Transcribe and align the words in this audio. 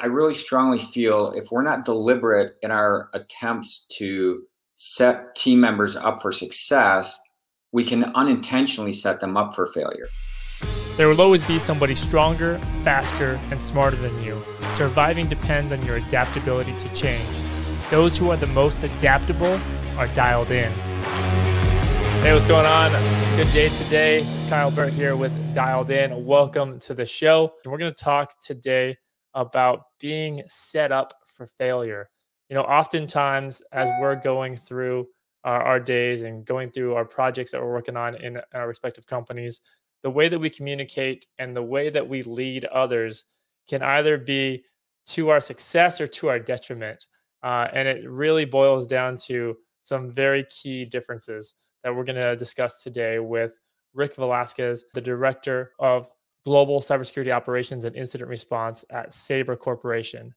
I 0.00 0.06
really 0.06 0.34
strongly 0.34 0.78
feel 0.78 1.32
if 1.34 1.50
we're 1.50 1.64
not 1.64 1.84
deliberate 1.84 2.54
in 2.62 2.70
our 2.70 3.10
attempts 3.14 3.84
to 3.96 4.46
set 4.74 5.34
team 5.34 5.58
members 5.58 5.96
up 5.96 6.22
for 6.22 6.30
success, 6.30 7.18
we 7.72 7.82
can 7.82 8.04
unintentionally 8.14 8.92
set 8.92 9.18
them 9.18 9.36
up 9.36 9.56
for 9.56 9.66
failure. 9.66 10.08
There 10.96 11.08
will 11.08 11.20
always 11.20 11.42
be 11.42 11.58
somebody 11.58 11.96
stronger, 11.96 12.58
faster, 12.84 13.40
and 13.50 13.60
smarter 13.60 13.96
than 13.96 14.22
you. 14.22 14.40
Surviving 14.74 15.28
depends 15.28 15.72
on 15.72 15.84
your 15.84 15.96
adaptability 15.96 16.78
to 16.78 16.94
change. 16.94 17.28
Those 17.90 18.16
who 18.16 18.30
are 18.30 18.36
the 18.36 18.46
most 18.46 18.80
adaptable 18.84 19.60
are 19.96 20.06
dialed 20.14 20.52
in. 20.52 20.70
Hey, 22.22 22.32
what's 22.32 22.46
going 22.46 22.66
on? 22.66 22.92
Good 23.36 23.52
day 23.52 23.68
today. 23.70 24.22
It's 24.22 24.48
Kyle 24.48 24.70
Burt 24.70 24.92
here 24.92 25.16
with 25.16 25.32
Dialed 25.54 25.90
In. 25.90 26.24
Welcome 26.24 26.78
to 26.80 26.94
the 26.94 27.06
show. 27.06 27.54
We're 27.64 27.78
going 27.78 27.92
to 27.92 28.04
talk 28.04 28.40
today 28.40 28.96
about 29.34 29.84
being 30.00 30.42
set 30.48 30.92
up 30.92 31.14
for 31.26 31.46
failure. 31.46 32.10
You 32.48 32.54
know, 32.54 32.62
oftentimes 32.62 33.62
as 33.72 33.90
we're 34.00 34.16
going 34.16 34.56
through 34.56 35.08
our, 35.44 35.62
our 35.62 35.80
days 35.80 36.22
and 36.22 36.44
going 36.44 36.70
through 36.70 36.94
our 36.94 37.04
projects 37.04 37.50
that 37.50 37.60
we're 37.60 37.72
working 37.72 37.96
on 37.96 38.14
in 38.16 38.40
our 38.54 38.66
respective 38.66 39.06
companies, 39.06 39.60
the 40.02 40.10
way 40.10 40.28
that 40.28 40.38
we 40.38 40.50
communicate 40.50 41.26
and 41.38 41.56
the 41.56 41.62
way 41.62 41.90
that 41.90 42.08
we 42.08 42.22
lead 42.22 42.64
others 42.66 43.24
can 43.68 43.82
either 43.82 44.16
be 44.16 44.64
to 45.06 45.30
our 45.30 45.40
success 45.40 46.00
or 46.00 46.06
to 46.06 46.28
our 46.28 46.38
detriment. 46.38 47.06
Uh, 47.42 47.68
and 47.72 47.86
it 47.86 48.08
really 48.08 48.44
boils 48.44 48.86
down 48.86 49.16
to 49.16 49.56
some 49.80 50.10
very 50.10 50.44
key 50.44 50.84
differences 50.84 51.54
that 51.82 51.94
we're 51.94 52.04
going 52.04 52.16
to 52.16 52.36
discuss 52.36 52.82
today 52.82 53.18
with 53.18 53.58
Rick 53.94 54.16
Velasquez, 54.16 54.84
the 54.94 55.00
director 55.00 55.72
of 55.78 56.10
global 56.48 56.80
cybersecurity 56.80 57.30
operations 57.30 57.84
and 57.84 57.94
incident 57.94 58.30
response 58.30 58.82
at 58.88 59.12
Sabre 59.12 59.54
Corporation. 59.54 60.34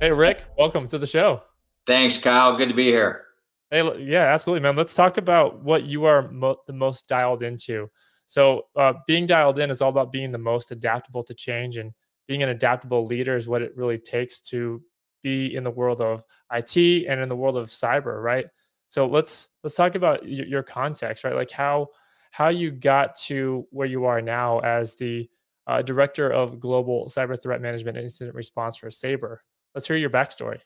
Hey, 0.00 0.12
Rick, 0.12 0.46
welcome 0.56 0.88
to 0.88 0.96
the 0.96 1.06
show. 1.06 1.42
Thanks, 1.86 2.16
Kyle. 2.16 2.56
Good 2.56 2.70
to 2.70 2.74
be 2.74 2.86
here. 2.86 3.24
Hey, 3.70 4.02
yeah, 4.02 4.32
absolutely, 4.32 4.62
man. 4.62 4.76
Let's 4.76 4.94
talk 4.94 5.18
about 5.18 5.62
what 5.62 5.84
you 5.84 6.06
are 6.06 6.30
mo- 6.30 6.56
the 6.66 6.72
most 6.72 7.06
dialed 7.06 7.42
into. 7.42 7.90
So, 8.24 8.62
uh, 8.74 8.94
being 9.06 9.26
dialed 9.26 9.58
in 9.58 9.70
is 9.70 9.82
all 9.82 9.90
about 9.90 10.12
being 10.12 10.32
the 10.32 10.38
most 10.38 10.72
adaptable 10.72 11.22
to 11.24 11.34
change, 11.34 11.76
and 11.76 11.92
being 12.28 12.42
an 12.42 12.48
adaptable 12.48 13.04
leader 13.04 13.36
is 13.36 13.46
what 13.46 13.60
it 13.60 13.76
really 13.76 13.98
takes 13.98 14.40
to 14.52 14.82
be 15.22 15.54
in 15.54 15.64
the 15.64 15.70
world 15.70 16.00
of 16.00 16.24
IT 16.50 17.06
and 17.06 17.20
in 17.20 17.28
the 17.28 17.36
world 17.36 17.58
of 17.58 17.66
cyber, 17.66 18.22
right? 18.22 18.46
So 18.90 19.06
let's 19.06 19.48
let's 19.62 19.76
talk 19.76 19.94
about 19.94 20.28
your, 20.28 20.46
your 20.46 20.62
context, 20.64 21.22
right? 21.22 21.34
Like 21.34 21.52
how 21.52 21.88
how 22.32 22.48
you 22.48 22.72
got 22.72 23.14
to 23.16 23.66
where 23.70 23.86
you 23.86 24.04
are 24.04 24.20
now 24.20 24.58
as 24.58 24.96
the 24.96 25.30
uh, 25.66 25.80
director 25.82 26.28
of 26.28 26.58
global 26.58 27.06
cyber 27.06 27.40
threat 27.40 27.60
management 27.60 27.96
and 27.96 28.04
incident 28.04 28.34
response 28.34 28.76
for 28.76 28.90
Sabre. 28.90 29.42
Let's 29.74 29.86
hear 29.86 29.96
your 29.96 30.10
backstory. 30.10 30.58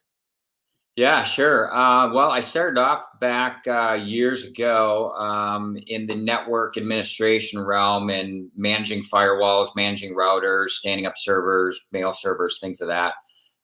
Yeah, 0.96 1.24
sure. 1.24 1.74
Uh, 1.74 2.14
well, 2.14 2.30
I 2.30 2.40
started 2.40 2.80
off 2.80 3.04
back 3.20 3.66
uh, 3.66 3.94
years 3.94 4.46
ago 4.46 5.10
um, 5.18 5.76
in 5.86 6.06
the 6.06 6.14
network 6.14 6.78
administration 6.78 7.60
realm 7.60 8.08
and 8.08 8.48
managing 8.56 9.02
firewalls, 9.02 9.74
managing 9.76 10.14
routers, 10.14 10.68
standing 10.68 11.04
up 11.04 11.14
servers, 11.16 11.78
mail 11.92 12.12
servers, 12.12 12.58
things 12.58 12.80
of 12.80 12.88
that. 12.88 13.14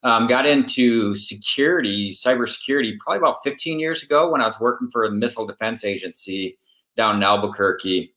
Um, 0.03 0.25
got 0.25 0.47
into 0.47 1.13
security, 1.13 2.09
cybersecurity, 2.09 2.97
probably 2.99 3.19
about 3.19 3.43
15 3.43 3.79
years 3.79 4.01
ago 4.01 4.31
when 4.31 4.41
I 4.41 4.45
was 4.45 4.59
working 4.59 4.89
for 4.89 5.03
a 5.03 5.11
missile 5.11 5.45
defense 5.45 5.85
agency 5.85 6.57
down 6.97 7.17
in 7.17 7.23
Albuquerque, 7.23 8.13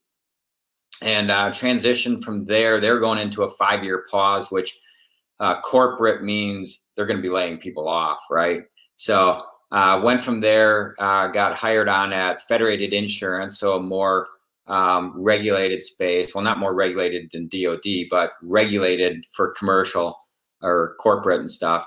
and 1.02 1.30
uh, 1.30 1.50
transitioned 1.50 2.24
from 2.24 2.46
there. 2.46 2.80
They're 2.80 3.00
going 3.00 3.18
into 3.18 3.42
a 3.42 3.48
five-year 3.48 4.04
pause, 4.10 4.50
which 4.50 4.78
uh, 5.40 5.60
corporate 5.60 6.22
means 6.22 6.90
they're 6.96 7.06
going 7.06 7.18
to 7.18 7.22
be 7.22 7.28
laying 7.28 7.58
people 7.58 7.86
off, 7.88 8.20
right? 8.30 8.62
So 8.94 9.40
uh, 9.72 10.00
went 10.02 10.22
from 10.22 10.38
there, 10.38 10.94
uh, 10.98 11.28
got 11.28 11.54
hired 11.54 11.88
on 11.88 12.12
at 12.12 12.42
Federated 12.42 12.92
Insurance, 12.92 13.58
so 13.58 13.76
a 13.76 13.80
more 13.80 14.28
um, 14.66 15.12
regulated 15.16 15.82
space. 15.82 16.34
Well, 16.34 16.44
not 16.44 16.58
more 16.58 16.74
regulated 16.74 17.30
than 17.32 17.48
DoD, 17.48 18.06
but 18.10 18.32
regulated 18.42 19.26
for 19.34 19.52
commercial 19.58 20.18
or 20.64 20.96
corporate 20.98 21.40
and 21.40 21.50
stuff. 21.50 21.86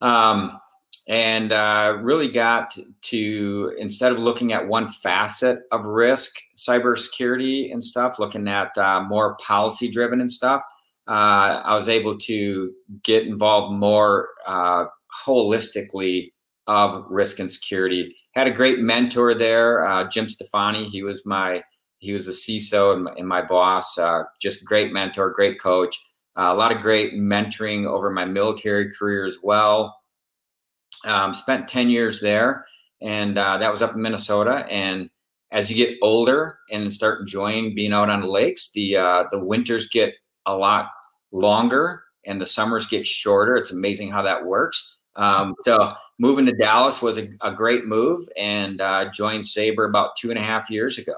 Um, 0.00 0.58
and 1.06 1.52
uh, 1.52 1.98
really 2.00 2.28
got 2.28 2.76
to 3.02 3.74
instead 3.78 4.12
of 4.12 4.18
looking 4.18 4.52
at 4.52 4.66
one 4.66 4.88
facet 4.88 5.60
of 5.70 5.84
risk, 5.84 6.36
cybersecurity 6.56 7.72
and 7.72 7.84
stuff, 7.84 8.18
looking 8.18 8.48
at 8.48 8.76
uh, 8.78 9.02
more 9.02 9.36
policy 9.36 9.90
driven 9.90 10.20
and 10.20 10.30
stuff. 10.30 10.62
Uh, 11.06 11.60
I 11.64 11.76
was 11.76 11.90
able 11.90 12.16
to 12.16 12.72
get 13.02 13.26
involved 13.26 13.74
more 13.74 14.30
uh, 14.46 14.86
holistically 15.26 16.30
of 16.66 17.04
risk 17.10 17.38
and 17.38 17.50
security. 17.50 18.14
Had 18.34 18.46
a 18.46 18.50
great 18.50 18.78
mentor 18.78 19.34
there, 19.34 19.86
uh, 19.86 20.08
Jim 20.08 20.28
Stefani. 20.30 20.86
He 20.86 21.02
was 21.02 21.26
my 21.26 21.60
he 21.98 22.12
was 22.12 22.28
a 22.28 22.32
CISO 22.32 22.94
and 22.94 23.04
my, 23.04 23.12
and 23.16 23.28
my 23.28 23.42
boss. 23.42 23.98
Uh, 23.98 24.22
just 24.40 24.64
great 24.64 24.92
mentor, 24.92 25.30
great 25.30 25.60
coach. 25.60 25.98
Uh, 26.36 26.52
a 26.52 26.54
lot 26.54 26.72
of 26.72 26.82
great 26.82 27.14
mentoring 27.14 27.86
over 27.86 28.10
my 28.10 28.24
military 28.24 28.90
career 28.90 29.24
as 29.24 29.38
well. 29.42 30.00
Um, 31.06 31.34
spent 31.34 31.68
ten 31.68 31.90
years 31.90 32.20
there, 32.20 32.64
and 33.00 33.38
uh, 33.38 33.58
that 33.58 33.70
was 33.70 33.82
up 33.82 33.94
in 33.94 34.02
Minnesota. 34.02 34.66
And 34.70 35.10
as 35.52 35.70
you 35.70 35.76
get 35.76 35.98
older 36.02 36.58
and 36.70 36.92
start 36.92 37.20
enjoying 37.20 37.74
being 37.74 37.92
out 37.92 38.10
on 38.10 38.22
the 38.22 38.28
lakes, 38.28 38.70
the 38.72 38.96
uh, 38.96 39.24
the 39.30 39.38
winters 39.38 39.88
get 39.88 40.14
a 40.46 40.56
lot 40.56 40.90
longer 41.30 42.02
and 42.26 42.40
the 42.40 42.46
summers 42.46 42.86
get 42.86 43.06
shorter. 43.06 43.56
It's 43.56 43.72
amazing 43.72 44.10
how 44.10 44.22
that 44.22 44.44
works. 44.44 44.98
Um, 45.16 45.54
so 45.60 45.92
moving 46.18 46.46
to 46.46 46.52
Dallas 46.52 47.00
was 47.00 47.18
a, 47.18 47.28
a 47.42 47.52
great 47.52 47.84
move 47.84 48.28
and 48.36 48.80
uh, 48.80 49.10
joined 49.12 49.46
Sabre 49.46 49.84
about 49.84 50.16
two 50.16 50.30
and 50.30 50.38
a 50.38 50.42
half 50.42 50.70
years 50.70 50.98
ago. 50.98 51.14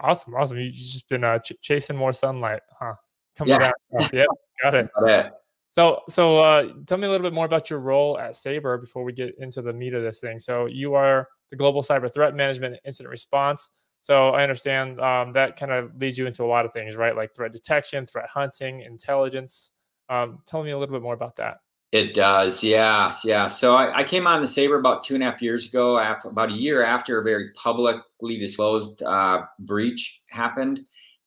Awesome, 0.00 0.34
awesome. 0.34 0.58
You've 0.58 0.74
just 0.74 1.08
been 1.08 1.22
uh, 1.22 1.38
ch- 1.38 1.52
chasing 1.60 1.96
more 1.96 2.12
sunlight, 2.12 2.62
huh? 2.78 2.94
Coming 3.36 3.60
yeah. 3.60 3.70
down. 3.92 4.08
yeah, 4.12 4.24
got 4.62 4.74
it. 4.74 4.90
Got 4.98 5.10
it. 5.10 5.32
So, 5.68 6.02
so 6.08 6.38
uh, 6.38 6.68
tell 6.86 6.98
me 6.98 7.06
a 7.06 7.10
little 7.10 7.24
bit 7.24 7.32
more 7.32 7.46
about 7.46 7.68
your 7.68 7.80
role 7.80 8.16
at 8.16 8.36
Sabre 8.36 8.78
before 8.78 9.02
we 9.02 9.12
get 9.12 9.34
into 9.38 9.60
the 9.60 9.72
meat 9.72 9.92
of 9.92 10.02
this 10.04 10.20
thing. 10.20 10.38
So, 10.38 10.66
you 10.66 10.94
are 10.94 11.28
the 11.50 11.56
global 11.56 11.82
cyber 11.82 12.12
threat 12.12 12.34
management 12.34 12.78
incident 12.84 13.10
response. 13.10 13.70
So, 14.00 14.28
I 14.28 14.44
understand 14.44 15.00
um, 15.00 15.32
that 15.32 15.58
kind 15.58 15.72
of 15.72 15.90
leads 16.00 16.16
you 16.16 16.26
into 16.26 16.44
a 16.44 16.46
lot 16.46 16.64
of 16.64 16.72
things, 16.72 16.94
right? 16.94 17.16
Like 17.16 17.34
threat 17.34 17.52
detection, 17.52 18.06
threat 18.06 18.28
hunting, 18.32 18.82
intelligence. 18.82 19.72
Um, 20.08 20.38
tell 20.46 20.62
me 20.62 20.70
a 20.70 20.78
little 20.78 20.94
bit 20.94 21.02
more 21.02 21.14
about 21.14 21.36
that. 21.36 21.58
It 21.94 22.12
does, 22.12 22.62
yeah, 22.64 23.14
yeah. 23.22 23.46
So 23.46 23.76
I, 23.76 23.98
I, 23.98 24.02
came 24.02 24.26
on 24.26 24.40
the 24.42 24.48
Sabre 24.48 24.80
about 24.80 25.04
two 25.04 25.14
and 25.14 25.22
a 25.22 25.30
half 25.30 25.40
years 25.40 25.68
ago, 25.68 25.96
after 25.96 26.28
about 26.28 26.50
a 26.50 26.54
year 26.54 26.82
after 26.82 27.20
a 27.20 27.22
very 27.22 27.52
publicly 27.52 28.36
disclosed 28.36 29.00
uh, 29.04 29.42
breach 29.60 30.20
happened, 30.28 30.80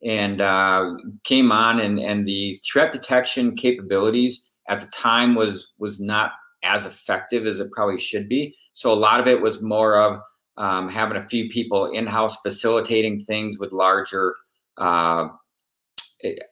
and 0.04 0.42
uh, 0.42 0.92
came 1.24 1.52
on, 1.52 1.80
and 1.80 2.00
and 2.00 2.26
the 2.26 2.56
threat 2.70 2.92
detection 2.92 3.56
capabilities 3.56 4.50
at 4.70 4.82
the 4.82 4.88
time 4.88 5.36
was 5.36 5.74
was 5.78 6.00
not 6.00 6.32
as 6.64 6.86
effective 6.86 7.46
as 7.46 7.60
it 7.60 7.72
probably 7.72 8.00
should 8.00 8.28
be. 8.28 8.56
So 8.74 8.92
a 8.92 8.96
lot 8.96 9.20
of 9.20 9.28
it 9.28 9.42
was 9.42 9.62
more 9.62 10.02
of 10.02 10.22
um, 10.58 10.90
having 10.90 11.18
a 11.18 11.28
few 11.28 11.50
people 11.50 11.92
in 11.92 12.08
house 12.08 12.38
facilitating 12.42 13.20
things 13.20 13.60
with 13.60 13.72
larger. 13.72 14.34
Uh, 14.78 15.30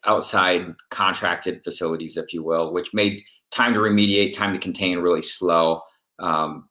outside 0.05 0.73
contracted 0.91 1.63
facilities, 1.63 2.17
if 2.17 2.33
you 2.33 2.43
will, 2.43 2.71
which 2.71 2.93
made 2.93 3.23
time 3.51 3.73
to 3.73 3.79
remediate, 3.79 4.33
time 4.33 4.53
to 4.53 4.59
contain 4.59 4.99
really 4.99 5.21
slow. 5.21 5.79
Um, 6.19 6.69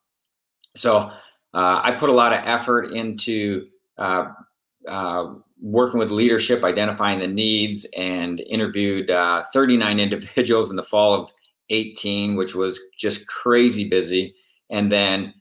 so 0.77 1.11
uh, 1.55 1.81
I 1.83 1.93
put 1.93 2.11
a 2.11 2.12
lot 2.12 2.33
of 2.33 2.41
effort 2.45 2.93
into 2.93 3.67
uh, 3.99 4.27
uh, 4.89 5.35
working 5.65 5.99
with 5.99 6.11
leadership, 6.11 6.63
identifying 6.63 7.21
the 7.21 7.27
needs, 7.27 7.87
and 7.97 8.41
interviewed 8.41 9.11
uh, 9.11 9.43
39 9.53 9.99
individuals 10.06 10.71
in 10.71 10.77
the 10.77 10.83
fall 10.83 11.15
of 11.15 11.33
18, 11.71 12.37
which 12.37 12.55
was 12.55 12.79
just 12.99 13.27
crazy 13.27 13.88
busy. 13.88 14.35
And 14.71 14.93
then 14.93 15.33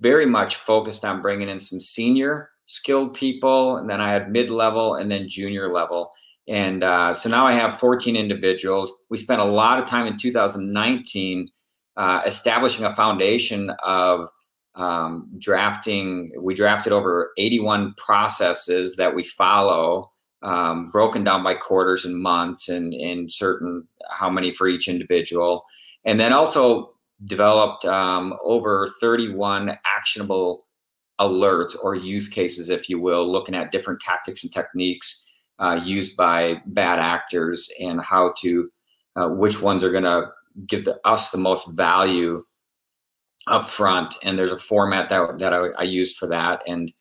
very 0.00 0.26
much 0.26 0.56
focused 0.56 1.04
on 1.04 1.22
bringing 1.22 1.48
in 1.48 1.58
some 1.58 1.78
senior 1.78 2.50
skilled 2.64 3.14
people. 3.14 3.76
And 3.76 3.90
then 3.90 4.00
I 4.00 4.10
had 4.10 4.32
mid 4.32 4.50
level 4.50 4.94
and 4.94 5.10
then 5.10 5.28
junior 5.28 5.72
level. 5.72 6.10
And 6.48 6.82
uh, 6.82 7.14
so 7.14 7.28
now 7.28 7.46
I 7.46 7.52
have 7.52 7.78
14 7.78 8.16
individuals. 8.16 8.92
We 9.10 9.16
spent 9.16 9.40
a 9.40 9.44
lot 9.44 9.78
of 9.78 9.86
time 9.86 10.06
in 10.06 10.16
2019 10.16 11.48
uh, 11.96 12.22
establishing 12.24 12.84
a 12.86 12.94
foundation 12.94 13.70
of 13.84 14.28
um, 14.74 15.30
drafting. 15.38 16.32
We 16.38 16.54
drafted 16.54 16.92
over 16.92 17.32
81 17.38 17.94
processes 17.96 18.96
that 18.96 19.14
we 19.14 19.22
follow, 19.22 20.10
um, 20.42 20.90
broken 20.90 21.24
down 21.24 21.42
by 21.42 21.54
quarters 21.54 22.04
and 22.04 22.20
months, 22.20 22.68
and 22.68 22.92
in 22.92 23.28
certain 23.28 23.86
how 24.10 24.30
many 24.30 24.52
for 24.52 24.68
each 24.68 24.88
individual. 24.88 25.64
And 26.04 26.18
then 26.18 26.32
also 26.32 26.94
developed 27.24 27.84
um, 27.84 28.34
over 28.42 28.88
31 29.00 29.78
actionable 29.86 30.66
alerts 31.20 31.76
or 31.80 31.94
use 31.94 32.28
cases, 32.28 32.68
if 32.68 32.88
you 32.88 33.00
will, 33.00 33.30
looking 33.30 33.54
at 33.54 33.70
different 33.70 34.00
tactics 34.00 34.42
and 34.42 34.52
techniques 34.52 35.28
uh, 35.60 35.78
used 35.82 36.16
by 36.16 36.56
bad 36.66 36.98
actors 36.98 37.70
and 37.80 38.00
how 38.00 38.32
to 38.38 38.68
uh, 39.14 39.28
which 39.28 39.60
ones 39.60 39.84
are 39.84 39.92
going 39.92 40.02
to 40.04 40.26
give 40.66 40.84
the, 40.84 40.98
us 41.04 41.30
the 41.30 41.38
most 41.38 41.76
value 41.76 42.40
up 43.46 43.68
front 43.68 44.14
and 44.22 44.38
there's 44.38 44.52
a 44.52 44.58
format 44.58 45.08
that, 45.08 45.38
that 45.38 45.52
I, 45.52 45.68
I 45.78 45.82
used 45.82 46.16
for 46.16 46.26
that 46.28 46.62
and 46.66 46.92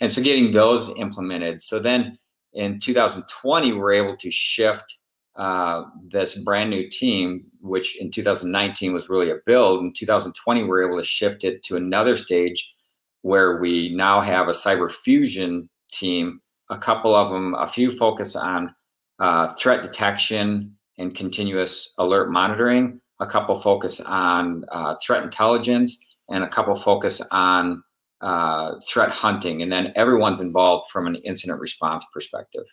and 0.00 0.12
so 0.12 0.22
getting 0.22 0.52
those 0.52 0.90
implemented. 0.96 1.60
So 1.60 1.80
then 1.80 2.18
in 2.52 2.78
2020 2.78 3.72
we're 3.72 3.92
able 3.92 4.16
to 4.16 4.30
shift 4.30 4.96
uh, 5.36 5.84
this 6.08 6.36
brand 6.44 6.70
new 6.70 6.88
team 6.88 7.44
which 7.60 8.00
in 8.00 8.10
2019 8.10 8.92
was 8.92 9.08
really 9.08 9.30
a 9.30 9.36
build. 9.44 9.82
In 9.82 9.92
2020 9.92 10.64
we're 10.64 10.86
able 10.86 10.98
to 10.98 11.04
shift 11.04 11.44
it 11.44 11.62
to 11.64 11.76
another 11.76 12.14
stage 12.14 12.74
where 13.22 13.60
we 13.60 13.92
now 13.94 14.20
have 14.20 14.46
a 14.46 14.52
cyber 14.52 14.90
fusion 14.90 15.68
team 15.90 16.40
a 16.70 16.78
couple 16.78 17.14
of 17.14 17.30
them 17.30 17.54
a 17.54 17.66
few 17.66 17.90
focus 17.90 18.36
on 18.36 18.74
uh, 19.18 19.52
threat 19.54 19.82
detection 19.82 20.76
and 20.98 21.14
continuous 21.14 21.94
alert 21.98 22.30
monitoring 22.30 23.00
a 23.20 23.26
couple 23.26 23.60
focus 23.60 24.00
on 24.00 24.64
uh, 24.70 24.94
threat 25.02 25.22
intelligence, 25.22 26.16
and 26.28 26.44
a 26.44 26.48
couple 26.48 26.74
focus 26.76 27.20
on 27.30 27.82
uh, 28.20 28.74
threat 28.86 29.10
hunting. 29.10 29.62
And 29.62 29.70
then 29.70 29.92
everyone's 29.96 30.40
involved 30.40 30.90
from 30.90 31.06
an 31.06 31.16
incident 31.16 31.60
response 31.60 32.04
perspective. 32.12 32.64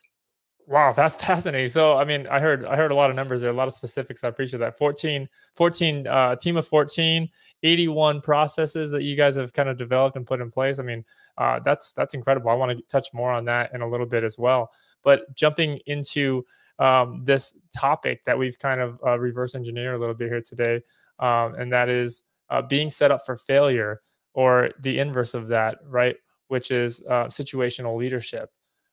Wow, 0.67 0.93
that's 0.93 1.15
fascinating. 1.23 1.69
So, 1.69 1.97
I 1.97 2.05
mean, 2.05 2.27
I 2.27 2.39
heard 2.39 2.65
I 2.65 2.75
heard 2.75 2.91
a 2.91 2.95
lot 2.95 3.09
of 3.09 3.15
numbers 3.15 3.41
there, 3.41 3.51
a 3.51 3.53
lot 3.53 3.67
of 3.67 3.73
specifics. 3.73 4.23
I 4.23 4.29
appreciate 4.29 4.59
that. 4.59 4.77
14, 4.77 5.27
14 5.55 6.07
uh, 6.07 6.35
team 6.35 6.57
of 6.57 6.67
14, 6.67 7.29
81 7.63 8.21
processes 8.21 8.91
that 8.91 9.03
you 9.03 9.15
guys 9.15 9.35
have 9.35 9.53
kind 9.53 9.69
of 9.69 9.77
developed 9.77 10.17
and 10.17 10.25
put 10.25 10.41
in 10.41 10.49
place. 10.49 10.79
I 10.79 10.83
mean, 10.83 11.05
uh, 11.37 11.59
that's 11.63 11.93
that's 11.93 12.13
incredible. 12.13 12.49
I 12.49 12.55
want 12.55 12.77
to 12.77 12.83
touch 12.87 13.09
more 13.13 13.31
on 13.31 13.45
that 13.45 13.73
in 13.73 13.81
a 13.81 13.87
little 13.87 14.07
bit 14.07 14.23
as 14.23 14.37
well. 14.39 14.71
But 15.03 15.35
jumping 15.35 15.79
into 15.85 16.45
um, 16.79 17.23
this 17.23 17.57
topic 17.75 18.23
that 18.25 18.37
we've 18.37 18.59
kind 18.59 18.81
of 18.81 18.99
uh, 19.05 19.19
reverse 19.19 19.55
engineered 19.55 19.95
a 19.95 19.99
little 19.99 20.13
bit 20.13 20.29
here 20.29 20.41
today, 20.41 20.81
um, 21.19 21.55
and 21.55 21.71
that 21.71 21.89
is 21.89 22.23
uh, 22.49 22.61
being 22.61 22.91
set 22.91 23.11
up 23.11 23.25
for 23.25 23.35
failure, 23.35 24.01
or 24.33 24.71
the 24.81 24.99
inverse 24.99 25.33
of 25.33 25.47
that, 25.47 25.79
right? 25.85 26.17
Which 26.47 26.71
is 26.71 27.01
uh, 27.09 27.25
situational 27.25 27.97
leadership. 27.97 28.49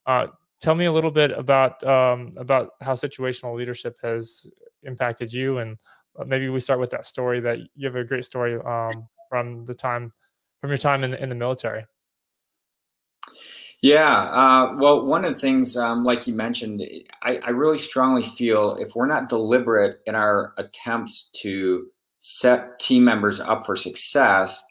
Uh, 0.06 0.28
tell 0.60 0.74
me 0.74 0.84
a 0.84 0.92
little 0.92 1.10
bit 1.10 1.32
about 1.32 1.82
um, 1.84 2.32
about 2.36 2.70
how 2.80 2.92
situational 2.92 3.56
leadership 3.56 3.98
has 4.02 4.46
impacted 4.84 5.32
you, 5.32 5.58
and 5.58 5.76
uh, 6.18 6.24
maybe 6.24 6.48
we 6.48 6.60
start 6.60 6.80
with 6.80 6.90
that 6.90 7.06
story 7.06 7.40
that 7.40 7.58
you 7.74 7.86
have 7.86 7.96
a 7.96 8.04
great 8.04 8.24
story 8.24 8.58
um, 8.64 9.08
from 9.28 9.64
the 9.64 9.74
time 9.74 10.12
from 10.60 10.70
your 10.70 10.78
time 10.78 11.04
in 11.04 11.14
in 11.14 11.28
the 11.28 11.34
military. 11.34 11.84
Yeah, 13.82 14.16
uh, 14.30 14.76
well, 14.78 15.04
one 15.04 15.24
of 15.24 15.34
the 15.34 15.40
things, 15.40 15.76
um, 15.76 16.04
like 16.04 16.28
you 16.28 16.34
mentioned, 16.34 16.80
I, 17.24 17.38
I, 17.38 17.50
really 17.50 17.78
strongly 17.78 18.22
feel 18.22 18.76
if 18.78 18.94
we're 18.94 19.08
not 19.08 19.28
deliberate 19.28 19.98
in 20.06 20.14
our 20.14 20.54
attempts 20.56 21.30
to 21.42 21.82
set 22.18 22.78
team 22.78 23.02
members 23.02 23.40
up 23.40 23.66
for 23.66 23.74
success, 23.74 24.62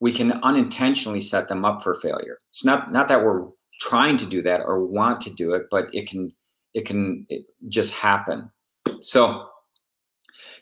we 0.00 0.12
can 0.12 0.32
unintentionally 0.42 1.20
set 1.20 1.46
them 1.46 1.64
up 1.64 1.84
for 1.84 1.94
failure. 1.94 2.38
It's 2.50 2.64
not 2.64 2.90
not 2.90 3.06
that 3.06 3.24
we're 3.24 3.46
trying 3.80 4.16
to 4.16 4.26
do 4.26 4.42
that 4.42 4.60
or 4.64 4.84
want 4.84 5.20
to 5.22 5.30
do 5.32 5.54
it, 5.54 5.66
but 5.70 5.86
it 5.92 6.08
can 6.08 6.32
it 6.74 6.86
can 6.86 7.24
it 7.28 7.46
just 7.68 7.94
happen. 7.94 8.50
So 9.00 9.46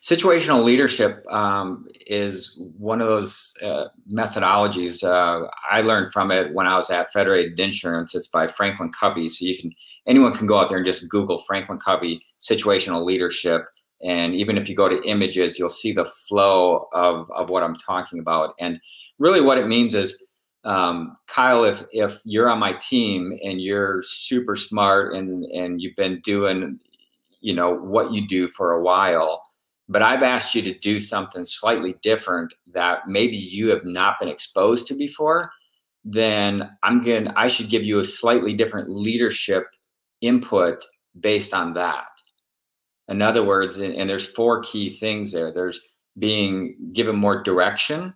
situational 0.05 0.63
leadership 0.63 1.25
um, 1.31 1.89
is 2.07 2.61
one 2.77 3.01
of 3.01 3.09
those 3.09 3.55
uh, 3.63 3.87
methodologies. 4.13 5.03
Uh, 5.03 5.49
I 5.71 5.81
learned 5.81 6.13
from 6.13 6.31
it 6.31 6.53
when 6.53 6.67
I 6.67 6.77
was 6.77 6.91
at 6.91 7.11
Federated 7.11 7.59
Insurance. 7.59 8.15
It's 8.15 8.29
by 8.29 8.47
Franklin 8.47 8.93
Covey. 8.93 9.31
So 9.31 9.47
you 9.47 9.57
can 9.57 9.73
anyone 10.07 10.35
can 10.35 10.47
go 10.47 10.61
out 10.61 10.69
there 10.69 10.77
and 10.77 10.85
just 10.85 11.09
Google 11.09 11.39
Franklin 11.39 11.79
Covey 11.79 12.21
situational 12.39 13.03
leadership. 13.03 13.63
And 14.03 14.35
even 14.35 14.59
if 14.59 14.69
you 14.69 14.77
go 14.77 14.91
to 14.91 15.03
images, 15.05 15.59
you'll 15.59 15.71
see 15.71 15.93
the 15.93 16.05
flow 16.05 16.89
of, 16.93 17.31
of 17.31 17.49
what 17.49 17.63
I'm 17.63 17.77
talking 17.77 18.19
about. 18.19 18.55
And 18.61 18.79
really, 19.19 19.41
what 19.41 19.57
it 19.57 19.67
means 19.67 19.95
is, 19.95 20.23
um, 20.65 21.17
Kyle, 21.29 21.65
if 21.65 21.83
if 21.93 22.21
you're 22.27 22.51
on 22.51 22.59
my 22.59 22.73
team 22.75 23.39
and 23.43 23.59
you're 23.59 24.03
super 24.03 24.55
smart 24.55 25.15
and 25.15 25.45
and 25.47 25.81
you've 25.81 25.97
been 25.97 26.21
doing, 26.21 26.79
you 27.41 27.55
know, 27.55 27.75
what 27.75 28.13
you 28.13 28.27
do 28.29 28.49
for 28.49 28.73
a 28.73 28.83
while, 28.83 29.43
but 29.89 30.03
I've 30.03 30.23
asked 30.23 30.55
you 30.55 30.63
to 30.63 30.79
do 30.79 30.99
something 30.99 31.45
slightly 31.45 31.95
different 32.03 32.55
that 32.73 33.07
maybe 33.07 33.37
you 33.37 33.69
have 33.69 33.85
not 33.85 34.19
been 34.19 34.29
exposed 34.29 34.87
to 34.89 34.95
before, 34.95 35.51
then 36.05 36.71
I'm 36.83 37.03
going 37.03 37.29
I 37.29 37.49
should 37.49 37.71
give 37.71 37.83
you 37.83 37.99
a 37.99 38.05
slightly 38.05 38.55
different 38.55 38.91
leadership 38.91 39.67
input 40.21 40.85
based 41.19 41.55
on 41.55 41.75
that. 41.75 42.07
In 43.09 43.21
other 43.21 43.45
words, 43.45 43.79
and, 43.79 43.95
and 43.95 44.09
there's 44.09 44.27
four 44.27 44.63
key 44.63 44.91
things 44.91 45.33
there. 45.33 45.53
There's 45.53 45.81
being 46.19 46.77
given 46.93 47.17
more 47.17 47.43
direction, 47.43 48.15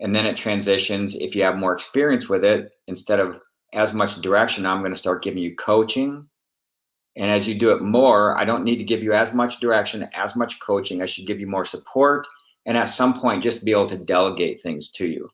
and 0.00 0.14
then 0.14 0.26
it 0.26 0.36
transitions. 0.36 1.14
If 1.14 1.36
you 1.36 1.42
have 1.44 1.56
more 1.56 1.72
experience 1.72 2.28
with 2.28 2.44
it, 2.44 2.72
instead 2.88 3.20
of 3.20 3.40
as 3.72 3.92
much 3.92 4.20
direction, 4.20 4.66
I'm 4.66 4.80
going 4.80 4.92
to 4.92 4.98
start 4.98 5.22
giving 5.22 5.42
you 5.42 5.54
coaching 5.54 6.28
and 7.16 7.30
as 7.30 7.48
you 7.48 7.54
do 7.54 7.70
it 7.70 7.80
more, 7.80 8.38
I 8.38 8.44
don't 8.44 8.64
need 8.64 8.76
to 8.76 8.84
give 8.84 9.02
you 9.02 9.14
as 9.14 9.32
much 9.32 9.60
direction, 9.60 10.08
as 10.14 10.36
much 10.36 10.60
coaching. 10.60 11.00
I 11.00 11.06
should 11.06 11.26
give 11.26 11.40
you 11.40 11.46
more 11.46 11.64
support. 11.64 12.26
And 12.66 12.76
at 12.76 12.88
some 12.88 13.14
point, 13.14 13.42
just 13.42 13.64
be 13.64 13.70
able 13.70 13.86
to 13.86 13.98
delegate 13.98 14.60
things 14.60 14.90
to 14.92 15.06
you. 15.06 15.28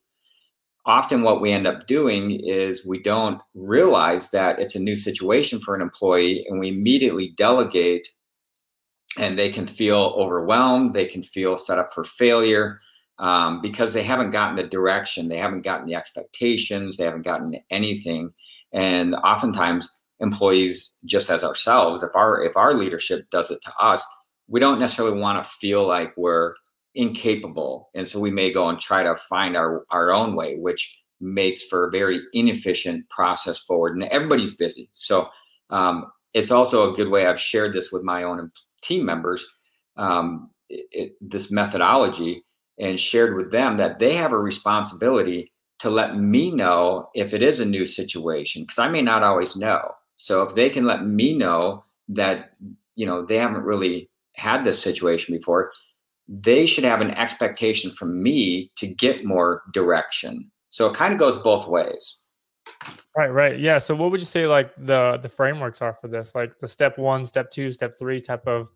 Often, 0.84 1.22
what 1.22 1.40
we 1.40 1.52
end 1.52 1.66
up 1.66 1.86
doing 1.86 2.40
is 2.40 2.86
we 2.86 3.00
don't 3.00 3.40
realize 3.54 4.30
that 4.30 4.58
it's 4.58 4.74
a 4.74 4.82
new 4.82 4.96
situation 4.96 5.60
for 5.60 5.74
an 5.74 5.80
employee, 5.80 6.44
and 6.48 6.58
we 6.58 6.68
immediately 6.68 7.32
delegate, 7.36 8.08
and 9.16 9.38
they 9.38 9.48
can 9.48 9.66
feel 9.66 10.14
overwhelmed. 10.16 10.92
They 10.92 11.06
can 11.06 11.22
feel 11.22 11.56
set 11.56 11.78
up 11.78 11.94
for 11.94 12.04
failure 12.04 12.80
um, 13.18 13.60
because 13.60 13.92
they 13.92 14.02
haven't 14.02 14.30
gotten 14.30 14.56
the 14.56 14.64
direction, 14.64 15.28
they 15.28 15.38
haven't 15.38 15.62
gotten 15.62 15.86
the 15.86 15.94
expectations, 15.94 16.96
they 16.96 17.04
haven't 17.04 17.24
gotten 17.24 17.54
anything. 17.70 18.30
And 18.72 19.14
oftentimes, 19.14 20.00
employees 20.22 20.96
just 21.04 21.28
as 21.30 21.44
ourselves 21.44 22.02
if 22.02 22.10
our 22.14 22.42
if 22.42 22.56
our 22.56 22.74
leadership 22.74 23.28
does 23.30 23.50
it 23.50 23.60
to 23.62 23.72
us 23.78 24.04
we 24.48 24.60
don't 24.60 24.80
necessarily 24.80 25.18
want 25.18 25.42
to 25.42 25.48
feel 25.48 25.86
like 25.86 26.12
we're 26.16 26.52
incapable. 26.94 27.88
And 27.94 28.06
so 28.06 28.20
we 28.20 28.30
may 28.30 28.52
go 28.52 28.68
and 28.68 28.78
try 28.78 29.02
to 29.02 29.16
find 29.28 29.56
our 29.56 29.84
our 29.90 30.12
own 30.12 30.34
way 30.34 30.56
which 30.58 31.00
makes 31.20 31.62
for 31.64 31.86
a 31.86 31.90
very 31.90 32.20
inefficient 32.32 33.08
process 33.08 33.58
forward 33.60 33.96
and 33.96 34.04
everybody's 34.04 34.56
busy. 34.56 34.88
So 34.92 35.28
um, 35.70 36.06
it's 36.34 36.50
also 36.50 36.90
a 36.90 36.94
good 36.94 37.08
way 37.08 37.26
i've 37.26 37.40
shared 37.40 37.72
this 37.72 37.92
with 37.92 38.02
my 38.02 38.22
own 38.22 38.50
team 38.82 39.04
members 39.04 39.44
um, 39.96 40.50
it, 40.68 40.86
it, 40.90 41.12
this 41.20 41.50
methodology 41.50 42.42
and 42.78 42.98
shared 42.98 43.36
with 43.36 43.50
them 43.50 43.76
that 43.76 43.98
they 43.98 44.14
have 44.14 44.32
a 44.32 44.38
responsibility 44.38 45.52
to 45.78 45.90
let 45.90 46.16
me 46.16 46.50
know 46.50 47.08
if 47.14 47.34
it 47.34 47.42
is 47.42 47.60
a 47.60 47.64
new 47.64 47.84
situation 47.84 48.62
because 48.62 48.78
i 48.78 48.88
may 48.88 49.02
not 49.02 49.22
always 49.22 49.56
know 49.56 49.80
so 50.22 50.44
if 50.44 50.54
they 50.54 50.70
can 50.70 50.84
let 50.84 51.04
me 51.04 51.36
know 51.36 51.84
that, 52.10 52.52
you 52.94 53.04
know, 53.04 53.26
they 53.26 53.38
haven't 53.38 53.64
really 53.64 54.08
had 54.36 54.62
this 54.62 54.80
situation 54.80 55.36
before, 55.36 55.72
they 56.28 56.64
should 56.64 56.84
have 56.84 57.00
an 57.00 57.10
expectation 57.10 57.90
from 57.90 58.22
me 58.22 58.70
to 58.76 58.86
get 58.86 59.24
more 59.24 59.62
direction. 59.72 60.48
So 60.68 60.88
it 60.88 60.94
kind 60.94 61.12
of 61.12 61.18
goes 61.18 61.38
both 61.38 61.66
ways. 61.66 62.22
Right, 63.16 63.32
right. 63.32 63.58
Yeah. 63.58 63.78
So 63.78 63.96
what 63.96 64.12
would 64.12 64.20
you 64.20 64.26
say 64.26 64.46
like 64.46 64.72
the 64.76 65.18
the 65.20 65.28
frameworks 65.28 65.82
are 65.82 65.92
for 65.92 66.06
this? 66.06 66.36
Like 66.36 66.56
the 66.60 66.68
step 66.68 66.98
one, 66.98 67.24
step 67.24 67.50
two, 67.50 67.72
step 67.72 67.98
three 67.98 68.20
type 68.20 68.46
of 68.46 68.70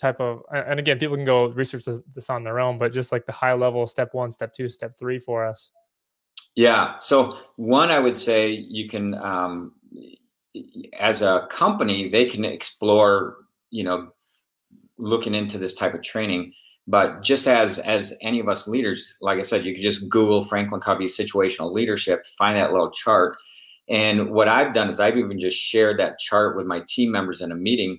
type 0.00 0.20
of 0.20 0.42
and 0.52 0.80
again 0.80 0.98
people 0.98 1.14
can 1.14 1.24
go 1.24 1.46
research 1.50 1.84
this 2.12 2.28
on 2.28 2.42
their 2.42 2.58
own, 2.58 2.76
but 2.76 2.92
just 2.92 3.12
like 3.12 3.24
the 3.24 3.32
high 3.32 3.52
level 3.54 3.86
step 3.86 4.14
one, 4.14 4.32
step 4.32 4.52
two, 4.52 4.68
step 4.68 4.98
three 4.98 5.20
for 5.20 5.46
us. 5.46 5.70
Yeah. 6.56 6.94
So 6.94 7.36
one 7.54 7.92
I 7.92 8.00
would 8.00 8.16
say 8.16 8.50
you 8.50 8.88
can 8.88 9.14
um, 9.14 9.74
as 10.98 11.22
a 11.22 11.46
company, 11.50 12.08
they 12.08 12.26
can 12.26 12.44
explore, 12.44 13.36
you 13.70 13.84
know, 13.84 14.10
looking 14.98 15.34
into 15.34 15.58
this 15.58 15.74
type 15.74 15.94
of 15.94 16.02
training. 16.02 16.52
But 16.86 17.22
just 17.22 17.46
as 17.46 17.78
as 17.78 18.14
any 18.22 18.40
of 18.40 18.48
us 18.48 18.66
leaders, 18.66 19.16
like 19.20 19.38
I 19.38 19.42
said, 19.42 19.64
you 19.64 19.74
can 19.74 19.82
just 19.82 20.08
Google 20.08 20.42
Franklin 20.42 20.80
Covey 20.80 21.04
situational 21.04 21.72
leadership, 21.72 22.24
find 22.38 22.56
that 22.56 22.72
little 22.72 22.90
chart. 22.90 23.36
And 23.90 24.30
what 24.30 24.48
I've 24.48 24.74
done 24.74 24.88
is 24.88 25.00
I've 25.00 25.16
even 25.16 25.38
just 25.38 25.56
shared 25.56 25.98
that 25.98 26.18
chart 26.18 26.56
with 26.56 26.66
my 26.66 26.82
team 26.88 27.10
members 27.10 27.40
in 27.40 27.52
a 27.52 27.56
meeting. 27.56 27.98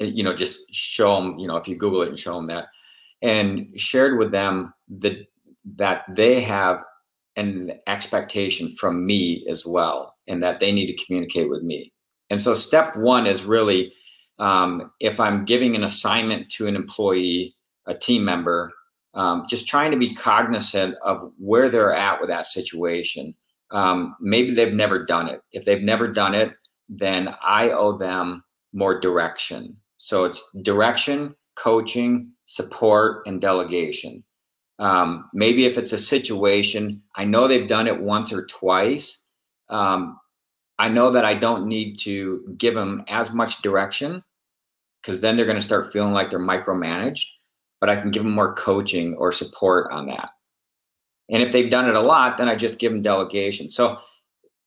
Eh, 0.00 0.06
you 0.06 0.22
know, 0.22 0.34
just 0.34 0.60
show 0.70 1.16
them, 1.16 1.38
you 1.38 1.46
know, 1.46 1.56
if 1.56 1.66
you 1.66 1.76
Google 1.76 2.02
it 2.02 2.08
and 2.08 2.18
show 2.18 2.34
them 2.34 2.46
that, 2.48 2.66
and 3.22 3.68
shared 3.80 4.18
with 4.18 4.30
them 4.32 4.72
the 4.88 5.24
that 5.76 6.04
they 6.14 6.40
have 6.40 6.82
an 7.36 7.72
expectation 7.86 8.74
from 8.76 9.06
me 9.06 9.46
as 9.48 9.64
well, 9.66 10.14
and 10.28 10.42
that 10.42 10.60
they 10.60 10.72
need 10.72 10.94
to 10.94 11.04
communicate 11.04 11.48
with 11.48 11.62
me. 11.62 11.92
And 12.30 12.40
so, 12.40 12.54
step 12.54 12.96
one 12.96 13.26
is 13.26 13.44
really 13.44 13.92
um, 14.38 14.90
if 15.00 15.20
I'm 15.20 15.44
giving 15.44 15.76
an 15.76 15.84
assignment 15.84 16.50
to 16.52 16.66
an 16.66 16.76
employee, 16.76 17.54
a 17.86 17.94
team 17.94 18.24
member, 18.24 18.70
um, 19.14 19.44
just 19.48 19.68
trying 19.68 19.90
to 19.90 19.96
be 19.96 20.14
cognizant 20.14 20.96
of 21.04 21.32
where 21.38 21.68
they're 21.68 21.92
at 21.92 22.20
with 22.20 22.30
that 22.30 22.46
situation. 22.46 23.34
Um, 23.70 24.16
maybe 24.20 24.54
they've 24.54 24.74
never 24.74 25.04
done 25.04 25.28
it. 25.28 25.42
If 25.52 25.64
they've 25.64 25.82
never 25.82 26.06
done 26.06 26.34
it, 26.34 26.54
then 26.88 27.34
I 27.42 27.70
owe 27.70 27.96
them 27.96 28.42
more 28.72 28.98
direction. 28.98 29.76
So 29.98 30.24
it's 30.24 30.42
direction, 30.62 31.34
coaching, 31.54 32.32
support, 32.44 33.26
and 33.26 33.40
delegation. 33.40 34.24
Um, 34.78 35.28
maybe 35.32 35.66
if 35.66 35.78
it's 35.78 35.92
a 35.92 35.98
situation, 35.98 37.02
I 37.16 37.24
know 37.24 37.46
they've 37.46 37.68
done 37.68 37.86
it 37.86 38.00
once 38.00 38.32
or 38.32 38.46
twice. 38.46 39.30
Um, 39.68 40.18
I 40.78 40.88
know 40.88 41.10
that 41.10 41.24
I 41.24 41.34
don't 41.34 41.68
need 41.68 41.98
to 42.00 42.44
give 42.56 42.74
them 42.74 43.04
as 43.08 43.32
much 43.32 43.62
direction 43.62 44.24
because 45.00 45.20
then 45.20 45.36
they're 45.36 45.46
going 45.46 45.58
to 45.58 45.62
start 45.62 45.92
feeling 45.92 46.12
like 46.12 46.30
they're 46.30 46.38
micromanaged, 46.38 47.24
but 47.80 47.90
I 47.90 47.96
can 47.96 48.10
give 48.10 48.22
them 48.22 48.32
more 48.32 48.54
coaching 48.54 49.14
or 49.16 49.32
support 49.32 49.92
on 49.92 50.06
that. 50.06 50.30
And 51.28 51.42
if 51.42 51.52
they've 51.52 51.70
done 51.70 51.88
it 51.88 51.94
a 51.94 52.00
lot, 52.00 52.36
then 52.36 52.48
I 52.48 52.56
just 52.56 52.78
give 52.78 52.92
them 52.92 53.02
delegation. 53.02 53.68
So 53.68 53.96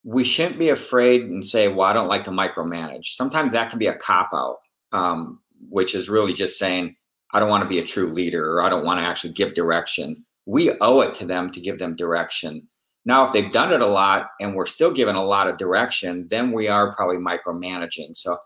we 0.03 0.23
shouldn't 0.23 0.59
be 0.59 0.69
afraid 0.69 1.23
and 1.23 1.43
say, 1.43 1.67
well, 1.67 1.87
I 1.87 1.93
don't 1.93 2.07
like 2.07 2.23
to 2.25 2.31
micromanage. 2.31 3.07
Sometimes 3.07 3.51
that 3.51 3.69
can 3.69 3.79
be 3.79 3.87
a 3.87 3.97
cop 3.97 4.29
out, 4.33 4.57
um, 4.91 5.41
which 5.69 5.95
is 5.95 6.09
really 6.09 6.33
just 6.33 6.57
saying, 6.57 6.95
I 7.35 7.39
don't 7.41 7.49
want 7.49 7.63
to 7.63 7.69
be 7.69 7.79
a 7.79 7.85
true 7.85 8.13
leader 8.13 8.53
or 8.53 8.61
I 8.61 8.69
don't 8.69 8.85
want 8.85 9.01
to 9.01 9.05
actually 9.05 9.33
give 9.33 9.55
direction. 9.55 10.23
We 10.45 10.71
owe 10.79 11.01
it 11.01 11.13
to 11.15 11.25
them 11.25 11.49
to 11.49 11.59
give 11.59 11.79
them 11.79 11.93
direction. 11.97 12.65
Now, 13.03 13.25
if 13.25 13.33
they've 13.33 13.51
done 13.51 13.73
it 13.73 13.81
a 13.81 13.87
lot 13.87 14.29
and 14.39 14.55
we're 14.55 14.65
still 14.65 14.89
given 14.89 15.17
a 15.17 15.21
lot 15.21 15.49
of 15.49 15.57
direction, 15.57 16.29
then 16.29 16.53
we 16.53 16.69
are 16.69 16.95
probably 16.95 17.17
micromanaging. 17.17 18.15
So 18.15 18.37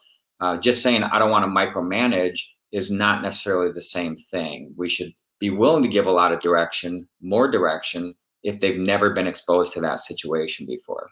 uh, 0.41 0.57
just 0.57 0.81
saying 0.81 1.03
I 1.03 1.19
don't 1.19 1.29
want 1.29 1.45
to 1.45 1.51
micromanage 1.51 2.41
is 2.71 2.89
not 2.89 3.21
necessarily 3.21 3.71
the 3.71 3.81
same 3.81 4.15
thing. 4.15 4.73
We 4.75 4.89
should 4.89 5.13
be 5.39 5.51
willing 5.51 5.83
to 5.83 5.89
give 5.89 6.07
a 6.07 6.11
lot 6.11 6.31
of 6.31 6.39
direction, 6.39 7.07
more 7.21 7.47
direction, 7.47 8.15
if 8.41 8.59
they've 8.59 8.79
never 8.79 9.13
been 9.13 9.27
exposed 9.27 9.71
to 9.73 9.81
that 9.81 9.99
situation 9.99 10.65
before. 10.65 11.05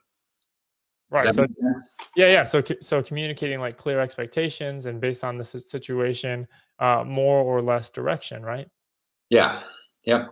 Right. 1.09 1.33
So, 1.33 1.45
yeah, 2.15 2.27
yeah. 2.27 2.43
So, 2.43 2.61
so 2.81 3.01
communicating 3.01 3.59
like 3.59 3.77
clear 3.77 3.99
expectations 3.99 4.87
and 4.87 4.99
based 4.99 5.23
on 5.23 5.37
the 5.37 5.43
situation, 5.43 6.47
uh, 6.79 7.03
more 7.05 7.39
or 7.41 7.61
less 7.61 7.89
direction, 7.89 8.43
right? 8.43 8.67
Yeah. 9.29 9.61
Yep. 10.05 10.29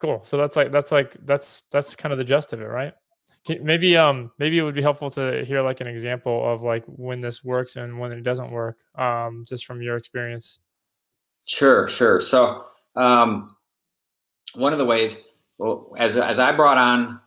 Cool. 0.00 0.20
So 0.24 0.36
that's 0.36 0.56
like 0.56 0.72
that's 0.72 0.92
like 0.92 1.16
that's 1.24 1.64
that's 1.70 1.96
kind 1.96 2.12
of 2.12 2.18
the 2.18 2.24
gist 2.24 2.52
of 2.52 2.60
it, 2.60 2.66
right? 2.66 2.92
maybe 3.62 3.96
um 3.96 4.30
maybe 4.38 4.58
it 4.58 4.62
would 4.62 4.74
be 4.74 4.82
helpful 4.82 5.08
to 5.08 5.44
hear 5.44 5.62
like 5.62 5.80
an 5.80 5.86
example 5.86 6.52
of 6.52 6.62
like 6.62 6.84
when 6.86 7.20
this 7.20 7.42
works 7.42 7.76
and 7.76 7.98
when 7.98 8.12
it 8.12 8.22
doesn't 8.22 8.50
work 8.50 8.78
um 8.96 9.44
just 9.46 9.64
from 9.64 9.80
your 9.80 9.96
experience 9.96 10.60
sure 11.46 11.88
sure 11.88 12.20
so 12.20 12.66
um 12.96 13.56
one 14.54 14.72
of 14.72 14.78
the 14.78 14.84
ways 14.84 15.28
well, 15.58 15.92
as 15.98 16.16
as 16.16 16.38
i 16.38 16.52
brought 16.52 16.78
on 16.78 17.20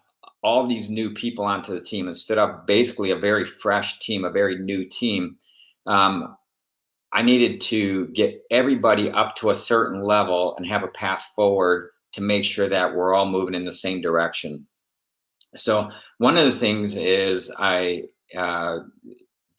all 0.43 0.65
these 0.65 0.89
new 0.89 1.13
people 1.13 1.45
onto 1.45 1.73
the 1.73 1.81
team 1.81 2.07
and 2.07 2.17
stood 2.17 2.37
up 2.37 2.65
basically 2.65 3.11
a 3.11 3.15
very 3.15 3.45
fresh 3.45 3.99
team 3.99 4.25
a 4.25 4.31
very 4.31 4.57
new 4.57 4.85
team. 4.85 5.37
Um 5.85 6.35
i 7.13 7.21
needed 7.21 7.59
to 7.59 8.07
get 8.07 8.41
everybody 8.51 9.11
up 9.11 9.35
to 9.35 9.49
a 9.49 9.55
certain 9.55 10.01
level 10.03 10.55
and 10.55 10.65
have 10.65 10.83
a 10.83 10.87
path 10.87 11.29
forward 11.35 11.89
to 12.13 12.21
make 12.21 12.45
sure 12.45 12.67
that 12.69 12.95
we're 12.95 13.13
all 13.13 13.25
moving 13.25 13.53
in 13.53 13.65
the 13.65 13.73
same 13.73 14.01
direction. 14.01 14.67
So 15.53 15.89
one 16.17 16.37
of 16.37 16.45
the 16.45 16.57
things 16.57 16.95
is 16.95 17.51
I 17.57 18.03
uh, 18.35 18.79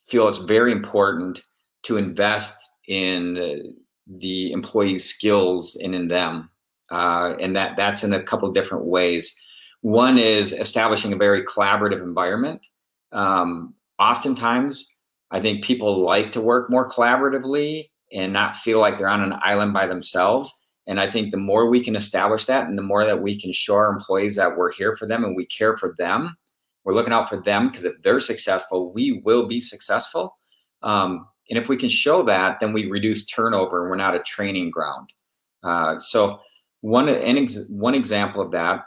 feel 0.07 0.29
it's 0.29 0.39
very 0.39 0.73
important 0.73 1.43
to 1.85 1.97
invest 1.97 2.71
in 2.89 3.77
the 4.07 4.53
employees' 4.53 5.09
skills 5.09 5.77
and 5.83 5.95
in 5.95 6.09
them, 6.09 6.51
uh, 6.91 7.35
and 7.41 7.57
that 7.57 7.77
that's 7.77 8.05
in 8.05 8.13
a 8.13 8.23
couple 8.23 8.51
different 8.53 8.85
ways. 8.85 9.39
One 9.83 10.17
is 10.17 10.53
establishing 10.53 11.13
a 11.13 11.17
very 11.17 11.43
collaborative 11.43 12.03
environment. 12.03 12.65
Um, 13.13 13.75
oftentimes, 13.99 14.89
I 15.31 15.41
think 15.41 15.65
people 15.65 16.05
like 16.05 16.33
to 16.33 16.41
work 16.41 16.71
more 16.71 16.89
collaboratively 16.89 17.87
and 18.13 18.33
not 18.33 18.57
feel 18.57 18.81
like 18.81 18.97
they're 18.97 19.09
on 19.09 19.23
an 19.23 19.39
island 19.43 19.73
by 19.73 19.87
themselves. 19.87 20.53
And 20.87 21.01
I 21.01 21.09
think 21.09 21.31
the 21.31 21.37
more 21.37 21.69
we 21.69 21.83
can 21.83 21.97
establish 21.97 22.45
that 22.47 22.67
and 22.67 22.77
the 22.77 22.83
more 22.83 23.05
that 23.05 23.23
we 23.23 23.39
can 23.39 23.53
show 23.53 23.75
our 23.75 23.93
employees 23.93 24.37
that 24.37 24.57
we're 24.57 24.73
here 24.73 24.95
for 24.95 25.07
them 25.07 25.25
and 25.25 25.37
we 25.37 25.47
care 25.47 25.77
for 25.77 25.95
them, 25.99 26.37
we're 26.85 26.95
looking 26.95 27.13
out 27.13 27.29
for 27.29 27.41
them 27.41 27.69
because 27.69 27.85
if 27.85 28.01
they're 28.03 28.21
successful, 28.21 28.93
we 28.93 29.21
will 29.25 29.47
be 29.47 29.61
successful. 29.61 30.37
Um, 30.83 31.27
and 31.49 31.59
if 31.59 31.69
we 31.69 31.77
can 31.77 31.89
show 31.89 32.23
that, 32.25 32.61
then 32.61 32.73
we 32.73 32.91
reduce 32.91 33.27
turnover 33.27 33.83
and 33.83 33.91
we're 33.91 33.97
not 33.97 34.17
a 34.17 34.21
training 34.21 34.71
ground. 34.71 35.13
Uh, 35.63 35.99
so 35.99 36.41
one, 36.81 37.09
ex- 37.09 37.69
one 37.71 37.95
example 37.95 38.43
of 38.43 38.51
that 38.53 38.85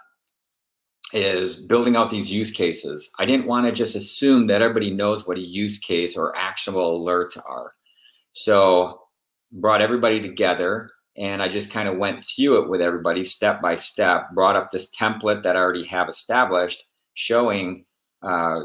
is 1.16 1.56
building 1.56 1.96
out 1.96 2.10
these 2.10 2.32
use 2.32 2.52
cases. 2.52 3.10
I 3.18 3.26
didn't 3.26 3.48
want 3.48 3.66
to 3.66 3.72
just 3.72 3.96
assume 3.96 4.46
that 4.48 4.62
everybody 4.62 4.94
knows 4.94 5.26
what 5.26 5.38
a 5.38 5.42
use 5.42 5.80
case 5.80 6.18
or 6.18 6.36
actionable 6.36 7.04
alerts 7.04 7.38
are. 7.48 7.72
So 8.34 9.02
brought 9.54 9.82
everybody 9.82 10.20
together 10.20 10.90
and 11.18 11.42
I 11.42 11.48
just 11.48 11.72
kind 11.72 11.88
of 11.88 11.98
went 11.98 12.20
through 12.20 12.64
it 12.64 12.70
with 12.70 12.82
everybody 12.82 13.24
step 13.24 13.62
by 13.62 13.76
step, 13.76 14.32
brought 14.34 14.58
up 14.58 14.70
this 14.70 14.92
template 14.92 15.44
that 15.44 15.56
I 15.56 15.60
already 15.60 15.86
have 15.86 16.10
established, 16.10 16.84
showing 17.14 17.86
uh, 18.22 18.60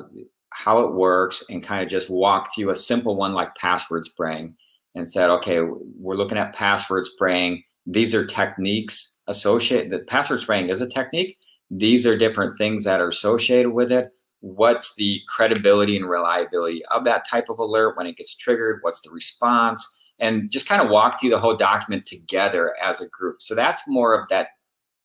how 0.51 0.81
it 0.81 0.95
works, 0.95 1.45
and 1.49 1.63
kind 1.63 1.85
of 1.85 1.89
just 1.89 2.11
walked 2.11 2.55
through 2.55 2.71
a 2.71 2.75
simple 2.75 3.15
one 3.15 3.35
like 3.35 3.55
password 3.55 4.05
spraying 4.05 4.57
and 4.97 5.09
said, 5.09 5.31
okay, 5.31 5.61
we're 5.61 6.17
looking 6.17 6.39
at 6.39 6.53
password 6.53 7.05
spraying. 7.05 7.63
These 7.87 8.13
are 8.17 8.27
techniques 8.27 9.21
associated, 9.29 9.93
the 9.93 10.01
password 10.01 10.41
spraying 10.41 10.69
is 10.69 10.81
a 10.81 10.89
technique. 10.89 11.37
These 11.71 12.07
are 12.07 12.17
different 12.17 12.59
things 12.59 12.85
that 12.85 13.01
are 13.01 13.09
associated 13.09 13.71
with 13.71 13.93
it. 13.93 14.11
What's 14.41 14.95
the 14.95 15.21
credibility 15.29 15.97
and 15.97 16.09
reliability 16.09 16.83
of 16.87 17.05
that 17.05 17.29
type 17.29 17.49
of 17.49 17.59
alert 17.59 17.97
when 17.97 18.07
it 18.07 18.17
gets 18.17 18.35
triggered? 18.35 18.81
What's 18.83 19.01
the 19.03 19.11
response? 19.11 20.01
and 20.21 20.51
just 20.51 20.69
kind 20.69 20.83
of 20.83 20.91
walk 20.91 21.19
through 21.19 21.31
the 21.31 21.39
whole 21.39 21.57
document 21.57 22.07
together 22.07 22.75
as 22.83 23.01
a 23.01 23.09
group. 23.09 23.41
So 23.41 23.55
that's 23.55 23.83
more 23.89 24.15
of 24.15 24.29
that 24.29 24.49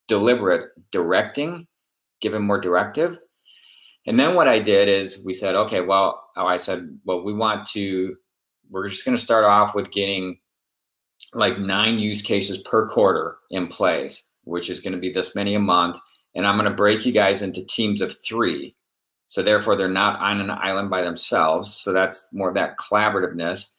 deliberate 0.08 0.70
directing, 0.92 1.68
giving 2.22 2.46
more 2.46 2.60
directive. 2.60 3.18
And 4.06 4.20
then 4.20 4.36
what 4.36 4.48
I 4.48 4.60
did 4.60 4.88
is 4.88 5.24
we 5.26 5.34
said, 5.34 5.56
okay, 5.56 5.82
well, 5.82 6.30
oh, 6.36 6.46
I 6.46 6.58
said, 6.58 7.00
well, 7.06 7.24
we 7.24 7.34
want 7.34 7.66
to, 7.68 8.14
we're 8.70 8.90
just 8.90 9.06
going 9.06 9.18
to 9.18 9.24
start 9.24 9.46
off 9.46 9.74
with 9.74 9.92
getting 9.92 10.38
like 11.34 11.58
nine 11.58 11.98
use 11.98 12.22
cases 12.22 12.60
per 12.60 12.88
quarter 12.90 13.38
in 13.50 13.68
place, 13.68 14.32
which 14.44 14.70
is 14.70 14.80
going 14.80 14.94
to 14.94 15.00
be 15.00 15.12
this 15.12 15.34
many 15.34 15.56
a 15.56 15.60
month. 15.60 15.98
And 16.36 16.46
I'm 16.46 16.58
going 16.58 16.70
to 16.70 16.76
break 16.76 17.06
you 17.06 17.14
guys 17.14 17.42
into 17.42 17.66
teams 17.66 18.02
of 18.02 18.16
three. 18.24 18.76
So 19.28 19.42
therefore, 19.42 19.76
they're 19.76 19.90
not 19.90 20.20
on 20.20 20.40
an 20.40 20.52
island 20.52 20.90
by 20.90 21.02
themselves. 21.02 21.74
So 21.74 21.94
that's 21.94 22.28
more 22.32 22.50
of 22.50 22.56
that 22.56 22.78
collaborativeness 22.78 23.72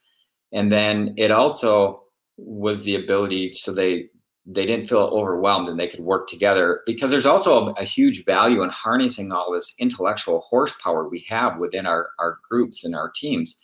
and 0.52 0.70
then 0.70 1.14
it 1.16 1.30
also 1.30 2.02
was 2.36 2.84
the 2.84 2.94
ability 2.94 3.52
so 3.52 3.72
they 3.72 4.06
they 4.48 4.64
didn't 4.64 4.88
feel 4.88 4.98
overwhelmed 4.98 5.68
and 5.68 5.78
they 5.78 5.88
could 5.88 6.00
work 6.00 6.28
together 6.28 6.82
because 6.86 7.10
there's 7.10 7.26
also 7.26 7.68
a, 7.68 7.72
a, 7.72 7.82
huge 7.82 8.24
value 8.24 8.62
in 8.62 8.68
harnessing 8.68 9.32
all 9.32 9.52
this 9.52 9.74
intellectual 9.80 10.40
horsepower 10.40 11.08
we 11.08 11.26
have 11.28 11.58
within 11.58 11.84
our, 11.84 12.10
our 12.20 12.38
groups 12.48 12.84
and 12.84 12.94
our 12.94 13.10
teams 13.14 13.60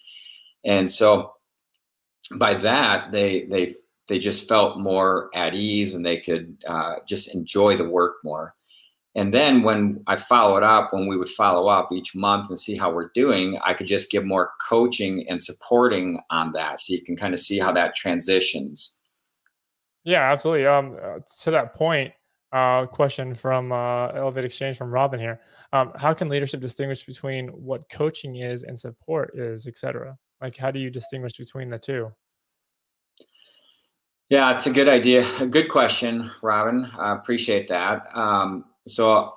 and 0.64 0.90
so 0.90 1.32
by 2.36 2.54
that 2.54 3.12
they 3.12 3.44
they 3.46 3.74
they 4.08 4.18
just 4.18 4.48
felt 4.48 4.78
more 4.78 5.30
at 5.34 5.54
ease 5.54 5.94
and 5.94 6.04
they 6.04 6.18
could 6.18 6.56
uh, 6.66 6.96
just 7.06 7.34
enjoy 7.34 7.76
the 7.76 7.88
work 7.88 8.16
more 8.24 8.54
and 9.14 9.32
then 9.34 9.62
when 9.62 10.02
I 10.06 10.16
followed 10.16 10.62
up, 10.62 10.92
when 10.92 11.06
we 11.06 11.16
would 11.16 11.28
follow 11.28 11.68
up 11.68 11.92
each 11.92 12.14
month 12.14 12.48
and 12.48 12.58
see 12.58 12.76
how 12.76 12.90
we're 12.90 13.10
doing, 13.14 13.58
I 13.64 13.74
could 13.74 13.86
just 13.86 14.10
give 14.10 14.24
more 14.24 14.52
coaching 14.68 15.26
and 15.28 15.42
supporting 15.42 16.20
on 16.30 16.52
that. 16.52 16.80
So 16.80 16.94
you 16.94 17.02
can 17.02 17.16
kind 17.16 17.34
of 17.34 17.40
see 17.40 17.58
how 17.58 17.72
that 17.72 17.94
transitions. 17.94 18.98
Yeah, 20.04 20.32
absolutely. 20.32 20.66
Um, 20.66 20.96
uh, 21.00 21.18
to 21.42 21.50
that 21.50 21.74
point, 21.74 22.12
uh, 22.52 22.86
question 22.86 23.34
from 23.34 23.70
uh, 23.70 24.08
Elevate 24.08 24.44
Exchange 24.44 24.76
from 24.76 24.90
Robin 24.90 25.20
here. 25.20 25.40
Um, 25.72 25.92
how 25.96 26.14
can 26.14 26.28
leadership 26.28 26.60
distinguish 26.60 27.04
between 27.04 27.48
what 27.48 27.88
coaching 27.90 28.36
is 28.36 28.62
and 28.62 28.78
support 28.78 29.32
is, 29.34 29.66
et 29.66 29.76
cetera? 29.76 30.16
Like, 30.40 30.56
how 30.56 30.70
do 30.70 30.80
you 30.80 30.90
distinguish 30.90 31.34
between 31.34 31.68
the 31.68 31.78
two? 31.78 32.12
Yeah, 34.28 34.52
it's 34.54 34.66
a 34.66 34.72
good 34.72 34.88
idea. 34.88 35.26
A 35.40 35.46
good 35.58 35.68
question, 35.68 36.30
Robin. 36.42 36.86
I 36.98 37.14
appreciate 37.14 37.68
that. 37.68 38.02
Um, 38.14 38.64
so 38.86 39.34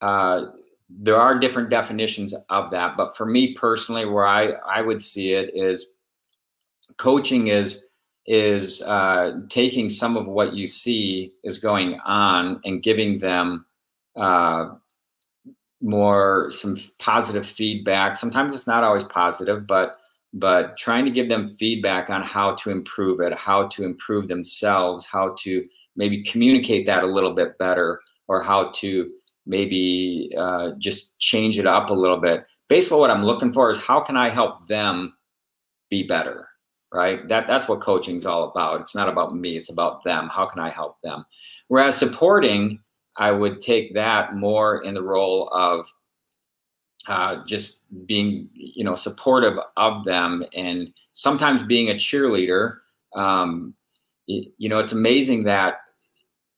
uh, 0.00 0.46
there 0.88 1.16
are 1.16 1.38
different 1.38 1.70
definitions 1.70 2.34
of 2.48 2.70
that, 2.70 2.96
but 2.96 3.16
for 3.16 3.26
me 3.26 3.54
personally, 3.54 4.04
where 4.06 4.26
I 4.26 4.52
I 4.66 4.82
would 4.82 5.02
see 5.02 5.32
it 5.32 5.50
is 5.54 5.94
coaching 6.96 7.48
is 7.48 7.88
is 8.26 8.82
uh, 8.82 9.32
taking 9.48 9.88
some 9.90 10.16
of 10.16 10.26
what 10.26 10.54
you 10.54 10.66
see 10.66 11.32
is 11.44 11.58
going 11.58 12.00
on 12.06 12.60
and 12.64 12.82
giving 12.82 13.18
them 13.18 13.66
uh, 14.16 14.70
more 15.80 16.48
some 16.50 16.76
positive 16.98 17.46
feedback. 17.46 18.16
Sometimes 18.16 18.54
it's 18.54 18.66
not 18.66 18.84
always 18.84 19.04
positive, 19.04 19.66
but 19.66 19.96
but 20.32 20.76
trying 20.76 21.04
to 21.04 21.10
give 21.10 21.28
them 21.28 21.56
feedback 21.58 22.10
on 22.10 22.22
how 22.22 22.50
to 22.50 22.70
improve 22.70 23.20
it, 23.20 23.32
how 23.34 23.66
to 23.68 23.84
improve 23.84 24.28
themselves, 24.28 25.06
how 25.06 25.34
to 25.38 25.64
maybe 25.96 26.22
communicate 26.22 26.86
that 26.86 27.02
a 27.02 27.06
little 27.06 27.32
bit 27.32 27.56
better 27.58 28.00
or 28.28 28.42
how 28.42 28.70
to 28.76 29.08
maybe 29.46 30.30
uh, 30.36 30.72
just 30.78 31.18
change 31.18 31.58
it 31.58 31.66
up 31.66 31.90
a 31.90 31.94
little 31.94 32.18
bit. 32.18 32.46
Basically, 32.68 32.98
what 32.98 33.10
I'm 33.10 33.24
looking 33.24 33.52
for 33.52 33.70
is 33.70 33.84
how 33.84 34.00
can 34.00 34.16
I 34.16 34.28
help 34.28 34.66
them 34.66 35.16
be 35.88 36.06
better, 36.06 36.48
right? 36.92 37.26
That 37.28 37.46
that's 37.46 37.68
what 37.68 37.80
coaching 37.80 38.16
is 38.16 38.26
all 38.26 38.50
about. 38.50 38.80
It's 38.80 38.94
not 38.94 39.08
about 39.08 39.34
me; 39.34 39.56
it's 39.56 39.70
about 39.70 40.02
them. 40.04 40.28
How 40.28 40.46
can 40.46 40.60
I 40.60 40.70
help 40.70 41.00
them? 41.02 41.24
Whereas 41.68 41.96
supporting, 41.96 42.80
I 43.16 43.30
would 43.30 43.60
take 43.60 43.94
that 43.94 44.34
more 44.34 44.82
in 44.82 44.94
the 44.94 45.02
role 45.02 45.48
of 45.48 45.86
uh, 47.06 47.44
just 47.46 47.80
being, 48.06 48.48
you 48.52 48.84
know, 48.84 48.96
supportive 48.96 49.58
of 49.76 50.04
them, 50.04 50.44
and 50.54 50.92
sometimes 51.12 51.62
being 51.62 51.88
a 51.88 51.94
cheerleader. 51.94 52.78
Um, 53.14 53.74
you 54.26 54.68
know, 54.68 54.80
it's 54.80 54.92
amazing 54.92 55.44
that 55.44 55.76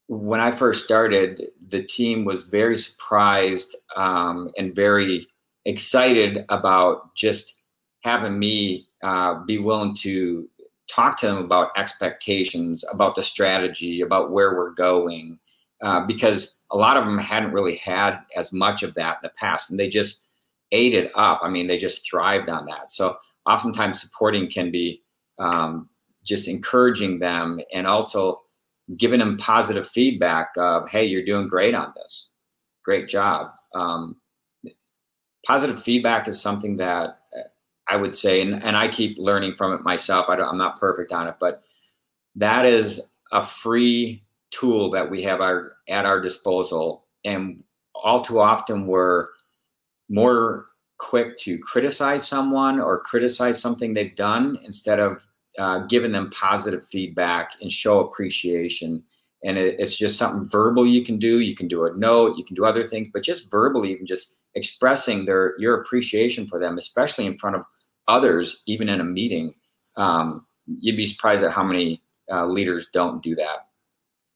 when 0.09 0.41
I 0.41 0.51
first 0.51 0.85
started, 0.85 1.43
the 1.69 1.83
team 1.83 2.25
was 2.25 2.45
very 2.45 2.77
surprised 2.77 3.77
um, 3.95 4.51
and 4.57 4.75
very 4.75 5.27
excited 5.67 6.47
about 6.49 7.15
just 7.15 7.61
having 8.01 8.39
me 8.39 8.87
uh, 9.03 9.45
be 9.45 9.59
willing 9.59 9.95
to 9.97 10.49
talk 10.91 11.19
to 11.19 11.27
them 11.27 11.37
about 11.37 11.69
expectations, 11.77 12.85
about 12.91 13.15
the 13.15 13.23
strategy, 13.23 14.01
about 14.01 14.31
where 14.31 14.57
we're 14.57 14.73
going, 14.73 15.39
uh, 15.83 16.01
because 16.07 16.65
a 16.71 16.77
lot 16.77 16.97
of 16.97 17.05
them 17.05 17.19
hadn't 17.19 17.53
really 17.53 17.77
had 17.77 18.19
as 18.35 18.51
much 18.51 18.83
of 18.83 18.95
that 18.95 19.19
in 19.19 19.21
the 19.23 19.33
past, 19.39 19.71
and 19.71 19.79
they 19.79 19.89
just 19.89 20.27
ate 20.73 20.95
it 20.95 21.13
up. 21.17 21.41
I 21.43 21.51
mean, 21.51 21.67
they 21.67 21.77
just 21.77 22.09
thrived 22.09 22.49
on 22.49 22.65
that. 22.67 22.91
So 22.91 23.17
oftentimes 23.45 24.01
supporting 24.01 24.49
can 24.51 24.71
be 24.71 25.03
um, 25.39 25.91
just 26.25 26.49
encouraging 26.49 27.19
them 27.19 27.61
and 27.75 27.87
also 27.87 28.37
giving 28.97 29.21
them 29.21 29.37
positive 29.37 29.87
feedback 29.87 30.49
of, 30.57 30.89
hey, 30.89 31.05
you're 31.05 31.25
doing 31.25 31.47
great 31.47 31.75
on 31.75 31.93
this. 31.97 32.31
Great 32.85 33.09
job. 33.09 33.51
Um, 33.75 34.17
positive 35.47 35.83
feedback 35.83 36.27
is 36.29 36.41
something 36.41 36.77
that 36.79 37.19
I 37.89 37.97
would 37.97 38.15
say, 38.15 38.41
and, 38.43 38.63
and 38.63 38.77
I 38.77 38.89
keep 38.89 39.19
learning 39.19 39.55
from 39.57 39.73
it 39.73 39.83
myself. 39.83 40.27
I 40.29 40.37
am 40.37 40.59
not 40.59 40.81
perfect 40.81 41.13
on 41.13 41.27
it, 41.27 41.35
but 41.41 41.61
that 42.37 42.65
is 42.65 43.01
a 43.33 43.43
free 43.43 44.25
tool 44.51 44.91
that 44.91 45.11
we 45.11 45.23
have 45.23 45.41
our, 45.41 45.77
at 45.89 46.07
our 46.07 46.21
disposal. 46.21 47.07
And 47.25 47.63
all 47.95 48.21
too 48.21 48.41
often 48.41 48.87
we're 48.87 49.27
more 50.09 50.67
quick 50.99 51.37
to 51.39 51.59
criticize 51.59 52.27
someone 52.27 52.81
or 52.81 53.01
criticize 53.01 53.61
something 53.61 53.93
they've 53.93 54.17
done 54.17 54.59
instead 54.65 54.99
of 54.99 55.27
uh, 55.59 55.81
giving 55.87 56.13
them 56.13 56.31
positive 56.31 56.85
feedback 56.87 57.53
and 57.61 57.71
show 57.71 58.01
appreciation. 58.01 59.03
And 59.45 59.59
it, 59.59 59.77
it's 59.79 59.97
just 59.97 60.19
something 60.19 60.49
verbal 60.49 60.87
you 60.87 61.05
can 61.05 61.19
do. 61.19 61.41
You 61.41 61.55
can 61.55 61.69
do 61.69 61.85
a 61.85 61.95
note, 61.97 62.37
you 62.37 62.45
can 62.45 62.57
do 62.57 62.65
other 62.65 62.85
things, 62.85 63.09
but 63.13 63.23
just 63.23 63.51
verbally, 63.51 63.93
even 63.93 64.07
just 64.07 64.45
expressing 64.55 65.25
their 65.25 65.55
your 65.59 65.81
appreciation 65.81 66.47
for 66.47 66.59
them, 66.59 66.79
especially 66.79 67.27
in 67.27 67.39
front 67.39 67.57
of 67.57 67.65
others, 68.09 68.63
even 68.67 68.89
in 68.89 69.01
a 69.01 69.05
meeting. 69.05 69.53
Um, 69.97 70.47
you'd 70.67 70.97
be 70.97 71.05
surprised 71.05 71.45
at 71.45 71.53
how 71.53 71.63
many 71.63 72.03
uh, 72.31 72.47
leaders 72.47 72.89
don't 72.93 73.23
do 73.23 73.35
that. 73.37 73.59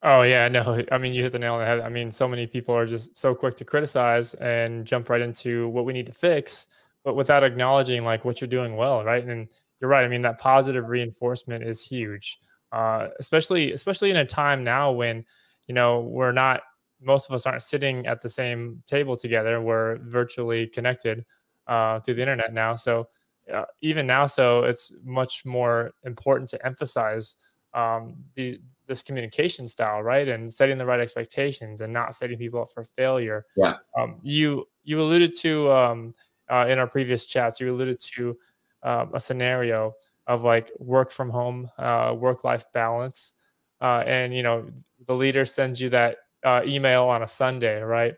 Oh 0.02 0.22
yeah, 0.22 0.48
no. 0.48 0.82
I 0.90 0.98
mean, 0.98 1.14
you 1.14 1.22
hit 1.22 1.32
the 1.32 1.38
nail 1.38 1.54
on 1.54 1.60
the 1.60 1.66
head. 1.66 1.80
I 1.80 1.88
mean, 1.88 2.10
so 2.10 2.26
many 2.26 2.46
people 2.46 2.74
are 2.74 2.86
just 2.86 3.16
so 3.16 3.34
quick 3.34 3.54
to 3.56 3.64
criticize 3.64 4.34
and 4.34 4.84
jump 4.84 5.08
right 5.08 5.20
into 5.20 5.68
what 5.68 5.84
we 5.84 5.92
need 5.92 6.06
to 6.06 6.12
fix, 6.12 6.66
but 7.04 7.14
without 7.14 7.44
acknowledging 7.44 8.04
like 8.04 8.24
what 8.24 8.40
you're 8.40 8.48
doing 8.48 8.76
well, 8.76 9.04
right? 9.04 9.24
And 9.24 9.48
you're 9.82 9.90
right. 9.90 10.04
I 10.04 10.08
mean, 10.08 10.22
that 10.22 10.38
positive 10.38 10.88
reinforcement 10.88 11.64
is 11.64 11.82
huge, 11.82 12.38
uh, 12.70 13.08
especially 13.18 13.72
especially 13.72 14.10
in 14.10 14.16
a 14.16 14.24
time 14.24 14.62
now 14.62 14.92
when 14.92 15.24
you 15.66 15.74
know 15.74 16.00
we're 16.00 16.32
not 16.32 16.62
most 17.00 17.28
of 17.28 17.34
us 17.34 17.46
aren't 17.46 17.62
sitting 17.62 18.06
at 18.06 18.22
the 18.22 18.28
same 18.28 18.80
table 18.86 19.16
together. 19.16 19.60
We're 19.60 19.98
virtually 20.04 20.68
connected 20.68 21.24
uh, 21.66 21.98
through 21.98 22.14
the 22.14 22.22
internet 22.22 22.54
now. 22.54 22.76
So 22.76 23.08
uh, 23.52 23.64
even 23.80 24.06
now, 24.06 24.26
so 24.26 24.62
it's 24.62 24.92
much 25.04 25.44
more 25.44 25.90
important 26.04 26.48
to 26.50 26.64
emphasize 26.64 27.34
um, 27.74 28.14
the 28.36 28.60
this 28.86 29.02
communication 29.02 29.66
style, 29.66 30.02
right, 30.02 30.28
and 30.28 30.52
setting 30.52 30.78
the 30.78 30.86
right 30.86 31.00
expectations 31.00 31.80
and 31.80 31.92
not 31.92 32.14
setting 32.14 32.38
people 32.38 32.62
up 32.62 32.68
for 32.72 32.84
failure. 32.84 33.46
Yeah. 33.56 33.74
Um, 33.98 34.18
you 34.22 34.68
you 34.84 35.00
alluded 35.00 35.36
to 35.38 35.72
um, 35.72 36.14
uh, 36.48 36.66
in 36.68 36.78
our 36.78 36.86
previous 36.86 37.26
chats. 37.26 37.60
You 37.60 37.72
alluded 37.72 37.98
to 38.14 38.36
um, 38.82 39.10
a 39.14 39.20
scenario 39.20 39.94
of 40.26 40.44
like 40.44 40.70
work 40.78 41.10
from 41.10 41.30
home, 41.30 41.70
uh, 41.78 42.14
work 42.16 42.44
life 42.44 42.64
balance, 42.72 43.34
uh, 43.80 44.02
and 44.06 44.34
you 44.34 44.42
know 44.42 44.68
the 45.06 45.14
leader 45.14 45.44
sends 45.44 45.80
you 45.80 45.88
that 45.90 46.18
uh, 46.44 46.62
email 46.64 47.04
on 47.04 47.22
a 47.22 47.28
Sunday, 47.28 47.80
right? 47.80 48.14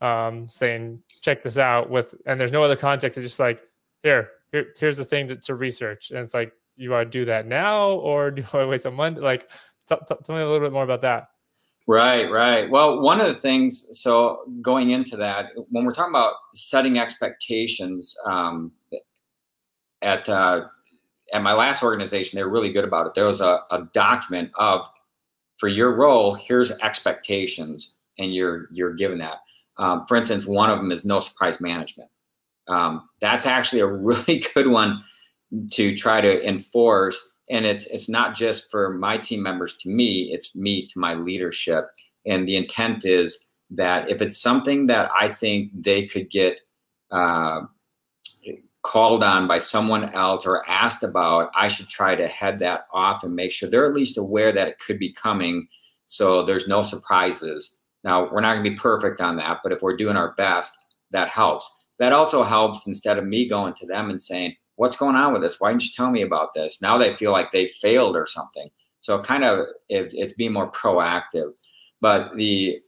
Um, 0.00 0.46
saying 0.46 1.02
check 1.22 1.42
this 1.42 1.58
out 1.58 1.90
with, 1.90 2.14
and 2.26 2.40
there's 2.40 2.52
no 2.52 2.62
other 2.62 2.76
context. 2.76 3.18
It's 3.18 3.26
just 3.26 3.40
like 3.40 3.62
here, 4.02 4.30
here, 4.52 4.72
here's 4.78 4.96
the 4.96 5.04
thing 5.04 5.26
to, 5.28 5.36
to 5.36 5.54
research, 5.54 6.10
and 6.10 6.20
it's 6.20 6.34
like 6.34 6.52
you 6.78 6.90
want 6.90 7.10
to 7.10 7.18
do 7.18 7.24
that 7.26 7.46
now 7.46 7.90
or 7.90 8.30
do 8.30 8.44
I 8.52 8.64
wait 8.64 8.84
a 8.84 8.90
month? 8.90 9.18
Like, 9.18 9.50
tell 9.88 9.98
me 10.28 10.42
a 10.42 10.46
little 10.46 10.60
bit 10.60 10.72
more 10.72 10.84
about 10.84 11.02
that. 11.02 11.28
Right, 11.86 12.30
right. 12.30 12.68
Well, 12.68 13.00
one 13.00 13.20
of 13.20 13.26
the 13.26 13.40
things, 13.40 13.98
so 13.98 14.42
going 14.60 14.90
into 14.90 15.16
that, 15.16 15.46
when 15.70 15.84
we're 15.84 15.92
talking 15.92 16.12
about 16.12 16.34
setting 16.54 16.98
expectations, 16.98 18.14
um, 18.26 18.70
at 20.02 20.28
uh, 20.28 20.62
at 21.32 21.42
my 21.42 21.52
last 21.52 21.82
organization, 21.82 22.36
they 22.36 22.42
were 22.42 22.50
really 22.50 22.72
good 22.72 22.84
about 22.84 23.06
it. 23.06 23.14
There 23.14 23.26
was 23.26 23.40
a, 23.40 23.60
a 23.70 23.88
document 23.92 24.50
of 24.56 24.86
for 25.58 25.68
your 25.68 25.94
role, 25.94 26.34
here's 26.34 26.78
expectations, 26.80 27.94
and 28.18 28.34
you're 28.34 28.68
you're 28.70 28.94
given 28.94 29.18
that. 29.18 29.38
Um, 29.78 30.04
for 30.06 30.16
instance, 30.16 30.46
one 30.46 30.70
of 30.70 30.78
them 30.78 30.90
is 30.90 31.04
no 31.04 31.20
surprise 31.20 31.60
management. 31.60 32.10
Um, 32.68 33.08
that's 33.20 33.46
actually 33.46 33.80
a 33.80 33.86
really 33.86 34.44
good 34.54 34.68
one 34.68 35.00
to 35.72 35.96
try 35.96 36.20
to 36.20 36.46
enforce, 36.46 37.20
and 37.50 37.66
it's 37.66 37.86
it's 37.86 38.08
not 38.08 38.34
just 38.34 38.70
for 38.70 38.94
my 38.94 39.18
team 39.18 39.42
members 39.42 39.76
to 39.78 39.90
me; 39.90 40.30
it's 40.32 40.54
me 40.56 40.86
to 40.86 40.98
my 40.98 41.14
leadership. 41.14 41.86
And 42.26 42.46
the 42.46 42.56
intent 42.56 43.04
is 43.04 43.48
that 43.70 44.10
if 44.10 44.20
it's 44.20 44.40
something 44.40 44.86
that 44.86 45.10
I 45.18 45.28
think 45.28 45.72
they 45.74 46.06
could 46.06 46.30
get 46.30 46.62
uh, 47.10 47.62
called 48.82 49.22
on 49.22 49.46
by 49.46 49.58
someone 49.58 50.12
else 50.14 50.46
or 50.46 50.68
asked 50.68 51.02
about, 51.02 51.50
I 51.54 51.68
should 51.68 51.88
try 51.88 52.14
to 52.14 52.28
head 52.28 52.58
that 52.60 52.82
off 52.92 53.22
and 53.22 53.34
make 53.34 53.52
sure 53.52 53.68
they're 53.68 53.86
at 53.86 53.94
least 53.94 54.18
aware 54.18 54.52
that 54.52 54.68
it 54.68 54.78
could 54.78 54.98
be 54.98 55.12
coming 55.12 55.68
so 56.08 56.42
there's 56.42 56.66
no 56.66 56.82
surprises. 56.82 57.78
Now, 58.02 58.30
we're 58.32 58.40
not 58.40 58.54
going 58.54 58.64
to 58.64 58.70
be 58.70 58.76
perfect 58.76 59.20
on 59.20 59.36
that, 59.36 59.58
but 59.62 59.72
if 59.72 59.82
we're 59.82 59.96
doing 59.96 60.16
our 60.16 60.34
best, 60.36 60.72
that 61.10 61.28
helps. 61.28 61.68
That 61.98 62.12
also 62.12 62.42
helps 62.42 62.86
instead 62.86 63.18
of 63.18 63.26
me 63.26 63.48
going 63.48 63.74
to 63.74 63.86
them 63.86 64.10
and 64.10 64.20
saying, 64.20 64.56
What's 64.76 64.96
going 64.96 65.16
on 65.16 65.32
with 65.32 65.42
this? 65.42 65.56
Why 65.58 65.70
didn't 65.70 65.84
you 65.84 65.90
tell 65.92 66.10
me 66.10 66.22
about 66.22 66.54
this? 66.54 66.80
Now 66.80 66.96
they 66.96 67.16
feel 67.16 67.32
like 67.32 67.50
they 67.50 67.66
failed 67.66 68.16
or 68.16 68.26
something. 68.26 68.68
So, 69.00 69.20
kind 69.20 69.42
of, 69.42 69.66
it, 69.88 70.12
it's 70.14 70.34
being 70.34 70.52
more 70.52 70.70
proactive. 70.70 71.50
But 72.00 72.36
the 72.36 72.78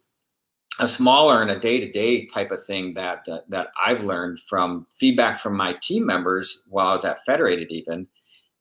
a 0.78 0.88
smaller 0.88 1.42
and 1.42 1.50
a 1.50 1.58
day-to-day 1.58 2.26
type 2.26 2.50
of 2.50 2.62
thing 2.62 2.94
that 2.94 3.28
uh, 3.28 3.40
that 3.48 3.68
I've 3.84 4.04
learned 4.04 4.40
from 4.48 4.86
feedback 4.98 5.38
from 5.38 5.56
my 5.56 5.74
team 5.82 6.06
members 6.06 6.66
while 6.70 6.88
I 6.88 6.92
was 6.92 7.04
at 7.04 7.24
Federated 7.24 7.70
even 7.70 8.06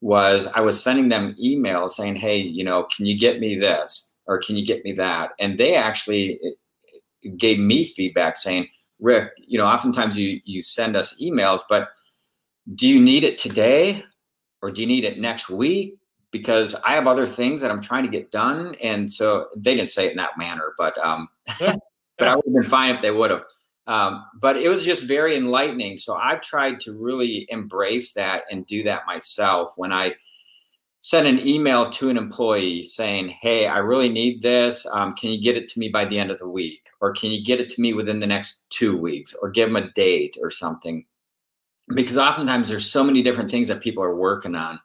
was 0.01 0.47
I 0.47 0.61
was 0.61 0.81
sending 0.81 1.09
them 1.09 1.35
emails 1.41 1.91
saying, 1.91 2.15
"Hey, 2.15 2.37
you 2.37 2.63
know, 2.63 2.83
can 2.83 3.05
you 3.05 3.17
get 3.17 3.39
me 3.39 3.55
this 3.55 4.13
or 4.25 4.39
can 4.39 4.55
you 4.55 4.65
get 4.65 4.83
me 4.83 4.93
that?" 4.93 5.31
And 5.39 5.57
they 5.57 5.75
actually 5.75 6.39
gave 7.37 7.59
me 7.59 7.85
feedback 7.85 8.37
saying, 8.37 8.67
"Rick, 8.99 9.31
you 9.37 9.57
know, 9.57 9.65
oftentimes 9.65 10.17
you 10.17 10.39
you 10.43 10.61
send 10.61 10.95
us 10.95 11.21
emails, 11.21 11.61
but 11.69 11.89
do 12.75 12.87
you 12.87 12.99
need 12.99 13.23
it 13.23 13.37
today 13.37 14.03
or 14.61 14.71
do 14.71 14.81
you 14.81 14.87
need 14.87 15.03
it 15.03 15.19
next 15.19 15.49
week? 15.49 15.95
Because 16.31 16.75
I 16.85 16.93
have 16.93 17.07
other 17.07 17.25
things 17.25 17.61
that 17.61 17.71
I'm 17.71 17.81
trying 17.81 18.03
to 18.03 18.09
get 18.09 18.31
done." 18.31 18.75
And 18.81 19.11
so 19.11 19.47
they 19.55 19.75
didn't 19.75 19.89
say 19.89 20.07
it 20.07 20.11
in 20.11 20.17
that 20.17 20.37
manner, 20.37 20.73
but 20.77 20.97
um, 20.97 21.27
but 22.19 22.27
I 22.27 22.35
would 22.35 22.45
have 22.45 22.53
been 22.53 22.63
fine 22.63 22.93
if 22.93 23.01
they 23.01 23.11
would 23.11 23.31
have. 23.31 23.43
Um, 23.87 24.23
but 24.39 24.57
it 24.57 24.69
was 24.69 24.85
just 24.85 25.03
very 25.03 25.35
enlightening. 25.35 25.97
So 25.97 26.13
I've 26.13 26.41
tried 26.41 26.79
to 26.81 26.93
really 26.93 27.47
embrace 27.49 28.13
that 28.13 28.43
and 28.51 28.67
do 28.67 28.83
that 28.83 29.07
myself 29.07 29.73
when 29.77 29.91
I 29.91 30.13
send 31.01 31.25
an 31.25 31.39
email 31.47 31.89
to 31.89 32.09
an 32.09 32.17
employee 32.17 32.83
saying, 32.83 33.29
Hey, 33.29 33.65
I 33.65 33.77
really 33.77 34.09
need 34.09 34.41
this. 34.41 34.85
Um, 34.91 35.13
can 35.13 35.31
you 35.31 35.41
get 35.41 35.57
it 35.57 35.69
to 35.69 35.79
me 35.79 35.89
by 35.89 36.05
the 36.05 36.19
end 36.19 36.29
of 36.29 36.37
the 36.37 36.47
week? 36.47 36.87
Or 37.01 37.13
can 37.13 37.31
you 37.31 37.43
get 37.43 37.59
it 37.59 37.69
to 37.69 37.81
me 37.81 37.93
within 37.93 38.19
the 38.19 38.27
next 38.27 38.67
two 38.69 38.95
weeks? 38.95 39.33
Or 39.41 39.49
give 39.49 39.69
them 39.69 39.83
a 39.83 39.91
date 39.93 40.37
or 40.39 40.51
something. 40.51 41.05
Because 41.95 42.17
oftentimes 42.17 42.69
there's 42.69 42.85
so 42.85 43.03
many 43.03 43.23
different 43.23 43.49
things 43.49 43.67
that 43.69 43.81
people 43.81 44.03
are 44.03 44.15
working 44.15 44.53
on. 44.53 44.79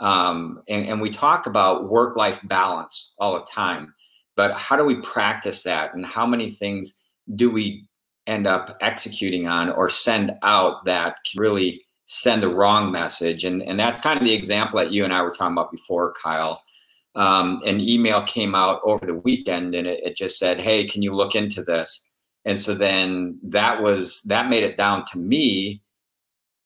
Um, 0.00 0.62
and, 0.68 0.86
and 0.86 1.00
we 1.00 1.08
talk 1.08 1.46
about 1.46 1.88
work 1.88 2.16
life 2.16 2.40
balance 2.44 3.14
all 3.18 3.34
the 3.34 3.46
time 3.50 3.94
but 4.36 4.52
how 4.52 4.76
do 4.76 4.84
we 4.84 4.96
practice 4.96 5.62
that? 5.64 5.94
And 5.94 6.04
how 6.06 6.26
many 6.26 6.50
things 6.50 6.98
do 7.34 7.50
we 7.50 7.86
end 8.26 8.46
up 8.46 8.76
executing 8.80 9.46
on 9.46 9.70
or 9.70 9.88
send 9.88 10.32
out 10.42 10.84
that 10.84 11.16
can 11.30 11.40
really 11.40 11.82
send 12.06 12.42
the 12.42 12.48
wrong 12.48 12.92
message? 12.92 13.44
And, 13.44 13.62
and 13.62 13.78
that's 13.78 14.00
kind 14.02 14.18
of 14.18 14.24
the 14.24 14.34
example 14.34 14.78
that 14.78 14.92
you 14.92 15.04
and 15.04 15.12
i 15.12 15.22
were 15.22 15.30
talking 15.30 15.52
about 15.52 15.72
before 15.72 16.14
kyle. 16.22 16.62
Um, 17.16 17.60
an 17.64 17.80
email 17.80 18.22
came 18.22 18.54
out 18.54 18.80
over 18.84 19.04
the 19.04 19.14
weekend 19.14 19.74
and 19.74 19.86
it, 19.86 20.00
it 20.04 20.16
just 20.16 20.38
said 20.38 20.60
hey 20.60 20.86
can 20.86 21.02
you 21.02 21.12
look 21.12 21.34
into 21.34 21.62
this? 21.62 22.08
And 22.44 22.58
so 22.58 22.74
then 22.74 23.38
that 23.42 23.82
was 23.82 24.22
that 24.22 24.48
made 24.48 24.62
it 24.62 24.76
down 24.76 25.04
to 25.06 25.18
me. 25.18 25.82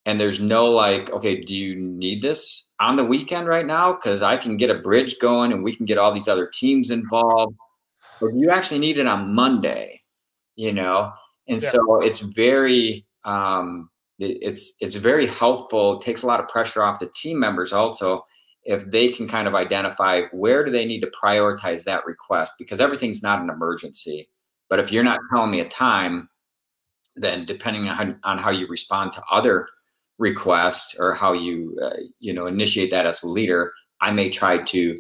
And 0.05 0.21
there's 0.21 0.41
no 0.41 0.67
like 0.67 1.11
okay 1.11 1.41
do 1.41 1.57
you 1.57 1.77
need 1.77 2.21
this 2.21 2.64
on 2.81 2.97
the 2.97 3.05
weekend 3.05 3.47
right 3.47 3.67
now 3.67 3.93
because 3.93 4.23
i 4.23 4.37
can 4.37 4.57
get 4.57 4.71
a 4.71 4.75
bridge 4.81 5.19
going 5.21 5.53
and 5.53 5.63
we 5.63 5.75
can 5.75 5.85
get 5.87 5.99
all 5.99 6.13
these 6.13 6.29
other 6.29 6.47
teams 6.47 6.91
involved. 6.91 7.57
But 8.21 8.35
you 8.35 8.51
actually 8.51 8.81
need 8.81 8.99
it 8.99 9.07
on 9.07 9.35
monday 9.35 10.01
you 10.57 10.73
know? 10.73 11.13
And 11.49 11.61
yeah. 11.61 11.69
so 11.69 12.01
it's 12.01 12.21
very 12.21 13.05
um, 13.25 13.91
it's 14.19 14.77
it's 14.81 14.97
very 14.97 15.27
helpful. 15.27 15.99
It 15.99 16.05
takes 16.05 16.23
a 16.23 16.27
lot 16.27 16.41
of 16.41 16.49
pressure 16.49 16.83
off 16.83 16.99
the 17.01 17.11
team 17.15 17.39
members 17.39 17.73
also 17.73 18.23
if 18.67 18.91
they 18.91 19.09
can 19.09 19.29
kind 19.29 19.47
of 19.47 19.55
identify 19.55 20.23
where 20.33 20.65
do 20.65 20.71
they 20.71 20.87
need 20.87 21.01
to 21.01 21.13
prioritize 21.23 21.85
that 21.85 22.07
request 22.07 22.53
because 22.59 22.81
everything's 22.81 23.23
not 23.23 23.43
an 23.43 23.51
emergency. 23.51 24.27
But 24.71 24.79
if 24.79 24.91
you're 24.91 25.05
not 25.05 25.21
telling 25.33 25.51
me 25.51 25.61
a 25.61 25.69
time 25.69 26.29
then 27.17 27.45
depending 27.45 27.89
on 27.89 27.97
how, 27.97 28.15
on 28.25 28.39
how 28.39 28.51
you 28.51 28.67
respond 28.67 29.13
to 29.13 29.23
other 29.31 29.69
requests 30.19 30.97
or 30.99 31.13
how 31.13 31.33
you 31.33 31.77
uh, 31.83 31.97
you 32.21 32.33
know 32.33 32.47
initiate 32.47 32.91
that 32.91 33.07
as 33.07 33.23
a 33.23 33.29
leader 33.29 33.71
i 34.01 34.11
may 34.11 34.31
try 34.31 34.59
to 34.59 34.97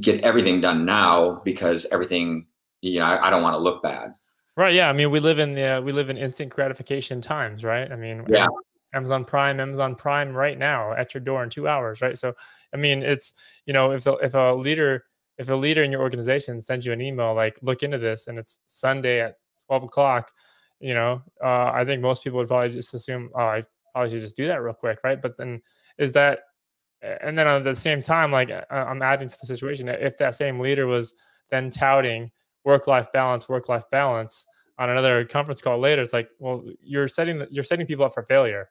get 0.00 0.20
everything 0.22 0.60
done 0.60 0.84
now 0.84 1.40
because 1.44 1.86
everything 1.92 2.46
you 2.80 2.98
know 2.98 3.04
i, 3.06 3.28
I 3.28 3.30
don't 3.30 3.42
want 3.42 3.56
to 3.56 3.62
look 3.62 3.82
bad. 3.82 4.10
Right 4.56 4.74
yeah 4.74 4.90
i 4.90 4.92
mean 4.92 5.10
we 5.10 5.20
live 5.20 5.38
in 5.38 5.54
the 5.54 5.62
uh, 5.62 5.80
we 5.80 5.92
live 5.92 6.10
in 6.10 6.16
instant 6.16 6.50
gratification 6.50 7.20
times 7.20 7.64
right? 7.64 7.90
I 7.90 7.96
mean 7.96 8.24
yeah. 8.28 8.46
Amazon 8.92 9.24
Prime, 9.24 9.60
Amazon 9.60 9.94
Prime 9.94 10.34
right 10.34 10.58
now 10.58 10.92
at 10.92 11.14
your 11.14 11.20
door 11.20 11.44
in 11.44 11.50
two 11.50 11.68
hours, 11.68 12.00
right? 12.00 12.18
So, 12.18 12.34
I 12.74 12.76
mean, 12.76 13.02
it's 13.02 13.32
you 13.66 13.72
know, 13.72 13.92
if 13.92 14.04
the, 14.04 14.14
if 14.14 14.34
a 14.34 14.54
leader 14.54 15.04
if 15.38 15.48
a 15.48 15.54
leader 15.54 15.82
in 15.82 15.92
your 15.92 16.02
organization 16.02 16.60
sends 16.60 16.84
you 16.84 16.92
an 16.92 17.00
email 17.00 17.34
like 17.34 17.58
look 17.62 17.82
into 17.82 17.98
this 17.98 18.26
and 18.26 18.38
it's 18.38 18.60
Sunday 18.66 19.20
at 19.20 19.36
twelve 19.66 19.84
o'clock, 19.84 20.32
you 20.80 20.94
know, 20.94 21.22
uh, 21.42 21.70
I 21.72 21.84
think 21.84 22.02
most 22.02 22.24
people 22.24 22.38
would 22.38 22.48
probably 22.48 22.70
just 22.70 22.94
assume, 22.94 23.30
oh, 23.34 23.40
I 23.40 23.62
should 24.08 24.20
just 24.20 24.36
do 24.36 24.46
that 24.46 24.62
real 24.62 24.74
quick, 24.74 24.98
right? 25.04 25.20
But 25.20 25.36
then 25.36 25.62
is 25.98 26.12
that, 26.12 26.40
and 27.02 27.38
then 27.38 27.46
at 27.46 27.64
the 27.64 27.74
same 27.74 28.02
time, 28.02 28.32
like 28.32 28.50
I'm 28.70 29.02
adding 29.02 29.28
to 29.28 29.36
the 29.40 29.46
situation, 29.46 29.88
if 29.88 30.18
that 30.18 30.34
same 30.34 30.60
leader 30.60 30.86
was 30.86 31.14
then 31.50 31.70
touting 31.70 32.30
work 32.64 32.86
life 32.86 33.10
balance, 33.12 33.48
work 33.48 33.68
life 33.68 33.84
balance 33.90 34.46
on 34.78 34.90
another 34.90 35.24
conference 35.24 35.62
call 35.62 35.78
later, 35.78 36.02
it's 36.02 36.12
like, 36.12 36.28
well, 36.38 36.62
you're 36.82 37.08
setting 37.08 37.46
you're 37.50 37.64
setting 37.64 37.86
people 37.86 38.04
up 38.04 38.14
for 38.14 38.22
failure 38.22 38.70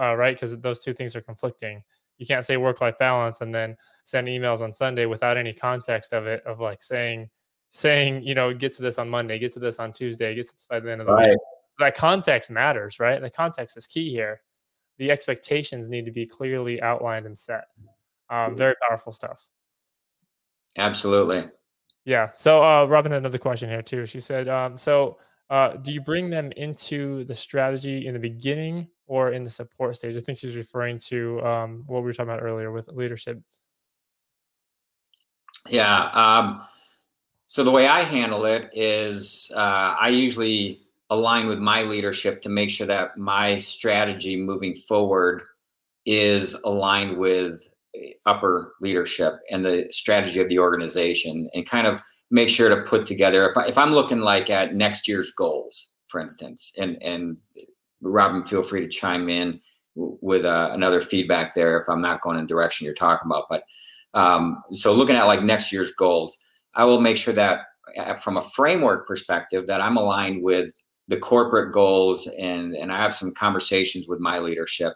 uh, 0.00 0.14
right? 0.16 0.34
Because 0.36 0.58
those 0.58 0.80
two 0.80 0.92
things 0.92 1.16
are 1.16 1.20
conflicting. 1.20 1.82
You 2.18 2.26
can't 2.26 2.44
say 2.44 2.56
work 2.56 2.80
life 2.80 2.98
balance 2.98 3.40
and 3.40 3.54
then 3.54 3.76
send 4.04 4.28
emails 4.28 4.60
on 4.60 4.72
Sunday 4.72 5.06
without 5.06 5.36
any 5.36 5.52
context 5.52 6.12
of 6.12 6.26
it, 6.26 6.42
of 6.46 6.60
like 6.60 6.82
saying, 6.82 7.28
saying, 7.70 8.22
you 8.22 8.34
know, 8.34 8.54
get 8.54 8.72
to 8.74 8.82
this 8.82 8.98
on 8.98 9.08
Monday, 9.08 9.38
get 9.38 9.52
to 9.52 9.58
this 9.58 9.78
on 9.78 9.92
Tuesday, 9.92 10.34
get 10.34 10.46
to 10.46 10.52
this 10.54 10.66
by 10.68 10.80
the 10.80 10.90
end 10.90 11.00
of 11.00 11.06
the 11.06 11.12
right. 11.12 11.30
week. 11.30 11.38
That 11.78 11.94
context 11.94 12.50
matters, 12.50 12.98
right? 12.98 13.20
The 13.20 13.28
context 13.28 13.76
is 13.76 13.86
key 13.86 14.10
here. 14.10 14.40
The 14.98 15.10
expectations 15.10 15.88
need 15.88 16.06
to 16.06 16.12
be 16.12 16.26
clearly 16.26 16.80
outlined 16.80 17.26
and 17.26 17.38
set. 17.38 17.64
Um, 18.30 18.56
very 18.56 18.74
powerful 18.88 19.12
stuff. 19.12 19.46
Absolutely. 20.78 21.48
Yeah. 22.04 22.30
So 22.32 22.62
uh, 22.62 22.84
Robin 22.86 23.12
had 23.12 23.18
another 23.18 23.38
question 23.38 23.68
here 23.68 23.82
too. 23.82 24.06
She 24.06 24.20
said, 24.20 24.48
um, 24.48 24.78
so 24.78 25.18
uh, 25.50 25.76
do 25.76 25.92
you 25.92 26.00
bring 26.00 26.30
them 26.30 26.52
into 26.56 27.24
the 27.24 27.34
strategy 27.34 28.06
in 28.06 28.14
the 28.14 28.20
beginning 28.20 28.88
or 29.06 29.32
in 29.32 29.44
the 29.44 29.50
support 29.50 29.96
stage? 29.96 30.16
I 30.16 30.20
think 30.20 30.38
she's 30.38 30.56
referring 30.56 30.98
to 30.98 31.40
um, 31.42 31.84
what 31.86 32.00
we 32.00 32.06
were 32.06 32.12
talking 32.12 32.30
about 32.30 32.42
earlier 32.42 32.72
with 32.72 32.88
leadership. 32.88 33.40
Yeah. 35.68 36.10
Um, 36.12 36.62
so 37.46 37.64
the 37.64 37.70
way 37.70 37.86
I 37.86 38.02
handle 38.02 38.44
it 38.44 38.70
is 38.72 39.52
uh, 39.54 39.96
I 40.00 40.08
usually 40.08 40.85
align 41.10 41.46
with 41.46 41.58
my 41.58 41.82
leadership 41.82 42.42
to 42.42 42.48
make 42.48 42.70
sure 42.70 42.86
that 42.86 43.16
my 43.16 43.58
strategy 43.58 44.36
moving 44.36 44.74
forward 44.74 45.42
is 46.04 46.54
aligned 46.64 47.16
with 47.16 47.62
upper 48.26 48.74
leadership 48.80 49.34
and 49.50 49.64
the 49.64 49.86
strategy 49.90 50.40
of 50.40 50.48
the 50.48 50.58
organization 50.58 51.48
and 51.54 51.68
kind 51.68 51.86
of 51.86 52.00
make 52.30 52.48
sure 52.48 52.68
to 52.68 52.82
put 52.82 53.06
together 53.06 53.48
if, 53.48 53.56
I, 53.56 53.66
if 53.66 53.78
i'm 53.78 53.92
looking 53.92 54.20
like 54.20 54.50
at 54.50 54.74
next 54.74 55.08
year's 55.08 55.30
goals 55.30 55.94
for 56.08 56.20
instance 56.20 56.72
and 56.76 57.02
and 57.02 57.38
Robin, 58.00 58.44
feel 58.44 58.62
free 58.62 58.80
to 58.80 58.88
chime 58.88 59.28
in 59.28 59.60
with 59.94 60.44
uh, 60.44 60.70
another 60.72 61.00
feedback 61.00 61.54
there 61.54 61.80
if 61.80 61.88
I'm 61.88 62.02
not 62.02 62.20
going 62.20 62.38
in 62.38 62.44
the 62.44 62.48
direction 62.48 62.84
you're 62.84 62.94
talking 62.94 63.26
about. 63.26 63.44
But 63.48 63.62
um, 64.14 64.62
so 64.72 64.92
looking 64.92 65.16
at 65.16 65.24
like 65.24 65.42
next 65.42 65.72
year's 65.72 65.92
goals, 65.92 66.36
I 66.74 66.84
will 66.84 67.00
make 67.00 67.16
sure 67.16 67.34
that 67.34 67.60
uh, 67.96 68.16
from 68.16 68.36
a 68.36 68.42
framework 68.42 69.06
perspective 69.06 69.66
that 69.66 69.80
I'm 69.80 69.96
aligned 69.96 70.42
with 70.42 70.70
the 71.08 71.16
corporate 71.16 71.72
goals 71.72 72.26
and 72.38 72.74
and 72.74 72.92
I 72.92 72.98
have 72.98 73.14
some 73.14 73.32
conversations 73.32 74.08
with 74.08 74.20
my 74.20 74.38
leadership. 74.38 74.94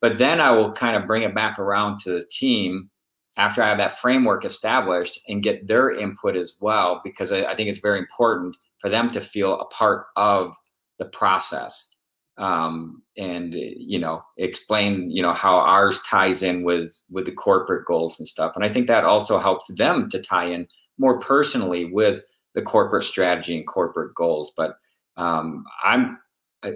But 0.00 0.18
then 0.18 0.40
I 0.40 0.52
will 0.52 0.72
kind 0.72 0.96
of 0.96 1.06
bring 1.06 1.22
it 1.22 1.34
back 1.34 1.58
around 1.58 2.00
to 2.00 2.10
the 2.12 2.24
team 2.30 2.90
after 3.36 3.62
I 3.62 3.68
have 3.68 3.78
that 3.78 3.98
framework 3.98 4.44
established 4.44 5.20
and 5.28 5.42
get 5.42 5.66
their 5.66 5.90
input 5.90 6.36
as 6.36 6.56
well, 6.60 7.00
because 7.04 7.32
I, 7.32 7.44
I 7.44 7.54
think 7.54 7.68
it's 7.68 7.78
very 7.78 7.98
important 7.98 8.56
for 8.80 8.90
them 8.90 9.10
to 9.10 9.20
feel 9.20 9.58
a 9.58 9.66
part 9.66 10.06
of 10.16 10.54
the 10.98 11.06
process. 11.06 11.94
Um, 12.36 13.02
and 13.16 13.52
you 13.52 13.98
know 13.98 14.22
explain 14.36 15.10
you 15.10 15.22
know 15.22 15.32
how 15.32 15.56
ours 15.56 16.00
ties 16.02 16.40
in 16.40 16.62
with 16.62 16.96
with 17.10 17.24
the 17.24 17.32
corporate 17.32 17.84
goals 17.84 18.20
and 18.20 18.28
stuff. 18.28 18.52
And 18.54 18.64
i 18.64 18.68
think 18.68 18.86
that 18.86 19.02
also 19.02 19.38
helps 19.38 19.66
them 19.74 20.08
to 20.10 20.22
tie 20.22 20.44
in 20.44 20.68
more 20.98 21.18
personally 21.18 21.86
with 21.86 22.24
the 22.54 22.62
corporate 22.62 23.04
strategy 23.04 23.56
and 23.56 23.66
corporate 23.66 24.14
goals. 24.14 24.52
But 24.56 24.76
um, 25.18 25.64
i'm 25.84 26.18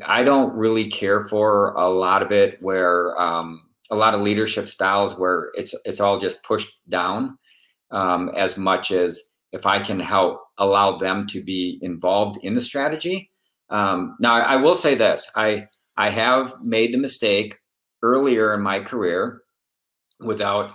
i 0.06 0.22
don't 0.22 0.54
really 0.54 0.88
care 0.90 1.26
for 1.28 1.72
a 1.72 1.88
lot 1.88 2.22
of 2.22 2.30
it 2.30 2.58
where 2.60 3.18
um, 3.20 3.62
a 3.90 3.96
lot 3.96 4.14
of 4.14 4.20
leadership 4.20 4.68
styles 4.68 5.18
where 5.18 5.48
it's 5.54 5.74
it's 5.84 6.00
all 6.00 6.18
just 6.18 6.44
pushed 6.44 6.78
down 6.88 7.38
um, 7.90 8.30
as 8.36 8.58
much 8.58 8.90
as 8.90 9.20
if 9.52 9.64
i 9.66 9.78
can 9.78 9.98
help 9.98 10.42
allow 10.58 10.96
them 10.96 11.26
to 11.26 11.42
be 11.42 11.78
involved 11.82 12.38
in 12.42 12.54
the 12.54 12.60
strategy. 12.60 13.28
Um, 13.70 14.16
now, 14.20 14.34
I 14.34 14.56
will 14.56 14.74
say 14.74 14.94
this: 14.94 15.30
I 15.36 15.66
I 15.96 16.10
have 16.10 16.54
made 16.62 16.92
the 16.92 16.98
mistake 16.98 17.58
earlier 18.02 18.54
in 18.54 18.62
my 18.62 18.80
career 18.80 19.42
without 20.20 20.72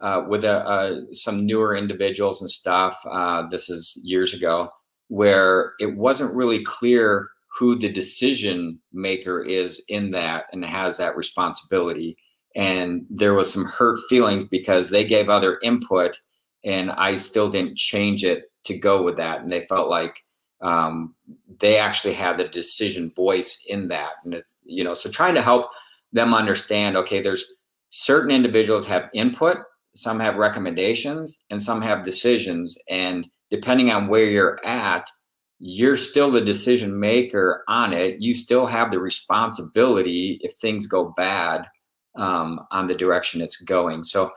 uh, 0.00 0.24
with 0.28 0.44
a, 0.44 1.06
some 1.12 1.46
newer 1.46 1.76
individuals 1.76 2.40
and 2.40 2.50
stuff. 2.50 2.96
Uh, 3.10 3.44
this 3.50 3.70
is 3.70 4.00
years 4.04 4.34
ago, 4.34 4.68
where 5.12 5.74
it 5.78 5.94
wasn't 5.94 6.34
really 6.34 6.64
clear 6.64 7.28
who 7.58 7.76
the 7.76 7.92
decision 7.92 8.80
maker 8.94 9.42
is 9.42 9.84
in 9.90 10.08
that 10.08 10.46
and 10.52 10.64
has 10.64 10.96
that 10.96 11.14
responsibility. 11.14 12.16
And 12.56 13.04
there 13.10 13.34
was 13.34 13.52
some 13.52 13.66
hurt 13.66 13.98
feelings 14.08 14.46
because 14.48 14.88
they 14.88 15.04
gave 15.04 15.28
other 15.28 15.58
input, 15.62 16.16
and 16.64 16.90
I 16.92 17.16
still 17.16 17.50
didn't 17.50 17.76
change 17.76 18.24
it 18.24 18.44
to 18.64 18.78
go 18.78 19.02
with 19.02 19.16
that, 19.18 19.42
and 19.42 19.50
they 19.50 19.66
felt 19.66 19.90
like 19.90 20.18
um, 20.62 21.14
they 21.60 21.76
actually 21.76 22.14
had 22.14 22.38
the 22.38 22.48
decision 22.48 23.12
voice 23.14 23.62
in 23.68 23.88
that. 23.88 24.12
And, 24.24 24.36
it, 24.36 24.44
you 24.64 24.82
know, 24.82 24.94
so 24.94 25.10
trying 25.10 25.34
to 25.34 25.42
help 25.42 25.68
them 26.14 26.32
understand, 26.32 26.96
okay, 26.96 27.20
there's 27.20 27.44
certain 27.90 28.30
individuals 28.30 28.86
have 28.86 29.10
input, 29.12 29.58
some 29.94 30.20
have 30.20 30.36
recommendations, 30.36 31.42
and 31.50 31.62
some 31.62 31.82
have 31.82 32.02
decisions. 32.02 32.78
And 32.88 33.28
depending 33.52 33.90
on 33.90 34.08
where 34.08 34.24
you're 34.24 34.58
at, 34.64 35.10
you're 35.58 35.98
still 35.98 36.30
the 36.30 36.40
decision 36.40 36.98
maker 36.98 37.62
on 37.68 37.92
it. 37.92 38.18
You 38.18 38.32
still 38.32 38.64
have 38.64 38.90
the 38.90 38.98
responsibility 38.98 40.40
if 40.40 40.54
things 40.54 40.86
go 40.86 41.12
bad 41.18 41.68
um, 42.16 42.60
on 42.70 42.86
the 42.86 42.94
direction 42.94 43.42
it's 43.42 43.62
going. 43.62 44.04
So 44.04 44.30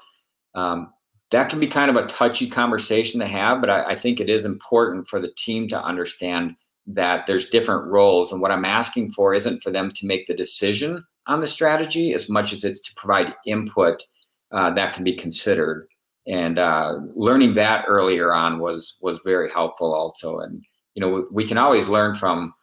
um, 0.53 0.91
that 1.31 1.49
can 1.49 1.61
be 1.61 1.67
kind 1.67 1.89
of 1.89 1.95
a 1.95 2.07
touchy 2.07 2.49
conversation 2.49 3.21
to 3.21 3.25
have, 3.25 3.61
but 3.61 3.69
I, 3.69 3.91
I, 3.91 3.95
think 3.95 4.19
it 4.19 4.29
is 4.29 4.45
important 4.45 5.07
for 5.07 5.19
the 5.19 5.33
team 5.37 5.67
to 5.69 5.83
understand 5.83 6.55
that 6.87 7.25
there's 7.25 7.49
different 7.49 7.87
roles. 7.87 8.31
And 8.31 8.41
what 8.41 8.51
I'm 8.51 8.63
asking 8.65 9.13
for 9.13 9.33
isn't 9.33 9.63
for 9.63 9.71
them 9.71 9.91
to 9.91 10.07
make 10.07 10.25
the 10.25 10.33
decision 10.33 11.03
on 11.27 11.39
the 11.39 11.47
strategy 11.47 12.13
as 12.13 12.29
much 12.29 12.53
as 12.53 12.63
it's 12.63 12.81
to 12.81 12.93
provide 12.95 13.33
input 13.45 14.03
uh, 14.51 14.71
that 14.71 14.93
can 14.93 15.03
be 15.03 15.13
considered. 15.13 15.87
And 16.27 16.57
uh, 16.57 16.99
learning 17.15 17.53
that 17.53 17.85
earlier 17.87 18.33
on 18.33 18.59
was 18.59 18.97
was 19.01 19.19
very 19.23 19.49
helpful 19.49 19.93
also. 19.93 20.39
And 20.39 20.65
you 20.95 21.01
know, 21.01 21.09
we, 21.09 21.23
we 21.31 21.47
can 21.47 21.57
always 21.57 21.87
learn 21.87 22.15
from 22.15 22.53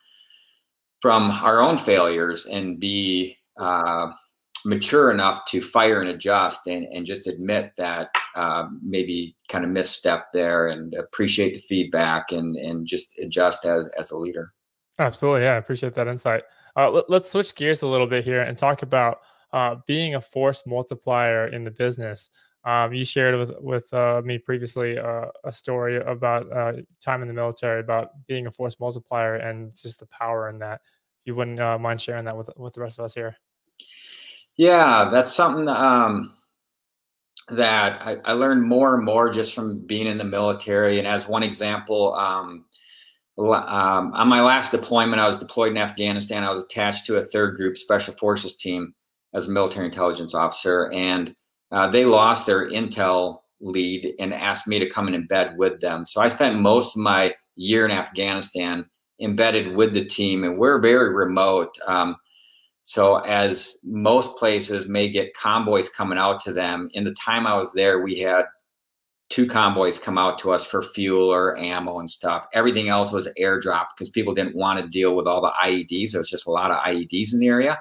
from 1.01 1.31
our 1.31 1.61
own 1.61 1.79
failures 1.79 2.47
and 2.47 2.79
be 2.79 3.37
uh, 3.59 4.13
mature 4.65 5.11
enough 5.11 5.45
to 5.47 5.61
fire 5.61 6.01
and 6.01 6.09
adjust 6.09 6.67
and, 6.67 6.85
and 6.87 7.05
just 7.05 7.27
admit 7.27 7.73
that 7.77 8.09
uh, 8.37 8.67
maybe 8.83 9.37
kind 9.49 9.65
of 9.65 9.71
misstep 9.71 10.27
there 10.33 10.69
and 10.69 10.95
appreciate 10.95 11.55
the 11.55 11.61
feedback 11.61 12.31
and, 12.33 12.57
and 12.57 12.87
just 12.87 13.19
adjust 13.19 13.65
as, 13.65 13.89
as 13.99 14.11
a 14.11 14.17
leader. 14.17 14.49
Absolutely. 14.99 15.43
Yeah. 15.43 15.55
I 15.55 15.57
appreciate 15.57 15.95
that 15.95 16.09
insight. 16.09 16.45
Uh, 16.77 16.91
let, 16.91 17.11
us 17.11 17.31
switch 17.31 17.55
gears 17.55 17.83
a 17.83 17.89
little 17.89 18.07
bit 18.07 18.25
here 18.25 18.41
and 18.41 18.57
talk 18.57 18.83
about 18.83 19.19
uh, 19.53 19.77
being 19.87 20.15
a 20.15 20.21
force 20.21 20.63
multiplier 20.67 21.47
in 21.47 21.65
the 21.65 21.71
business. 21.71 22.31
Um, 22.65 22.95
you 22.95 23.05
shared 23.05 23.35
with 23.37 23.53
with 23.61 23.93
uh, 23.93 24.23
me 24.25 24.39
previously 24.39 24.99
uh, 24.99 25.27
a 25.45 25.53
story 25.53 25.97
about 25.97 26.51
uh, 26.53 26.75
time 27.01 27.23
in 27.23 27.29
the 27.29 27.35
military, 27.35 27.81
about 27.81 28.11
being 28.27 28.47
a 28.47 28.53
force 28.53 28.77
multiplier, 28.79 29.37
and 29.37 29.75
just 29.75 30.01
the 30.01 30.07
power 30.07 30.49
in 30.49 30.59
that. 30.61 30.81
If 31.21 31.27
you 31.27 31.35
wouldn't 31.35 31.61
uh, 31.61 31.79
mind 31.79 32.01
sharing 32.01 32.25
that 32.27 32.37
with 32.37 32.51
with 32.57 32.75
the 32.75 32.81
rest 32.81 32.99
of 32.99 33.05
us 33.05 33.15
here. 33.15 33.37
Yeah, 34.57 35.09
that's 35.11 35.33
something 35.33 35.67
um, 35.69 36.33
that 37.49 38.01
I, 38.03 38.19
I, 38.25 38.33
learned 38.35 38.63
more 38.65 38.95
and 38.95 39.05
more 39.05 39.31
just 39.31 39.55
from 39.55 39.79
being 39.87 40.07
in 40.07 40.19
the 40.19 40.25
military. 40.25 40.99
And 40.99 41.09
as 41.09 41.27
one 41.27 41.43
example, 41.43 42.15
um, 42.15 42.67
um, 43.39 44.13
on 44.13 44.29
my 44.29 44.43
last 44.43 44.71
deployment, 44.71 45.21
I 45.21 45.27
was 45.27 45.39
deployed 45.39 45.73
in 45.73 45.79
Afghanistan. 45.79 46.45
I 46.45 46.51
was 46.51 46.65
attached 46.65 47.07
to 47.07 47.17
a 47.17 47.25
third 47.25 47.55
group 47.55 47.79
special 47.79 48.15
forces 48.15 48.57
team 48.57 48.95
as 49.35 49.49
a 49.49 49.51
military 49.51 49.87
intelligence 49.87 50.35
officer, 50.35 50.91
and 50.93 51.35
uh, 51.73 51.89
they 51.89 52.05
lost 52.05 52.47
their 52.47 52.71
intel 52.71 53.41
lead 53.61 54.15
and 54.19 54.35
asked 54.35 54.67
me 54.67 54.79
to 54.79 54.89
come 54.89 55.09
in 55.09 55.15
and 55.15 55.29
bed 55.29 55.57
with 55.57 55.81
them. 55.81 56.05
So 56.05 56.21
I 56.21 56.29
spent 56.29 56.59
most 56.59 56.97
of 56.97 57.03
my 57.03 57.33
year 57.57 57.85
in 57.85 57.91
Afghanistan 57.91 58.87
embedded 59.21 59.75
with 59.75 59.95
the 59.95 60.05
team, 60.05 60.45
and 60.45 60.57
we're 60.57 60.81
very 60.81 61.15
remote. 61.15 61.75
Um, 61.87 62.17
so 62.83 63.19
as 63.19 63.79
most 63.85 64.37
places 64.37 64.89
may 64.89 65.09
get 65.09 65.35
convoys 65.35 65.89
coming 65.89 66.19
out 66.19 66.43
to 66.45 66.53
them, 66.53 66.89
in 66.93 67.05
the 67.05 67.15
time 67.15 67.47
I 67.47 67.55
was 67.55 67.73
there, 67.73 68.01
we 68.01 68.19
had 68.19 68.45
two 69.29 69.47
convoys 69.47 69.99
come 69.99 70.19
out 70.19 70.39
to 70.41 70.53
us 70.53 70.67
for 70.67 70.83
fuel 70.83 71.33
or 71.33 71.57
ammo 71.59 72.01
and 72.01 72.11
stuff. 72.11 72.47
Everything 72.53 72.89
else 72.89 73.13
was 73.13 73.29
airdropped 73.41 73.91
because 73.97 74.11
people 74.11 74.35
didn't 74.35 74.57
want 74.57 74.79
to 74.81 74.89
deal 74.89 75.17
with 75.17 75.27
all 75.27 75.41
the 75.41 75.53
IEDs. 75.65 76.13
There 76.13 76.21
was 76.21 76.29
just 76.29 76.47
a 76.47 76.51
lot 76.51 76.71
of 76.71 76.79
IEDs 76.79 77.33
in 77.33 77.41
the 77.41 77.47
area. 77.47 77.81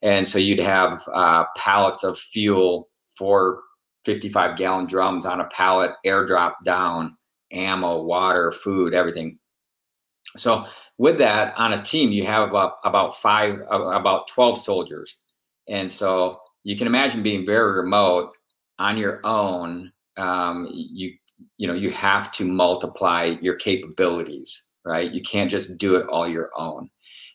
And 0.00 0.26
so 0.26 0.38
you'd 0.38 0.60
have 0.60 1.06
uh, 1.12 1.44
pallets 1.56 2.04
of 2.04 2.18
fuel 2.18 2.89
for 3.20 3.60
55 4.06 4.56
gallon 4.56 4.86
drums 4.86 5.26
on 5.26 5.40
a 5.40 5.48
pallet, 5.48 5.90
airdrop 6.06 6.54
down, 6.64 7.14
ammo, 7.52 8.02
water, 8.02 8.50
food, 8.50 8.94
everything. 8.94 9.38
So 10.38 10.64
with 10.96 11.18
that 11.18 11.52
on 11.58 11.74
a 11.74 11.82
team, 11.82 12.12
you 12.12 12.24
have 12.24 12.48
about, 12.48 12.76
about 12.82 13.14
five, 13.16 13.60
about 13.70 14.26
12 14.28 14.58
soldiers. 14.58 15.20
And 15.68 15.92
so 15.92 16.40
you 16.64 16.76
can 16.76 16.86
imagine 16.86 17.22
being 17.22 17.44
very 17.44 17.78
remote 17.82 18.32
on 18.78 18.96
your 18.96 19.20
own. 19.22 19.92
Um, 20.16 20.66
you, 20.72 21.12
you 21.58 21.66
know, 21.66 21.74
you 21.74 21.90
have 21.90 22.32
to 22.32 22.44
multiply 22.46 23.34
your 23.42 23.56
capabilities, 23.56 24.70
right? 24.86 25.10
You 25.10 25.20
can't 25.20 25.50
just 25.50 25.76
do 25.76 25.96
it 25.96 26.06
all 26.08 26.26
your 26.26 26.50
own. 26.56 26.88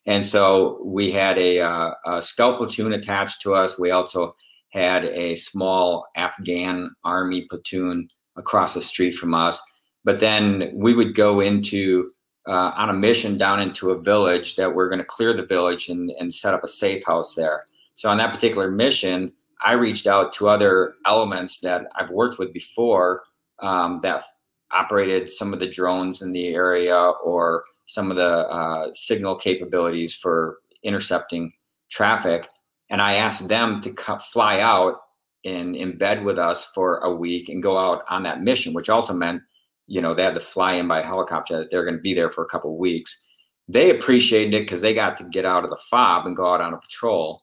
And 0.08 0.26
so 0.26 0.82
we 0.84 1.12
had 1.12 1.38
a, 1.38 1.60
uh, 1.60 1.92
a 2.08 2.22
scout 2.24 2.58
platoon 2.58 2.94
attached 2.94 3.42
to 3.44 3.54
us. 3.54 3.80
We 3.80 3.92
also 3.92 4.32
had 4.76 5.06
a 5.06 5.36
small 5.36 6.06
Afghan 6.16 6.92
army 7.06 7.48
platoon 7.50 8.10
across 8.36 8.74
the 8.74 8.82
street 8.82 9.16
from 9.16 9.34
us. 9.34 9.62
But 10.04 10.20
then 10.20 10.72
we 10.76 10.94
would 10.94 11.16
go 11.16 11.40
into 11.40 12.10
uh, 12.48 12.72
on 12.76 12.90
a 12.90 12.94
mission 12.94 13.38
down 13.38 13.60
into 13.60 13.90
a 13.90 14.00
village 14.00 14.56
that 14.56 14.76
we're 14.76 14.90
going 14.90 15.00
to 15.00 15.06
clear 15.06 15.34
the 15.34 15.46
village 15.46 15.90
and, 15.90 16.12
and 16.20 16.32
set 16.32 16.54
up 16.54 16.64
a 16.64 16.68
safe 16.68 17.04
house 17.04 17.34
there. 17.34 17.62
So 17.96 18.10
on 18.10 18.18
that 18.18 18.34
particular 18.34 18.70
mission, 18.70 19.32
I 19.66 19.72
reached 19.72 20.06
out 20.06 20.32
to 20.34 20.50
other 20.50 20.94
elements 21.08 21.62
that 21.62 21.88
I've 21.96 22.12
worked 22.12 22.38
with 22.38 22.54
before 22.54 23.22
um, 23.62 24.02
that 24.04 24.24
operated 24.72 25.32
some 25.32 25.54
of 25.54 25.60
the 25.60 25.70
drones 25.70 26.22
in 26.22 26.34
the 26.34 26.50
area 26.50 27.00
or 27.24 27.64
some 27.88 28.12
of 28.12 28.18
the 28.18 28.48
uh, 28.48 28.90
signal 28.94 29.38
capabilities 29.38 30.14
for 30.14 30.58
intercepting 30.84 31.54
traffic. 31.90 32.48
And 32.90 33.02
I 33.02 33.16
asked 33.16 33.48
them 33.48 33.82
to 33.82 34.20
fly 34.32 34.60
out 34.60 34.96
and 35.44 35.76
embed 35.76 36.24
with 36.24 36.40
us 36.40 36.66
for 36.74 36.98
a 37.00 37.16
week 37.16 37.50
and 37.50 37.62
go 37.62 37.78
out 37.78 38.04
on 38.10 38.24
that 38.24 38.42
mission, 38.42 38.74
which 38.74 38.90
also 38.90 39.14
meant 39.14 39.42
you 39.88 40.02
know, 40.02 40.14
they 40.14 40.24
had 40.24 40.34
to 40.34 40.40
fly 40.40 40.74
in 40.74 40.88
by 40.88 41.04
helicopter 41.04 41.58
that 41.58 41.72
they're 41.72 41.84
going 41.84 41.96
to 41.96 42.02
be 42.02 42.14
there 42.14 42.32
for 42.32 42.44
a 42.44 42.48
couple 42.48 42.78
weeks. 42.78 43.24
They 43.68 43.90
appreciated 43.90 44.54
it 44.54 44.62
because 44.62 44.82
they 44.82 44.94
got 44.94 45.18
to 45.18 45.24
get 45.26 45.46
out 45.46 45.64
of 45.64 45.70
the 45.70 45.80
fob 45.90 46.26
and 46.26 46.36
go 46.36 46.54
out 46.54 46.62
on 46.62 46.74
a 46.74 46.80
patrol. 46.80 47.42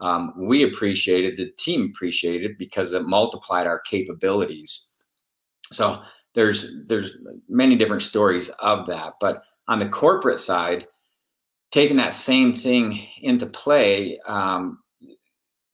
Um, 0.00 0.32
we 0.36 0.64
appreciated 0.64 1.36
the 1.36 1.52
team 1.58 1.92
appreciated 1.94 2.58
because 2.58 2.92
it 2.92 3.04
multiplied 3.04 3.66
our 3.66 3.80
capabilities. 3.80 4.90
So 5.70 6.00
there's 6.34 6.84
there's 6.88 7.16
many 7.48 7.76
different 7.76 8.02
stories 8.02 8.48
of 8.60 8.86
that. 8.86 9.14
But 9.20 9.42
on 9.68 9.78
the 9.78 9.88
corporate 9.88 10.38
side, 10.38 10.86
taking 11.72 11.96
that 11.96 12.14
same 12.14 12.54
thing 12.54 13.00
into 13.20 13.46
play, 13.46 14.18
um, 14.26 14.78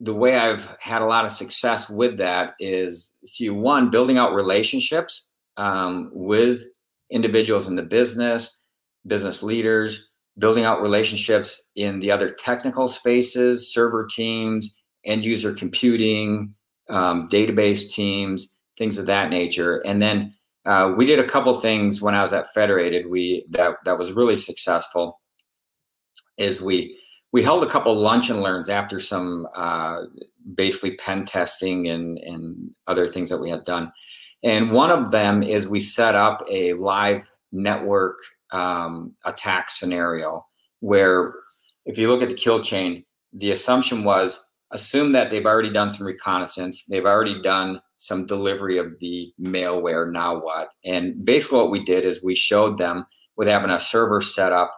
the 0.01 0.15
way 0.15 0.37
I've 0.37 0.67
had 0.81 1.03
a 1.03 1.07
lot 1.07 1.25
of 1.25 1.33
success 1.33 1.91
with 1.91 2.19
that 2.19 2.55
is 2.61 3.17
through 3.37 3.55
one 3.55 3.91
building 3.91 4.17
out 4.17 4.35
relationships 4.35 5.31
um, 5.57 6.11
with 6.13 6.61
individuals 7.11 7.67
in 7.69 7.75
the 7.75 7.83
business, 7.83 8.67
business 9.07 9.43
leaders, 9.43 10.09
building 10.39 10.65
out 10.65 10.81
relationships 10.83 11.71
in 11.75 11.99
the 11.99 12.13
other 12.13 12.29
technical 12.29 12.87
spaces, 12.87 13.73
server 13.73 14.07
teams, 14.07 14.81
end 15.05 15.25
user 15.25 15.53
computing, 15.53 16.55
um, 16.89 17.27
database 17.27 17.91
teams, 17.91 18.57
things 18.77 18.99
of 18.99 19.07
that 19.07 19.31
nature. 19.31 19.79
And 19.85 20.01
then 20.01 20.33
uh, 20.65 20.93
we 20.97 21.07
did 21.07 21.19
a 21.19 21.27
couple 21.27 21.55
things 21.55 22.01
when 22.01 22.15
I 22.15 22.23
was 22.23 22.33
at 22.33 22.53
Federated. 22.55 23.11
We 23.11 23.47
that 23.51 23.77
that 23.85 23.99
was 23.99 24.13
really 24.13 24.37
successful. 24.37 25.21
Is 26.39 26.63
we 26.63 26.97
we 27.33 27.43
held 27.43 27.63
a 27.63 27.69
couple 27.69 27.95
lunch 27.95 28.31
and 28.31 28.41
learns 28.41 28.71
after 28.71 28.99
some 28.99 29.47
uh, 29.55 30.03
basically 30.55 30.97
pen 30.97 31.25
testing 31.25 31.89
and 31.89 32.19
and 32.19 32.75
other 32.87 33.07
things 33.07 33.29
that 33.31 33.41
we 33.41 33.51
had 33.51 33.65
done. 33.65 33.93
And 34.43 34.71
one 34.71 34.91
of 34.91 35.11
them 35.11 35.43
is 35.43 35.69
we 35.69 35.81
set 35.81 36.15
up 36.15 36.45
a 36.49 36.73
live 36.75 37.29
network 37.53 38.19
um, 38.53 39.15
attack 39.25 39.69
scenario 39.69 40.41
where 40.81 41.35
if 41.87 41.99
you 41.99 42.09
look 42.09 42.23
at 42.23 42.29
the 42.29 42.35
kill 42.35 42.61
chain, 42.61 43.05
the 43.33 43.51
assumption 43.51 44.05
was 44.05 44.49
assume 44.71 45.13
that 45.13 45.31
they've 45.31 45.47
already 45.47 45.73
done 45.73 45.91
some 45.91 46.07
reconnaissance, 46.07 46.85
they've 46.85 47.07
already 47.07 47.41
done 47.43 47.81
some 47.97 48.27
delivery 48.27 48.79
of 48.79 48.99
the 49.01 49.33
malware, 49.41 50.11
now 50.11 50.39
what? 50.41 50.69
And 50.85 51.25
basically 51.25 51.59
what 51.59 51.71
we 51.71 51.85
did 51.85 52.05
is 52.05 52.23
we 52.23 52.35
showed 52.35 52.79
them 52.79 53.07
with 53.37 53.49
having 53.49 53.71
a 53.71 53.81
server 53.81 54.21
set 54.21 54.53
up 54.53 54.73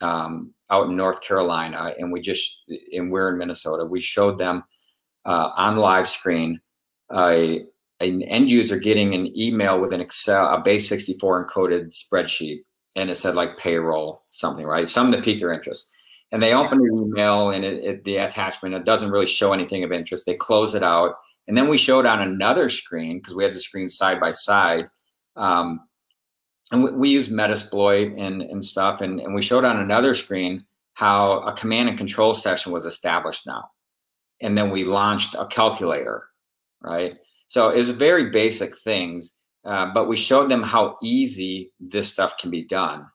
um, 0.00 0.52
out 0.70 0.88
in 0.88 0.96
North 0.96 1.22
Carolina, 1.22 1.94
and 1.98 2.12
we 2.12 2.20
just, 2.20 2.62
and 2.92 3.10
we're 3.10 3.30
in 3.30 3.38
Minnesota, 3.38 3.84
we 3.84 4.00
showed 4.00 4.38
them 4.38 4.62
uh, 5.24 5.50
on 5.56 5.76
live 5.76 6.08
screen 6.08 6.60
a 7.12 7.64
an 8.00 8.22
end 8.22 8.50
user 8.50 8.78
getting 8.78 9.14
an 9.14 9.36
email 9.38 9.80
with 9.80 9.92
an 9.92 10.00
Excel, 10.00 10.46
a 10.54 10.60
base 10.60 10.88
64 10.88 11.46
encoded 11.46 11.92
spreadsheet, 11.92 12.60
and 12.94 13.10
it 13.10 13.16
said 13.16 13.34
like 13.34 13.56
payroll, 13.56 14.22
something, 14.30 14.64
right? 14.64 14.88
Something 14.88 15.18
that 15.18 15.24
piqued 15.24 15.40
their 15.40 15.52
interest. 15.52 15.90
And 16.30 16.42
they 16.42 16.54
open 16.54 16.78
the 16.78 16.84
email 16.84 17.50
and 17.50 17.64
it, 17.64 17.84
it, 17.84 18.04
the 18.04 18.18
attachment, 18.18 18.74
it 18.74 18.84
doesn't 18.84 19.10
really 19.10 19.26
show 19.26 19.52
anything 19.52 19.82
of 19.82 19.92
interest. 19.92 20.26
They 20.26 20.34
close 20.34 20.74
it 20.74 20.82
out. 20.82 21.14
And 21.48 21.56
then 21.56 21.68
we 21.68 21.78
showed 21.78 22.04
on 22.06 22.20
another 22.20 22.68
screen, 22.68 23.18
because 23.18 23.34
we 23.34 23.44
had 23.44 23.54
the 23.54 23.60
screen 23.60 23.88
side 23.88 24.20
by 24.20 24.30
side. 24.30 24.88
Um, 25.36 25.80
and 26.72 26.84
we, 26.84 26.90
we 26.92 27.08
use 27.08 27.28
Metasploit 27.28 28.18
and, 28.18 28.42
and 28.42 28.64
stuff. 28.64 29.00
And, 29.00 29.20
and 29.20 29.34
we 29.34 29.42
showed 29.42 29.64
on 29.64 29.78
another 29.78 30.14
screen 30.14 30.64
how 30.94 31.40
a 31.40 31.52
command 31.52 31.88
and 31.88 31.98
control 31.98 32.34
session 32.34 32.72
was 32.72 32.84
established 32.84 33.46
now. 33.46 33.68
And 34.40 34.56
then 34.56 34.70
we 34.70 34.84
launched 34.84 35.34
a 35.34 35.46
calculator, 35.46 36.22
right? 36.82 37.16
So 37.48 37.70
it 37.70 37.78
was 37.78 37.90
very 37.90 38.30
basic 38.30 38.76
things, 38.78 39.38
uh, 39.64 39.92
but 39.92 40.08
we 40.08 40.16
showed 40.16 40.50
them 40.50 40.62
how 40.62 40.96
easy 41.02 41.72
this 41.80 42.08
stuff 42.08 42.36
can 42.38 42.50
be 42.50 42.64
done. 42.64 43.06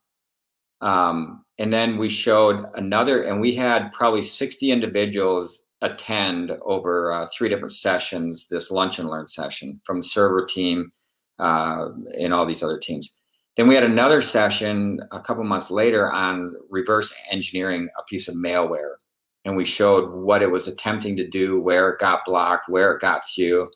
Um, 0.81 1.45
and 1.59 1.71
then 1.71 1.97
we 1.97 2.09
showed 2.09 2.65
another, 2.75 3.23
and 3.23 3.39
we 3.39 3.53
had 3.53 3.91
probably 3.93 4.21
60 4.21 4.71
individuals 4.71 5.63
attend 5.81 6.51
over 6.63 7.13
uh, 7.13 7.25
three 7.33 7.47
different 7.47 7.73
sessions, 7.73 8.47
this 8.49 8.71
lunch 8.71 8.99
and 8.99 9.09
learn 9.09 9.27
session 9.27 9.79
from 9.85 9.97
the 9.97 10.03
server 10.03 10.45
team 10.45 10.91
uh, 11.39 11.89
and 12.19 12.33
all 12.33 12.45
these 12.45 12.63
other 12.63 12.79
teams. 12.79 13.21
Then 13.55 13.67
we 13.67 13.75
had 13.75 13.83
another 13.83 14.21
session 14.21 14.99
a 15.11 15.19
couple 15.19 15.43
months 15.43 15.69
later 15.69 16.11
on 16.11 16.55
reverse 16.69 17.13
engineering 17.31 17.87
a 17.99 18.03
piece 18.03 18.27
of 18.27 18.35
malware. 18.35 18.95
And 19.45 19.55
we 19.55 19.65
showed 19.65 20.11
what 20.11 20.41
it 20.41 20.51
was 20.51 20.67
attempting 20.67 21.17
to 21.17 21.27
do, 21.27 21.59
where 21.59 21.89
it 21.89 21.99
got 21.99 22.25
blocked, 22.25 22.69
where 22.69 22.93
it 22.93 23.01
got 23.01 23.23
through. 23.27 23.67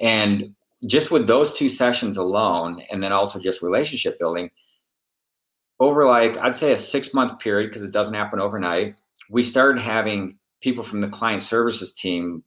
And 0.00 0.54
just 0.86 1.10
with 1.10 1.26
those 1.26 1.54
two 1.54 1.68
sessions 1.68 2.16
alone, 2.16 2.82
and 2.90 3.02
then 3.02 3.12
also 3.12 3.38
just 3.38 3.62
relationship 3.62 4.18
building, 4.18 4.50
over 5.80 6.06
like 6.06 6.36
I'd 6.38 6.56
say 6.56 6.72
a 6.72 6.76
six 6.76 7.14
month 7.14 7.38
period, 7.38 7.68
because 7.68 7.84
it 7.84 7.92
doesn't 7.92 8.14
happen 8.14 8.40
overnight, 8.40 8.96
we 9.30 9.42
started 9.42 9.80
having 9.80 10.38
people 10.60 10.84
from 10.84 11.00
the 11.00 11.08
client 11.08 11.42
services 11.42 11.94
team 11.94 12.42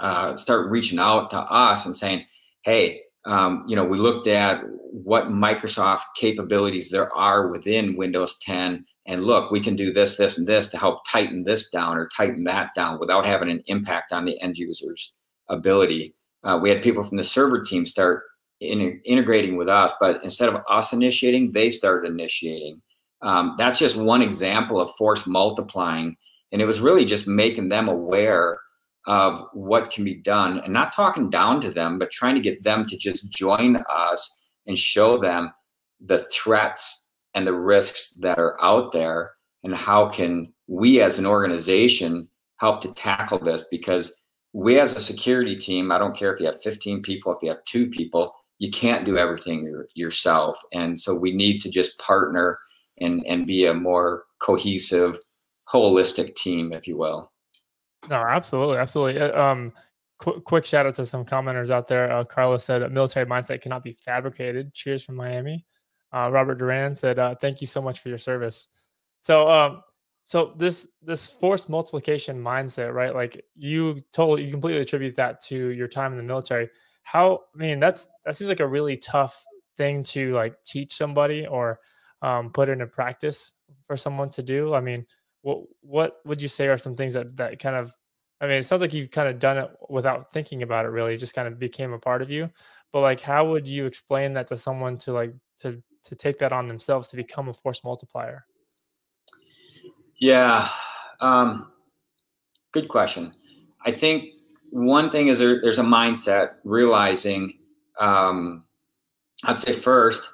uh, 0.00 0.36
start 0.36 0.70
reaching 0.70 0.98
out 0.98 1.30
to 1.30 1.38
us 1.38 1.86
and 1.86 1.96
saying, 1.96 2.24
"Hey, 2.62 3.02
um, 3.24 3.64
you 3.68 3.76
know, 3.76 3.84
we 3.84 3.98
looked 3.98 4.26
at 4.26 4.62
what 4.90 5.26
Microsoft 5.26 6.02
capabilities 6.16 6.90
there 6.90 7.12
are 7.16 7.48
within 7.48 7.96
Windows 7.96 8.36
10, 8.38 8.84
and 9.06 9.24
look, 9.24 9.50
we 9.50 9.60
can 9.60 9.76
do 9.76 9.92
this, 9.92 10.16
this, 10.16 10.38
and 10.38 10.46
this 10.46 10.66
to 10.68 10.78
help 10.78 11.00
tighten 11.08 11.44
this 11.44 11.70
down 11.70 11.96
or 11.96 12.08
tighten 12.08 12.44
that 12.44 12.74
down 12.74 12.98
without 12.98 13.24
having 13.24 13.48
an 13.48 13.62
impact 13.66 14.12
on 14.12 14.24
the 14.24 14.40
end 14.40 14.56
user's 14.56 15.14
ability." 15.48 16.14
Uh, 16.44 16.58
we 16.60 16.68
had 16.68 16.82
people 16.82 17.04
from 17.04 17.16
the 17.16 17.24
server 17.24 17.62
team 17.62 17.86
start 17.86 18.24
in, 18.60 19.00
integrating 19.04 19.56
with 19.56 19.68
us, 19.68 19.92
but 20.00 20.22
instead 20.22 20.48
of 20.48 20.62
us 20.68 20.92
initiating, 20.92 21.52
they 21.52 21.70
started 21.70 22.10
initiating. 22.10 22.80
Um, 23.22 23.54
that's 23.56 23.78
just 23.78 23.96
one 23.96 24.22
example 24.22 24.80
of 24.80 24.90
force 24.96 25.26
multiplying. 25.26 26.16
And 26.50 26.60
it 26.60 26.66
was 26.66 26.80
really 26.80 27.04
just 27.04 27.26
making 27.26 27.68
them 27.68 27.88
aware 27.88 28.58
of 29.06 29.46
what 29.52 29.90
can 29.90 30.04
be 30.04 30.14
done 30.14 30.60
and 30.60 30.72
not 30.72 30.94
talking 30.94 31.28
down 31.30 31.60
to 31.60 31.70
them, 31.70 31.98
but 31.98 32.10
trying 32.10 32.34
to 32.34 32.40
get 32.40 32.62
them 32.62 32.86
to 32.86 32.96
just 32.96 33.30
join 33.30 33.82
us 33.90 34.48
and 34.66 34.78
show 34.78 35.18
them 35.18 35.52
the 36.00 36.18
threats 36.32 37.08
and 37.34 37.46
the 37.46 37.52
risks 37.52 38.14
that 38.20 38.38
are 38.38 38.62
out 38.62 38.92
there 38.92 39.30
and 39.64 39.74
how 39.74 40.08
can 40.08 40.52
we 40.66 41.00
as 41.00 41.18
an 41.18 41.26
organization 41.26 42.28
help 42.56 42.80
to 42.80 42.92
tackle 42.94 43.38
this? 43.38 43.64
Because 43.70 44.22
we 44.52 44.78
as 44.78 44.94
a 44.94 45.00
security 45.00 45.56
team 45.56 45.90
i 45.90 45.96
don't 45.96 46.14
care 46.14 46.30
if 46.30 46.38
you 46.38 46.44
have 46.44 46.62
15 46.62 47.00
people 47.00 47.32
if 47.32 47.42
you 47.42 47.48
have 47.48 47.64
two 47.64 47.88
people 47.88 48.34
you 48.62 48.70
can't 48.70 49.04
do 49.04 49.18
everything 49.18 49.64
your, 49.64 49.88
yourself. 49.96 50.56
And 50.72 50.98
so 50.98 51.18
we 51.18 51.32
need 51.32 51.60
to 51.62 51.68
just 51.68 51.98
partner 51.98 52.56
and 52.98 53.26
and 53.26 53.44
be 53.44 53.66
a 53.66 53.74
more 53.74 54.22
cohesive 54.38 55.18
holistic 55.68 56.36
team 56.36 56.72
if 56.72 56.86
you 56.86 56.96
will 56.96 57.31
no 58.08 58.16
absolutely 58.16 58.76
absolutely 58.76 59.20
uh, 59.20 59.40
um 59.40 59.72
qu- 60.18 60.40
quick 60.40 60.64
shout 60.64 60.86
out 60.86 60.94
to 60.94 61.04
some 61.04 61.24
commenters 61.24 61.70
out 61.70 61.88
there 61.88 62.10
uh, 62.12 62.24
carlos 62.24 62.64
said 62.64 62.90
military 62.92 63.26
mindset 63.26 63.60
cannot 63.60 63.84
be 63.84 63.92
fabricated 64.04 64.72
cheers 64.74 65.02
from 65.02 65.16
miami 65.16 65.64
uh, 66.12 66.28
robert 66.32 66.56
duran 66.56 66.94
said 66.96 67.18
uh, 67.18 67.34
thank 67.40 67.60
you 67.60 67.66
so 67.66 67.80
much 67.80 68.00
for 68.00 68.08
your 68.08 68.18
service 68.18 68.68
so 69.20 69.48
um 69.48 69.82
so 70.24 70.54
this 70.56 70.86
this 71.02 71.28
force 71.28 71.68
multiplication 71.68 72.42
mindset, 72.42 72.94
right? 72.94 73.14
Like 73.14 73.44
you 73.54 73.98
totally 74.12 74.44
you 74.44 74.52
completely 74.52 74.80
attribute 74.80 75.16
that 75.16 75.40
to 75.46 75.56
your 75.70 75.88
time 75.88 76.12
in 76.12 76.18
the 76.18 76.24
military. 76.24 76.70
How 77.02 77.40
I 77.54 77.58
mean 77.58 77.80
that's 77.80 78.08
that 78.24 78.36
seems 78.36 78.48
like 78.48 78.60
a 78.60 78.66
really 78.66 78.96
tough 78.96 79.44
thing 79.76 80.02
to 80.04 80.32
like 80.34 80.62
teach 80.64 80.94
somebody 80.94 81.46
or 81.46 81.80
um, 82.22 82.50
put 82.50 82.68
into 82.68 82.86
practice 82.86 83.52
for 83.84 83.96
someone 83.96 84.30
to 84.30 84.42
do. 84.42 84.74
I 84.74 84.80
mean, 84.80 85.06
what 85.42 85.64
what 85.82 86.20
would 86.24 86.40
you 86.40 86.48
say 86.48 86.68
are 86.68 86.78
some 86.78 86.96
things 86.96 87.14
that 87.14 87.36
that 87.36 87.58
kind 87.58 87.76
of 87.76 87.94
I 88.40 88.46
mean, 88.46 88.56
it 88.56 88.64
sounds 88.64 88.82
like 88.82 88.92
you've 88.92 89.12
kind 89.12 89.28
of 89.28 89.38
done 89.38 89.56
it 89.56 89.70
without 89.88 90.32
thinking 90.32 90.62
about 90.62 90.84
it 90.84 90.88
really, 90.88 91.14
it 91.14 91.18
just 91.18 91.34
kind 91.34 91.46
of 91.46 91.60
became 91.60 91.92
a 91.92 91.98
part 91.98 92.22
of 92.22 92.30
you. 92.30 92.50
But 92.92 93.00
like 93.00 93.20
how 93.20 93.48
would 93.50 93.68
you 93.68 93.86
explain 93.86 94.32
that 94.34 94.46
to 94.48 94.56
someone 94.56 94.96
to 94.98 95.12
like 95.12 95.34
to 95.58 95.82
to 96.04 96.14
take 96.14 96.38
that 96.38 96.52
on 96.52 96.66
themselves 96.66 97.08
to 97.08 97.16
become 97.16 97.48
a 97.48 97.52
force 97.52 97.84
multiplier? 97.84 98.44
Yeah, 100.18 100.68
um, 101.20 101.72
good 102.72 102.88
question. 102.88 103.32
I 103.84 103.90
think 103.90 104.30
one 104.70 105.10
thing 105.10 105.28
is 105.28 105.38
there, 105.38 105.60
there's 105.60 105.78
a 105.78 105.84
mindset 105.84 106.54
realizing. 106.64 107.58
Um, 108.00 108.64
I'd 109.44 109.58
say 109.58 109.72
first, 109.72 110.32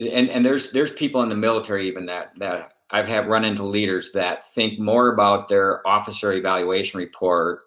and 0.00 0.28
and 0.28 0.44
there's 0.44 0.72
there's 0.72 0.92
people 0.92 1.22
in 1.22 1.28
the 1.28 1.36
military 1.36 1.88
even 1.88 2.06
that 2.06 2.32
that 2.38 2.74
I've 2.90 3.06
had 3.06 3.28
run 3.28 3.44
into 3.44 3.64
leaders 3.64 4.10
that 4.12 4.44
think 4.44 4.78
more 4.78 5.12
about 5.12 5.48
their 5.48 5.86
officer 5.86 6.32
evaluation 6.32 6.98
report 6.98 7.62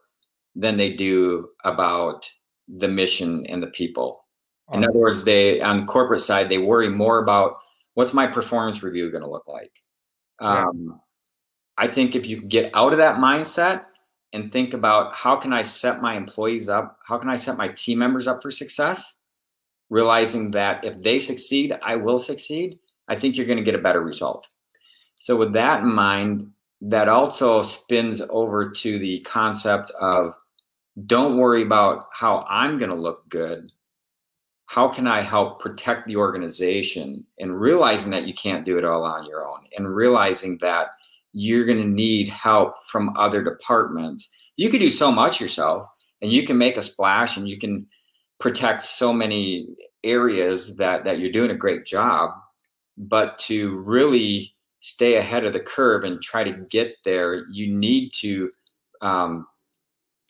than 0.56 0.78
they 0.78 0.94
do 0.94 1.50
about 1.64 2.30
the 2.68 2.88
mission 2.88 3.46
and 3.48 3.62
the 3.62 3.68
people. 3.68 4.26
In 4.74 4.86
other 4.86 4.98
words, 4.98 5.26
they 5.26 5.60
on 5.60 5.82
the 5.82 5.86
corporate 5.86 6.22
side 6.22 6.48
they 6.48 6.58
worry 6.58 6.90
more 6.90 7.20
about 7.20 7.58
what's 7.96 8.14
my 8.14 8.26
performance 8.26 8.82
review 8.82 9.12
going 9.12 9.24
to 9.24 9.30
look 9.30 9.48
like 9.48 9.72
um, 10.42 11.00
I 11.78 11.88
think 11.88 12.16
if 12.16 12.26
you 12.26 12.40
can 12.40 12.50
get 12.50 12.72
out 12.74 12.92
of 12.92 12.98
that 12.98 13.18
mindset 13.18 13.86
and 14.34 14.52
think 14.52 14.74
about 14.74 15.14
how 15.14 15.36
can 15.36 15.54
I 15.54 15.62
set 15.62 16.02
my 16.02 16.18
employees 16.18 16.68
up, 16.68 16.98
how 17.06 17.18
can 17.18 17.30
I 17.30 17.36
set 17.36 17.58
my 17.58 17.70
team 17.70 18.00
members 18.00 18.28
up 18.28 18.42
for 18.42 18.50
success, 18.50 19.18
realizing 19.90 20.52
that 20.52 20.84
if 20.84 21.02
they 21.02 21.20
succeed, 21.20 21.78
I 21.84 21.96
will 21.96 22.18
succeed, 22.18 22.80
I 23.08 23.16
think 23.16 23.38
you're 23.38 23.46
going 23.46 23.58
to 23.58 23.64
get 23.64 23.76
a 23.76 23.84
better 23.84 24.02
result. 24.02 24.48
So, 25.22 25.38
with 25.38 25.54
that 25.54 25.82
in 25.82 25.92
mind, 25.92 26.52
that 26.82 27.08
also 27.08 27.62
spins 27.62 28.22
over 28.30 28.70
to 28.70 29.00
the 29.00 29.22
concept 29.22 29.92
of 30.02 30.36
don't 31.06 31.38
worry 31.38 31.64
about 31.64 32.06
how 32.12 32.46
I'm 32.50 32.78
going 32.78 32.92
to 32.92 32.98
look 32.98 33.30
good 33.30 33.72
how 34.72 34.88
can 34.88 35.06
I 35.06 35.22
help 35.22 35.60
protect 35.60 36.08
the 36.08 36.16
organization 36.16 37.26
and 37.40 37.60
realizing 37.60 38.10
that 38.12 38.26
you 38.26 38.34
can't 38.34 38.64
do 38.64 38.78
it 38.78 38.86
all 38.86 39.04
on 39.04 39.26
your 39.26 39.46
own 39.46 39.66
and 39.76 39.94
realizing 39.94 40.58
that 40.62 40.96
you're 41.34 41.66
going 41.66 41.82
to 41.82 41.88
need 41.90 42.30
help 42.30 42.72
from 42.90 43.14
other 43.18 43.44
departments. 43.44 44.34
You 44.56 44.70
could 44.70 44.80
do 44.80 44.90
so 44.90 45.12
much 45.12 45.42
yourself 45.42 45.84
and 46.22 46.32
you 46.32 46.46
can 46.46 46.58
make 46.58 46.78
a 46.78 46.82
splash 46.82 47.36
and 47.36 47.50
you 47.50 47.60
can 47.60 47.86
protect 48.40 48.84
so 48.84 49.12
many 49.12 49.68
areas 50.06 50.78
that, 50.78 51.04
that 51.04 51.20
you're 51.20 51.34
doing 51.34 51.52
a 51.52 51.56
great 51.56 51.86
job. 51.86 52.32
But 52.98 53.38
to 53.40 53.76
really 53.80 54.56
stay 54.82 55.16
ahead 55.16 55.46
of 55.46 55.54
the 55.54 55.60
curve 55.60 56.04
and 56.04 56.22
try 56.22 56.44
to 56.44 56.52
get 56.52 56.98
there, 57.06 57.46
you 57.52 57.68
need 57.68 58.10
to 58.10 58.50
um, 59.02 59.48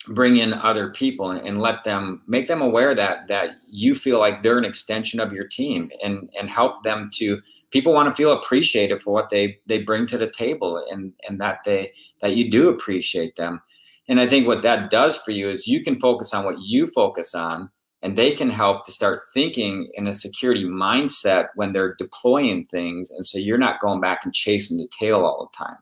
bring 0.08 0.36
in 0.36 0.52
other 0.52 0.90
people 0.90 1.30
and, 1.30 1.46
and, 1.46 1.58
let 1.58 1.84
them 1.84 2.22
make 2.26 2.46
them 2.46 2.60
aware 2.60 2.94
that 2.94 3.28
that 3.28 3.50
you 3.68 3.94
feel 3.94 4.18
like 4.18 4.42
they're 4.42 4.58
an 4.58 4.64
extension 4.64 5.20
of 5.20 5.32
your 5.32 5.46
team 5.46 5.90
and 6.02 6.28
and 6.38 6.50
help 6.50 6.82
them 6.82 7.06
to 7.12 7.38
people 7.70 7.92
want 7.92 8.08
to 8.08 8.14
feel 8.14 8.32
appreciated 8.32 9.00
for 9.00 9.12
what 9.12 9.30
they 9.30 9.58
they 9.66 9.78
bring 9.78 10.06
to 10.06 10.18
the 10.18 10.30
table 10.30 10.84
and 10.90 11.12
and 11.28 11.40
that 11.40 11.58
they 11.64 11.90
that 12.20 12.34
you 12.34 12.50
do 12.50 12.68
appreciate 12.68 13.36
them. 13.36 13.60
And 14.08 14.18
i 14.20 14.26
think 14.26 14.46
what 14.46 14.62
that 14.62 14.90
does 14.90 15.18
for 15.18 15.30
you 15.30 15.48
is 15.48 15.68
you 15.68 15.82
can 15.82 16.00
focus 16.00 16.34
on 16.34 16.44
what 16.44 16.60
you 16.60 16.86
focus 16.88 17.34
on 17.34 17.70
and 18.02 18.16
they 18.16 18.32
can 18.32 18.50
help 18.50 18.84
to 18.84 18.92
start 18.92 19.20
thinking 19.32 19.88
in 19.94 20.06
a 20.08 20.14
security 20.14 20.64
mindset 20.64 21.48
when 21.54 21.72
they're 21.72 21.94
deploying 21.94 22.64
things 22.64 23.10
and 23.10 23.24
so 23.26 23.38
you're 23.38 23.58
not 23.58 23.80
going 23.80 24.00
back 24.00 24.24
and 24.24 24.34
chasing 24.34 24.78
the 24.78 24.88
tail 24.98 25.24
all 25.24 25.50
the 25.50 25.64
time 25.64 25.78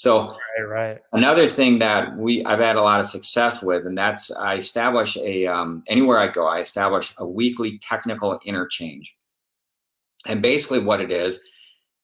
so 0.00 0.34
right, 0.58 0.66
right. 0.66 0.98
Another 1.12 1.46
thing 1.46 1.78
that 1.80 2.16
we 2.16 2.42
I've 2.46 2.58
had 2.58 2.76
a 2.76 2.82
lot 2.82 3.00
of 3.00 3.06
success 3.06 3.62
with, 3.62 3.84
and 3.84 3.98
that's 3.98 4.34
I 4.34 4.54
establish 4.54 5.18
a 5.18 5.46
um, 5.46 5.82
anywhere 5.88 6.18
I 6.18 6.28
go, 6.28 6.46
I 6.46 6.60
establish 6.60 7.12
a 7.18 7.26
weekly 7.26 7.78
technical 7.80 8.40
interchange. 8.46 9.12
And 10.26 10.40
basically, 10.40 10.82
what 10.82 11.02
it 11.02 11.12
is, 11.12 11.38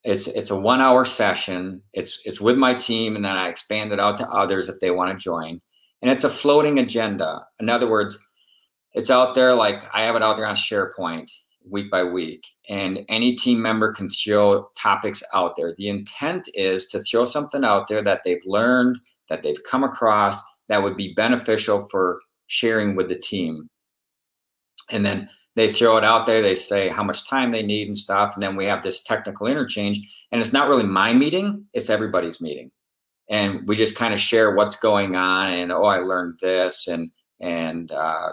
it's 0.05 0.27
it's 0.27 0.51
a 0.51 0.61
one 0.61 0.83
hour 0.83 1.07
session. 1.07 1.81
It's 1.95 2.21
it's 2.27 2.39
with 2.39 2.59
my 2.59 2.75
team, 2.75 3.17
and 3.17 3.25
then 3.25 3.37
I 3.37 3.49
expand 3.49 3.93
it 3.93 3.99
out 4.01 4.19
to 4.19 4.29
others 4.29 4.69
if 4.69 4.79
they 4.81 4.91
want 4.91 5.13
to 5.13 5.17
join. 5.17 5.61
And 6.03 6.11
it's 6.11 6.25
a 6.25 6.29
floating 6.29 6.79
agenda. 6.79 7.47
In 7.61 7.71
other 7.71 7.89
words, 7.89 8.23
it's 8.97 9.11
out 9.11 9.35
there 9.35 9.55
like 9.55 9.83
I 9.95 10.03
have 10.03 10.17
it 10.17 10.23
out 10.23 10.37
there 10.37 10.47
on 10.47 10.57
SharePoint 10.57 11.31
week 11.69 11.91
by 11.91 12.03
week 12.03 12.47
and 12.69 13.01
any 13.09 13.37
team 13.37 13.61
member 13.61 13.93
can 13.93 14.09
throw 14.09 14.69
topics 14.77 15.23
out 15.35 15.55
there. 15.57 15.75
The 15.77 15.89
intent 15.89 16.49
is 16.55 16.87
to 16.89 17.01
throw 17.01 17.27
something 17.27 17.65
out 17.65 17.89
there 17.89 18.03
that 18.03 18.23
they've 18.25 18.43
learned 18.47 18.99
that 19.29 19.43
they've 19.43 19.63
come 19.69 19.85
across 19.85 20.41
that 20.69 20.83
would 20.83 20.97
be 20.97 21.13
beneficial 21.15 21.87
for 21.91 22.19
sharing 22.47 22.97
with 22.97 23.09
the 23.09 23.19
team. 23.19 23.69
And 24.91 25.05
then 25.05 25.29
they 25.57 25.69
throw 25.69 25.99
it 25.99 26.05
out 26.05 26.25
there 26.27 26.41
they 26.41 26.55
say 26.55 26.89
how 26.89 27.03
much 27.03 27.29
time 27.29 27.51
they 27.51 27.63
need 27.63 27.89
and 27.89 27.99
stuff 27.99 28.33
and 28.35 28.43
then 28.43 28.57
we 28.57 28.65
have 28.65 28.83
this 28.83 29.03
technical 29.03 29.47
interchange 29.47 29.99
and 30.33 30.41
it's 30.41 30.53
not 30.53 30.69
really 30.69 30.85
my 30.85 31.13
meeting 31.13 31.67
it's 31.75 31.91
everybody's 31.91 32.41
meeting. 32.41 32.71
And 33.29 33.69
we 33.69 33.75
just 33.75 33.97
kind 33.97 34.15
of 34.15 34.21
share 34.21 34.55
what's 34.55 34.77
going 34.77 35.17
on 35.17 35.53
and 35.53 35.71
oh 35.71 35.85
i 35.85 35.99
learned 35.99 36.39
this 36.41 36.89
and 36.89 37.11
and 37.41 37.93
uh, 37.93 38.31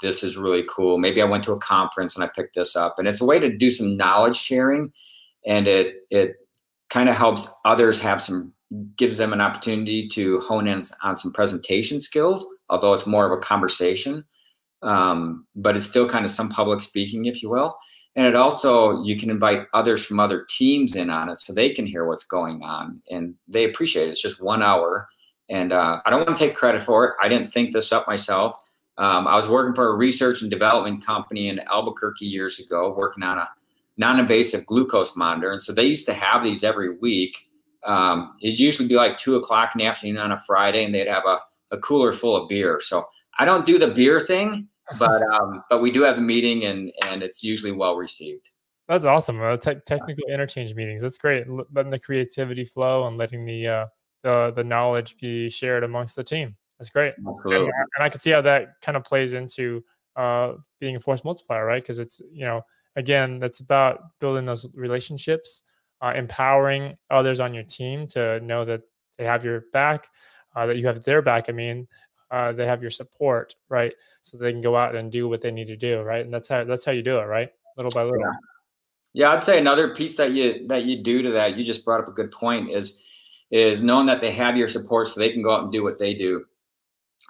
this 0.00 0.22
is 0.22 0.36
really 0.36 0.64
cool. 0.68 0.98
Maybe 0.98 1.22
I 1.22 1.26
went 1.26 1.44
to 1.44 1.52
a 1.52 1.58
conference 1.58 2.14
and 2.14 2.24
I 2.24 2.28
picked 2.28 2.54
this 2.54 2.76
up. 2.76 2.96
And 2.98 3.06
it's 3.06 3.20
a 3.20 3.24
way 3.24 3.38
to 3.38 3.54
do 3.54 3.70
some 3.70 3.96
knowledge 3.96 4.36
sharing 4.36 4.92
and 5.46 5.66
it 5.66 5.96
it 6.10 6.36
kind 6.90 7.08
of 7.08 7.16
helps 7.16 7.52
others 7.64 7.98
have 8.00 8.22
some 8.22 8.52
gives 8.96 9.16
them 9.18 9.32
an 9.32 9.40
opportunity 9.40 10.08
to 10.08 10.40
hone 10.40 10.66
in 10.66 10.82
on 11.02 11.16
some 11.16 11.32
presentation 11.32 12.00
skills, 12.00 12.46
although 12.70 12.92
it's 12.92 13.06
more 13.06 13.26
of 13.26 13.32
a 13.32 13.40
conversation. 13.40 14.24
Um, 14.82 15.46
but 15.54 15.76
it's 15.76 15.86
still 15.86 16.08
kind 16.08 16.24
of 16.24 16.30
some 16.30 16.48
public 16.48 16.80
speaking, 16.80 17.24
if 17.24 17.42
you 17.42 17.48
will. 17.48 17.76
And 18.16 18.26
it 18.26 18.36
also, 18.36 19.02
you 19.02 19.16
can 19.16 19.30
invite 19.30 19.66
others 19.72 20.04
from 20.04 20.20
other 20.20 20.46
teams 20.48 20.94
in 20.94 21.10
on 21.10 21.28
it 21.28 21.36
so 21.36 21.52
they 21.52 21.70
can 21.70 21.86
hear 21.86 22.06
what's 22.06 22.24
going 22.24 22.62
on 22.62 23.02
and 23.10 23.34
they 23.48 23.64
appreciate 23.64 24.08
it. 24.08 24.12
It's 24.12 24.22
just 24.22 24.42
one 24.42 24.62
hour. 24.62 25.08
And 25.50 25.72
uh, 25.72 26.00
I 26.04 26.10
don't 26.10 26.26
want 26.26 26.38
to 26.38 26.44
take 26.46 26.54
credit 26.54 26.82
for 26.82 27.06
it. 27.06 27.14
I 27.22 27.28
didn't 27.28 27.48
think 27.48 27.72
this 27.72 27.92
up 27.92 28.06
myself. 28.06 28.62
Um, 28.96 29.26
I 29.26 29.36
was 29.36 29.48
working 29.48 29.74
for 29.74 29.88
a 29.88 29.96
research 29.96 30.42
and 30.42 30.50
development 30.50 31.04
company 31.04 31.48
in 31.48 31.60
Albuquerque 31.60 32.26
years 32.26 32.60
ago, 32.60 32.94
working 32.96 33.24
on 33.24 33.38
a 33.38 33.48
non-invasive 33.96 34.66
glucose 34.66 35.16
monitor, 35.16 35.50
and 35.52 35.62
so 35.62 35.72
they 35.72 35.84
used 35.84 36.06
to 36.06 36.14
have 36.14 36.44
these 36.44 36.62
every 36.62 36.96
week. 36.98 37.36
Um, 37.84 38.36
it'd 38.40 38.58
usually 38.58 38.88
be 38.88 38.94
like 38.94 39.18
two 39.18 39.36
o'clock 39.36 39.72
in 39.74 39.80
the 39.80 39.86
afternoon 39.86 40.18
on 40.18 40.32
a 40.32 40.38
Friday, 40.46 40.84
and 40.84 40.94
they'd 40.94 41.08
have 41.08 41.24
a, 41.26 41.38
a 41.72 41.78
cooler 41.78 42.12
full 42.12 42.36
of 42.36 42.48
beer. 42.48 42.80
So 42.80 43.04
I 43.38 43.44
don't 43.44 43.66
do 43.66 43.78
the 43.78 43.88
beer 43.88 44.20
thing, 44.20 44.68
but 44.98 45.22
um, 45.22 45.64
but 45.68 45.80
we 45.80 45.90
do 45.90 46.02
have 46.02 46.18
a 46.18 46.22
meeting, 46.22 46.64
and 46.64 46.92
and 47.02 47.22
it's 47.22 47.42
usually 47.42 47.72
well 47.72 47.96
received. 47.96 48.50
That's 48.88 49.04
awesome. 49.04 49.40
Uh, 49.40 49.56
te- 49.56 49.80
technical 49.86 50.24
interchange 50.28 50.74
meetings. 50.74 51.02
That's 51.02 51.18
great. 51.18 51.46
Letting 51.48 51.90
the 51.90 51.98
creativity 51.98 52.64
flow 52.64 53.06
and 53.06 53.16
letting 53.16 53.44
the 53.44 53.66
uh, 53.66 53.86
the 54.22 54.52
the 54.54 54.64
knowledge 54.64 55.16
be 55.16 55.50
shared 55.50 55.84
amongst 55.84 56.16
the 56.16 56.24
team. 56.24 56.56
That's 56.78 56.90
great. 56.90 57.14
And, 57.18 57.36
and, 57.46 57.72
I 58.00 58.08
can 58.08 58.20
see 58.20 58.30
how 58.30 58.40
that 58.42 58.80
kind 58.82 58.96
of 58.96 59.04
plays 59.04 59.32
into 59.32 59.84
uh, 60.16 60.54
being 60.80 60.96
a 60.96 61.00
force 61.00 61.24
multiplier, 61.24 61.64
right? 61.64 61.82
Because 61.82 61.98
it's, 61.98 62.20
you 62.32 62.44
know, 62.44 62.62
again, 62.96 63.38
that's 63.38 63.60
about 63.60 64.00
building 64.20 64.44
those 64.44 64.66
relationships, 64.74 65.62
uh, 66.00 66.12
empowering 66.14 66.96
others 67.10 67.40
on 67.40 67.54
your 67.54 67.64
team 67.64 68.06
to 68.08 68.40
know 68.40 68.64
that 68.64 68.82
they 69.18 69.24
have 69.24 69.44
your 69.44 69.64
back, 69.72 70.08
uh, 70.56 70.66
that 70.66 70.76
you 70.76 70.86
have 70.86 71.04
their 71.04 71.22
back. 71.22 71.48
I 71.48 71.52
mean, 71.52 71.86
uh, 72.30 72.52
they 72.52 72.66
have 72.66 72.82
your 72.82 72.90
support, 72.90 73.54
right? 73.68 73.94
So 74.22 74.36
they 74.36 74.52
can 74.52 74.60
go 74.60 74.76
out 74.76 74.96
and 74.96 75.10
do 75.10 75.28
what 75.28 75.40
they 75.40 75.52
need 75.52 75.68
to 75.68 75.76
do, 75.76 76.02
right? 76.02 76.24
And 76.24 76.34
that's 76.34 76.48
how 76.48 76.64
that's 76.64 76.84
how 76.84 76.92
you 76.92 77.02
do 77.02 77.18
it, 77.18 77.24
right? 77.24 77.50
Little 77.76 77.90
by 77.94 78.02
little. 78.02 78.18
Yeah. 78.20 78.32
yeah, 79.12 79.30
I'd 79.30 79.44
say 79.44 79.58
another 79.58 79.94
piece 79.94 80.16
that 80.16 80.32
you 80.32 80.66
that 80.68 80.84
you 80.84 81.02
do 81.02 81.22
to 81.22 81.30
that. 81.32 81.56
You 81.56 81.62
just 81.62 81.84
brought 81.84 82.00
up 82.00 82.08
a 82.08 82.12
good 82.12 82.32
point. 82.32 82.70
Is 82.70 83.04
is 83.50 83.82
knowing 83.82 84.06
that 84.06 84.20
they 84.20 84.32
have 84.32 84.56
your 84.56 84.66
support 84.66 85.06
so 85.06 85.20
they 85.20 85.30
can 85.30 85.42
go 85.42 85.54
out 85.54 85.62
and 85.62 85.72
do 85.72 85.82
what 85.82 85.98
they 85.98 86.14
do. 86.14 86.44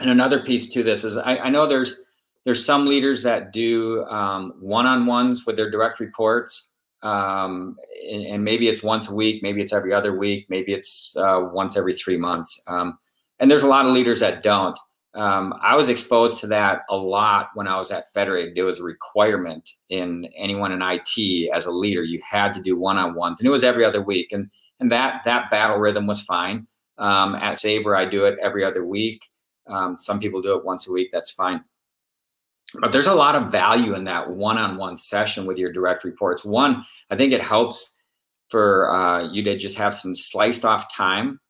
And 0.01 0.11
another 0.11 0.43
piece 0.43 0.67
to 0.75 0.83
this 0.83 1.05
is 1.05 1.17
I, 1.17 1.37
I 1.37 1.51
know 1.51 1.67
there's 1.67 2.01
there's 2.45 2.65
some 2.65 2.87
leaders 2.87 3.23
that 3.23 3.53
do 3.53 4.05
um, 4.05 4.55
one-on-ones 4.61 5.47
with 5.47 5.57
their 5.57 5.71
direct 5.71 6.01
reports 6.01 6.71
um, 7.03 7.77
and, 8.11 8.23
and, 8.23 8.45
maybe 8.45 8.67
it's 8.67 8.83
once 8.83 9.11
a 9.11 9.15
week 9.15 9.43
maybe 9.43 9.61
it's 9.61 9.73
every 9.73 9.93
other 9.93 10.17
week 10.17 10.47
maybe 10.49 10.73
it's 10.73 11.17
uh, 11.19 11.49
once 11.53 11.77
every 11.77 11.95
three 11.95 12.17
months 12.17 12.63
um, 12.67 12.99
and 13.41 13.51
there's 13.51 13.63
a 13.63 13.67
lot 13.69 13.85
of 13.85 13.93
leaders 13.93 14.21
that 14.21 14.43
don't. 14.43 14.79
Um, 15.15 15.55
i 15.63 15.77
was 15.77 15.89
exposed 15.89 16.41
to 16.41 16.49
that 16.49 16.81
a 16.91 16.97
lot 16.97 17.51
when 17.55 17.69
i 17.69 17.79
was 17.79 17.93
at 17.93 18.09
federated 18.13 18.59
it 18.59 18.65
was 18.65 18.81
a 18.81 18.83
requirement 18.83 19.71
in 19.89 20.29
anyone 20.37 20.73
in 20.73 20.83
it 20.83 21.51
as 21.55 21.67
a 21.67 21.71
leader. 21.71 22.03
You 22.03 22.21
had 22.29 22.53
to 22.55 22.63
do 22.63 22.77
one-on-ones 22.77 23.39
and 23.39 23.47
it 23.47 23.51
was 23.51 23.63
every 23.63 23.85
other 23.85 24.03
week 24.03 24.33
and 24.33 24.51
and 24.81 24.91
that 24.91 25.23
that 25.25 25.51
battle 25.51 25.79
rhythm 25.79 26.09
was 26.09 26.23
fine. 26.23 26.67
Um, 26.99 27.35
at 27.37 27.59
sabre 27.59 27.97
i 27.97 28.05
do 28.05 28.25
it 28.25 28.39
every 28.41 28.65
other 28.65 28.85
week 28.85 29.25
um, 29.67 29.97
some 29.97 30.21
people 30.21 30.41
do 30.41 30.57
it 30.57 30.65
once 30.65 30.89
a 30.89 30.93
week 30.93 31.11
that's 31.13 31.31
fine 31.31 31.63
but 32.81 32.93
there's 32.93 33.07
a 33.07 33.15
lot 33.15 33.37
of 33.37 33.53
value 33.53 33.95
in 33.95 34.05
that 34.05 34.29
one-on-one 34.29 34.97
session 34.97 35.47
with 35.47 35.59
your 35.59 35.73
direct 35.73 36.05
reports. 36.05 36.45
One, 36.45 36.83
I 37.11 37.17
think 37.17 37.33
it 37.33 37.43
helps 37.43 38.03
for 38.49 38.91
uh, 38.91 39.29
you 39.31 39.43
to 39.45 39.57
just 39.57 39.77
have 39.77 39.95
some 39.95 40.15
sliced 40.15 40.65
off 40.65 40.93
time 40.93 41.41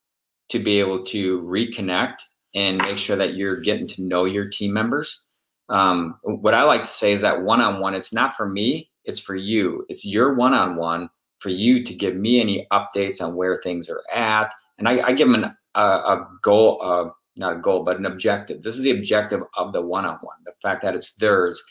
to 0.51 0.59
be 0.59 0.79
able 0.79 1.05
to 1.05 1.41
reconnect 1.43 2.17
and 2.55 2.79
make 2.79 2.99
sure 2.99 3.17
that 3.17 3.35
you're 3.35 3.61
getting 3.61 3.87
to 3.89 4.03
know 4.03 4.25
your 4.25 4.49
team 4.49 4.73
members. 4.73 5.25
Um, 5.69 6.19
what 6.23 6.55
I 6.55 6.63
like 6.63 6.85
to 6.85 6.91
say 6.91 7.13
is 7.13 7.23
that 7.23 7.43
one-on-one, 7.43 7.95
it's 7.95 8.13
not 8.13 8.35
for 8.35 8.49
me, 8.49 8.91
it's 9.05 9.21
for 9.21 9.35
you. 9.35 9.85
It's 9.89 10.05
your 10.05 10.35
one-on-one 10.35 11.09
for 11.39 11.49
you 11.49 11.83
to 11.85 11.95
give 11.95 12.17
me 12.17 12.41
any 12.41 12.67
updates 12.71 13.23
on 13.23 13.35
where 13.35 13.59
things 13.59 13.89
are 13.89 14.03
at. 14.13 14.53
And 14.79 14.89
I, 14.89 15.09
I 15.09 15.13
give 15.13 15.29
them 15.29 15.43
an, 15.43 15.57
a, 15.75 15.83
a 15.83 16.29
goal, 16.43 16.81
uh, 16.83 17.11
not 17.37 17.53
a 17.55 17.61
goal, 17.61 17.83
but 17.83 17.99
an 17.99 18.07
objective. 18.07 18.63
This 18.63 18.77
is 18.77 18.85
the 18.85 18.97
objective 18.97 19.43
of 19.57 19.73
the 19.73 19.83
one-on-one. 19.83 20.37
The 20.45 20.53
fact 20.63 20.83
that 20.83 20.95
it's 20.95 21.15
theirs, 21.15 21.63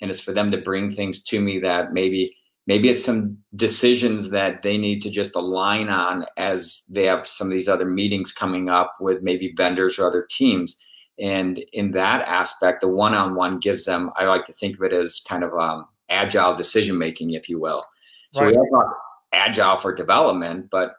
and 0.00 0.10
it's 0.10 0.20
for 0.20 0.32
them 0.32 0.50
to 0.50 0.58
bring 0.58 0.90
things 0.90 1.22
to 1.24 1.40
me 1.40 1.58
that 1.60 1.92
maybe 1.92 2.34
maybe 2.66 2.88
it's 2.88 3.04
some 3.04 3.36
decisions 3.56 4.30
that 4.30 4.62
they 4.62 4.78
need 4.78 5.00
to 5.02 5.10
just 5.10 5.34
align 5.34 5.88
on 5.88 6.24
as 6.36 6.84
they 6.90 7.04
have 7.04 7.26
some 7.26 7.48
of 7.48 7.52
these 7.52 7.68
other 7.68 7.86
meetings 7.86 8.32
coming 8.32 8.68
up 8.68 8.94
with 9.00 9.22
maybe 9.22 9.52
vendors 9.56 9.98
or 9.98 10.06
other 10.06 10.26
teams. 10.30 10.80
And 11.18 11.58
in 11.72 11.90
that 11.92 12.22
aspect, 12.22 12.80
the 12.80 12.88
one-on-one 12.88 13.58
gives 13.58 13.84
them. 13.84 14.10
I 14.16 14.24
like 14.24 14.44
to 14.46 14.52
think 14.52 14.76
of 14.76 14.82
it 14.84 14.92
as 14.92 15.20
kind 15.28 15.42
of 15.42 15.52
um, 15.52 15.86
agile 16.08 16.54
decision 16.54 16.96
making, 16.96 17.32
if 17.32 17.48
you 17.48 17.58
will. 17.58 17.84
So 18.32 18.44
right. 18.44 18.50
we 18.50 18.56
have 18.56 18.86
agile 19.32 19.76
for 19.76 19.94
development, 19.94 20.70
but 20.70 20.92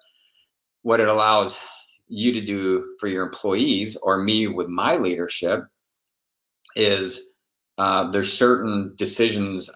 what 0.82 1.00
it 1.00 1.08
allows 1.08 1.58
you 2.12 2.34
to 2.34 2.42
do 2.42 2.96
for 3.00 3.08
your 3.08 3.24
employees 3.24 3.98
or 4.04 4.22
me 4.22 4.48
with 4.48 4.68
my 4.68 4.98
leadership 4.98 5.64
is 6.76 7.38
uh, 7.78 8.12
there's 8.12 8.32
certain 8.32 8.94
decisions 8.98 9.70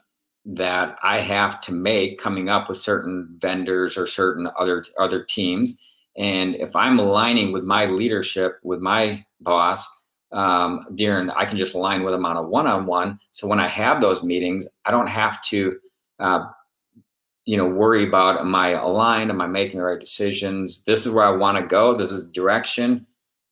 that 0.45 0.97
I 1.01 1.21
have 1.21 1.61
to 1.61 1.71
make 1.71 2.19
coming 2.19 2.49
up 2.49 2.67
with 2.67 2.77
certain 2.77 3.35
vendors 3.39 3.97
or 3.97 4.05
certain 4.05 4.49
other 4.59 4.83
other 4.99 5.23
teams. 5.23 5.81
And 6.17 6.55
if 6.55 6.75
I'm 6.75 6.99
aligning 6.99 7.51
with 7.51 7.63
my 7.63 7.85
leadership, 7.85 8.59
with 8.63 8.79
my 8.79 9.25
boss, 9.41 9.87
um, 10.31 10.85
Darren, 10.91 11.33
I 11.35 11.45
can 11.45 11.57
just 11.57 11.73
align 11.73 12.03
with 12.03 12.13
them 12.13 12.25
on 12.25 12.37
a 12.37 12.43
one-on-one. 12.43 13.17
So 13.31 13.47
when 13.47 13.59
I 13.59 13.67
have 13.67 14.01
those 14.01 14.23
meetings, 14.23 14.67
I 14.85 14.91
don't 14.91 15.07
have 15.07 15.41
to 15.43 15.71
uh, 16.19 16.45
you 17.45 17.57
know, 17.57 17.67
worry 17.67 18.07
about 18.07 18.41
am 18.41 18.55
I 18.55 18.69
aligned? 18.69 19.29
Am 19.29 19.41
I 19.41 19.47
making 19.47 19.79
the 19.79 19.85
right 19.85 19.99
decisions? 19.99 20.83
This 20.83 21.05
is 21.05 21.13
where 21.13 21.25
I 21.25 21.35
want 21.35 21.57
to 21.57 21.65
go. 21.65 21.95
This 21.95 22.11
is 22.11 22.29
direction. 22.31 23.05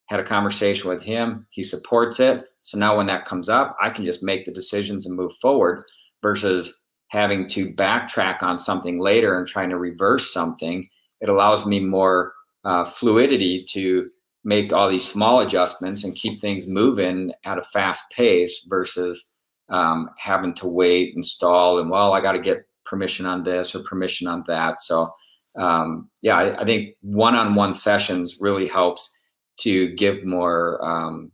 Had 0.08 0.20
a 0.20 0.24
conversation 0.24 0.90
with 0.90 1.02
him. 1.02 1.46
He 1.52 1.64
supports 1.64 2.20
it. 2.20 2.46
So 2.62 2.78
now 2.78 2.98
when 2.98 3.06
that 3.08 3.26
comes 3.26 3.50
up, 3.50 3.78
I 3.82 3.90
can 3.90 4.06
just 4.06 4.24
make 4.24 4.46
the 4.46 4.52
decisions 4.52 5.06
and 5.06 5.16
move 5.16 5.34
forward 5.42 5.84
versus 6.22 6.84
having 7.10 7.48
to 7.48 7.72
backtrack 7.74 8.42
on 8.42 8.58
something 8.58 9.00
later 9.00 9.38
and 9.38 9.48
trying 9.48 9.70
to 9.70 9.78
reverse 9.78 10.34
something. 10.34 10.90
It 11.22 11.30
allows 11.30 11.66
me 11.66 11.80
more 11.80 12.34
uh, 12.66 12.86
fluidity 12.86 13.64
to 13.70 14.08
make 14.44 14.74
all 14.74 14.90
these 14.90 15.08
small 15.08 15.42
adjustments 15.42 16.04
and 16.04 16.16
keep 16.16 16.42
things 16.42 16.68
moving 16.68 17.32
at 17.46 17.60
a 17.60 17.64
fast 17.64 18.10
pace 18.12 18.66
versus 18.68 19.30
um, 19.70 20.10
having 20.18 20.54
to 20.56 20.68
wait 20.68 21.16
and 21.16 21.24
stall 21.24 21.80
and 21.80 21.90
well, 21.90 22.14
I 22.14 22.22
got 22.22 22.34
to 22.34 22.40
get 22.40 22.66
permission 22.86 23.26
on 23.26 23.44
this 23.44 23.76
or 23.76 23.84
permission 23.84 24.28
on 24.28 24.44
that. 24.48 24.82
So 24.82 25.10
um, 25.56 26.10
yeah, 26.22 26.38
I, 26.38 26.62
I, 26.62 26.66
think 26.66 26.96
one-on-one 27.02 27.74
sessions 27.74 28.38
really 28.40 28.68
helps 28.68 29.16
to 29.58 29.94
give 29.96 30.26
more 30.26 30.84
um, 30.84 31.32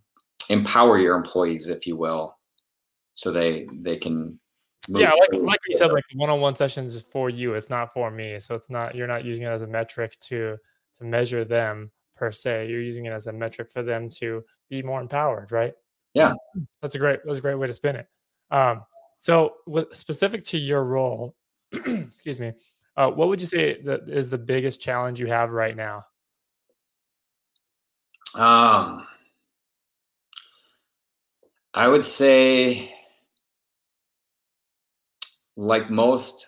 empower 0.50 0.98
your 0.98 1.16
employees, 1.16 1.68
if 1.68 1.88
you 1.88 1.96
will, 1.96 2.38
so 3.14 3.32
they 3.32 3.68
they 3.72 3.96
can. 3.96 4.38
yeah, 4.90 5.12
like 5.12 5.42
like 5.42 5.60
you 5.70 5.78
said, 5.78 5.94
like 5.94 6.04
one-on-one 6.16 6.56
sessions 6.56 6.96
is 6.96 7.02
for 7.02 7.30
you. 7.30 7.54
It's 7.54 7.70
not 7.70 7.94
for 7.94 8.12
me. 8.12 8.40
So 8.40 8.56
it's 8.56 8.70
not 8.70 8.94
you're 8.94 9.08
not 9.08 9.24
using 9.24 9.46
it 9.46 9.50
as 9.50 9.62
a 9.62 9.68
metric 9.68 10.18
to 10.22 10.58
to 10.98 11.04
measure 11.04 11.46
them 11.46 11.90
per 12.18 12.32
se. 12.32 12.68
You're 12.68 12.82
using 12.82 13.06
it 13.06 13.14
as 13.14 13.28
a 13.28 13.34
metric 13.34 13.72
for 13.72 13.84
them 13.84 14.10
to 14.20 14.44
be 14.70 14.84
more 14.84 15.00
empowered, 15.00 15.54
right? 15.54 15.74
Yeah, 16.14 16.34
that's 16.82 16.96
a 16.96 17.00
great 17.00 17.22
that's 17.24 17.40
a 17.40 17.42
great 17.42 17.56
way 17.56 17.68
to 17.68 17.74
spin 17.74 17.96
it. 17.96 18.08
Um, 18.52 18.82
so, 19.20 19.56
with, 19.68 19.94
specific 19.96 20.44
to 20.46 20.58
your 20.58 20.84
role, 20.84 21.36
excuse 21.86 22.40
me, 22.40 22.54
uh, 22.98 23.10
what 23.10 23.28
would 23.28 23.40
you 23.40 23.48
say 23.48 23.82
that 23.84 24.10
is 24.10 24.30
the 24.30 24.38
biggest 24.38 24.82
challenge 24.82 25.20
you 25.20 25.28
have 25.28 25.52
right 25.52 25.76
now? 25.76 26.06
Um, 28.36 29.06
I 31.74 31.88
would 31.88 32.06
say, 32.06 32.94
like 35.56 35.90
most 35.90 36.48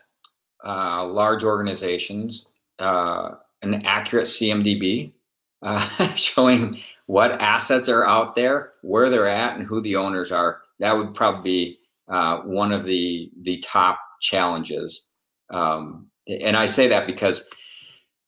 uh, 0.65 1.05
large 1.05 1.43
organizations, 1.43 2.49
uh, 2.79 3.31
an 3.61 3.85
accurate 3.85 4.27
CMDB 4.27 5.13
uh, 5.61 6.07
showing 6.15 6.77
what 7.05 7.31
assets 7.33 7.89
are 7.89 8.05
out 8.05 8.35
there, 8.35 8.73
where 8.81 9.09
they're 9.09 9.27
at, 9.27 9.55
and 9.55 9.65
who 9.65 9.81
the 9.81 9.95
owners 9.95 10.31
are. 10.31 10.61
That 10.79 10.97
would 10.97 11.13
probably 11.13 11.43
be 11.43 11.77
uh, 12.07 12.37
one 12.39 12.71
of 12.71 12.85
the 12.85 13.31
the 13.43 13.57
top 13.59 13.99
challenges. 14.21 15.09
Um, 15.51 16.07
and 16.27 16.55
I 16.55 16.65
say 16.65 16.87
that 16.87 17.07
because 17.07 17.49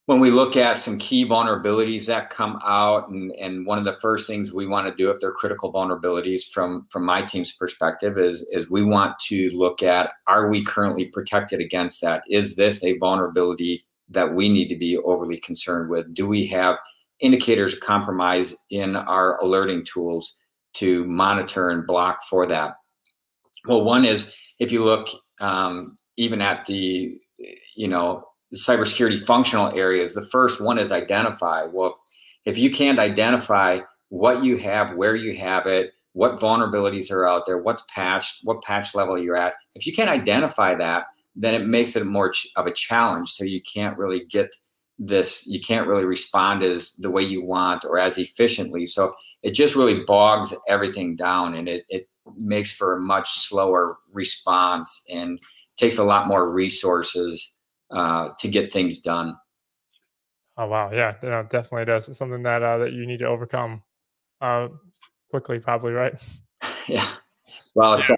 when 0.06 0.20
we 0.20 0.32
look 0.32 0.58
at 0.58 0.78
some 0.78 0.98
key 0.98 1.26
vulnerabilities 1.26 2.08
that 2.08 2.30
come 2.30 2.60
out, 2.66 3.08
and, 3.08 3.32
and 3.34 3.66
one 3.66 3.78
of 3.78 3.86
the 3.86 3.98
first 4.02 4.28
things 4.28 4.54
we 4.54 4.68
want 4.68 4.86
to 4.88 4.96
do 4.96 5.10
if 5.10 5.20
they're 5.20 5.32
critical 5.32 5.72
vulnerabilities 5.72 6.42
from 6.52 6.86
from 6.92 7.06
my 7.06 7.22
team's 7.22 7.54
perspective 7.54 8.18
is 8.18 8.46
is 8.52 8.70
we 8.70 8.84
want 8.84 9.18
to 9.20 9.50
look 9.52 9.82
at 9.82 10.12
are 10.28 10.50
we 10.50 10.64
currently 10.66 11.06
protected 11.06 11.62
against 11.62 12.02
that? 12.02 12.24
Is 12.30 12.56
this 12.56 12.84
a 12.84 12.98
vulnerability 12.98 13.82
that 14.10 14.36
we 14.36 14.50
need 14.50 14.68
to 14.68 14.78
be 14.78 14.98
overly 14.98 15.40
concerned 15.40 15.90
with? 15.90 16.14
Do 16.14 16.28
we 16.28 16.46
have 16.48 16.78
indicators 17.22 17.74
of 17.74 17.80
compromise 17.80 18.54
in 18.70 18.98
our 18.98 19.38
alerting 19.42 19.86
tools 19.86 20.38
to 20.74 21.06
monitor 21.06 21.70
and 21.70 21.88
block 21.88 22.20
for 22.30 22.46
that? 22.48 22.76
Well, 23.66 23.86
one 23.86 24.04
is 24.04 24.36
if 24.60 24.74
you 24.74 24.84
look 24.84 25.08
um, 25.40 25.96
even 26.18 26.42
at 26.42 26.66
the 26.66 27.18
you 27.76 27.88
know 27.88 28.26
cybersecurity 28.56 29.26
functional 29.26 29.74
areas 29.74 30.14
the 30.14 30.28
first 30.28 30.62
one 30.62 30.78
is 30.78 30.92
identify. 30.92 31.66
Well 31.66 31.96
if 32.46 32.58
you 32.58 32.70
can't 32.70 33.00
identify 33.00 33.80
what 34.10 34.44
you 34.44 34.58
have 34.58 34.96
where 34.96 35.16
you 35.16 35.36
have 35.38 35.66
it 35.66 35.92
what 36.14 36.40
vulnerabilities 36.40 37.12
are 37.12 37.28
out 37.28 37.46
there 37.46 37.58
what's 37.58 37.84
patched 37.94 38.42
what 38.44 38.62
patch 38.62 38.94
level 38.94 39.18
you're 39.18 39.36
at 39.36 39.56
if 39.74 39.88
you 39.88 39.94
can't 39.94 40.10
identify 40.10 40.76
that 40.76 41.06
then 41.36 41.56
it 41.56 41.66
makes 41.66 41.96
it 41.96 42.06
more 42.06 42.32
of 42.56 42.68
a 42.68 42.72
challenge. 42.72 43.30
So 43.30 43.44
you 43.44 43.62
can't 43.62 43.98
really 43.98 44.26
get 44.30 44.56
this 45.00 45.48
you 45.48 45.60
can't 45.60 45.88
really 45.88 46.06
respond 46.06 46.62
as 46.62 46.94
the 47.00 47.10
way 47.10 47.24
you 47.24 47.44
want 47.44 47.84
or 47.84 47.98
as 47.98 48.18
efficiently. 48.18 48.86
So 48.86 49.12
it 49.42 49.52
just 49.52 49.76
really 49.76 50.04
bogs 50.06 50.54
everything 50.68 51.16
down 51.16 51.56
and 51.56 51.68
it, 51.68 51.84
it 51.90 52.08
makes 52.38 52.74
for 52.74 52.98
a 52.98 53.02
much 53.02 53.30
slower 53.32 53.98
response 54.12 55.04
and 55.12 55.40
takes 55.78 55.98
a 55.98 56.04
lot 56.04 56.28
more 56.28 56.50
resources 56.50 57.58
uh, 57.92 58.30
to 58.40 58.48
get 58.48 58.72
things 58.72 59.00
done. 59.00 59.36
Oh 60.58 60.68
wow, 60.68 60.92
yeah, 60.92 61.16
no, 61.24 61.44
definitely 61.44 61.86
does. 61.86 62.08
It's 62.10 62.18
something 62.18 62.44
that 62.44 62.62
uh, 62.62 62.78
that 62.80 62.94
you 62.94 63.06
need 63.06 63.20
to 63.20 63.28
overcome. 63.28 63.82
Uh, 64.40 64.68
quickly, 65.34 65.60
probably, 65.60 65.94
right? 65.94 66.14
Yeah. 66.88 67.08
Well, 67.76 67.94
it's, 67.94 68.10
yeah. 68.10 68.16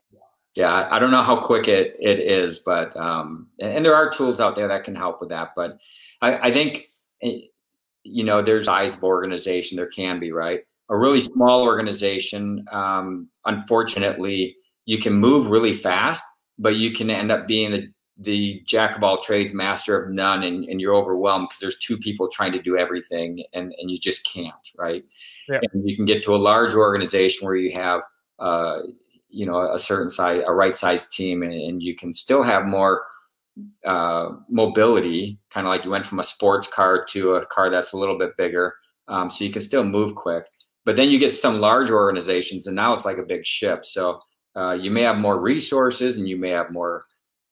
yeah, 0.55 0.87
I 0.91 0.97
don't 0.97 1.11
know 1.11 1.21
how 1.21 1.39
quick 1.39 1.67
it, 1.67 1.95
it 1.99 2.19
is, 2.19 2.59
but, 2.59 2.95
um, 2.97 3.47
and, 3.59 3.71
and, 3.71 3.85
there 3.85 3.95
are 3.95 4.09
tools 4.09 4.39
out 4.39 4.55
there 4.55 4.67
that 4.67 4.83
can 4.83 4.95
help 4.95 5.19
with 5.19 5.29
that. 5.29 5.49
But 5.55 5.77
I, 6.21 6.47
I 6.47 6.51
think, 6.51 6.89
eh, 7.21 7.41
you 8.03 8.23
know, 8.23 8.41
there's 8.41 8.65
size 8.65 8.97
of 8.97 9.03
organization, 9.03 9.77
there 9.77 9.87
can 9.87 10.19
be, 10.19 10.31
right? 10.31 10.65
A 10.89 10.97
really 10.97 11.21
small 11.21 11.61
organization, 11.61 12.65
um, 12.71 13.29
unfortunately, 13.45 14.55
you 14.85 14.97
can 14.97 15.13
move 15.13 15.47
really 15.47 15.73
fast, 15.73 16.23
but 16.57 16.75
you 16.75 16.91
can 16.91 17.09
end 17.09 17.31
up 17.31 17.47
being 17.47 17.71
the 17.71 17.87
the 18.17 18.61
jack 18.65 18.95
of 18.95 19.03
all 19.03 19.21
trades, 19.21 19.53
master 19.53 20.01
of 20.01 20.13
none, 20.13 20.43
and, 20.43 20.63
and 20.65 20.79
you're 20.79 20.95
overwhelmed 20.95 21.49
because 21.49 21.59
there's 21.59 21.79
two 21.79 21.97
people 21.97 22.29
trying 22.29 22.53
to 22.53 22.61
do 22.61 22.77
everything 22.77 23.43
and, 23.53 23.73
and 23.77 23.91
you 23.91 23.99
just 23.99 24.25
can't, 24.31 24.53
right? 24.77 25.03
Yeah. 25.49 25.59
And 25.73 25.87
you 25.87 25.95
can 25.95 26.05
get 26.05 26.23
to 26.23 26.33
a 26.33 26.37
large 26.37 26.73
organization 26.73 27.45
where 27.45 27.57
you 27.57 27.73
have, 27.73 28.01
uh, 28.39 28.79
you 29.29 29.45
know, 29.45 29.59
a 29.73 29.77
certain 29.77 30.09
size, 30.09 30.43
a 30.47 30.53
right 30.53 30.73
size 30.73 31.09
team, 31.09 31.43
and, 31.43 31.51
and, 31.51 31.83
you 31.83 31.93
can 31.93 32.13
still 32.13 32.41
have 32.41 32.65
more 32.65 33.01
uh, 33.85 34.29
mobility, 34.49 35.37
kind 35.49 35.67
of 35.67 35.71
like 35.71 35.83
you 35.83 35.91
went 35.91 36.05
from 36.05 36.19
a 36.19 36.23
sports 36.23 36.67
car 36.67 37.03
to 37.09 37.33
a 37.33 37.45
car 37.45 37.69
that's 37.69 37.91
a 37.91 37.97
little 37.97 38.17
bit 38.17 38.37
bigger. 38.37 38.73
Um, 39.09 39.29
so 39.29 39.43
you 39.43 39.51
can 39.51 39.61
still 39.61 39.83
move 39.83 40.15
quick. 40.15 40.45
But 40.85 40.95
then 40.95 41.09
you 41.09 41.19
get 41.19 41.31
some 41.31 41.59
large 41.59 41.89
organizations, 41.89 42.65
and 42.65 42.75
now 42.75 42.93
it's 42.93 43.05
like 43.05 43.17
a 43.17 43.23
big 43.23 43.45
ship. 43.45 43.85
So 43.85 44.21
uh, 44.55 44.71
you 44.73 44.91
may 44.91 45.01
have 45.01 45.17
more 45.17 45.39
resources 45.39 46.17
and 46.17 46.27
you 46.27 46.37
may 46.37 46.49
have 46.49 46.71
more 46.71 47.01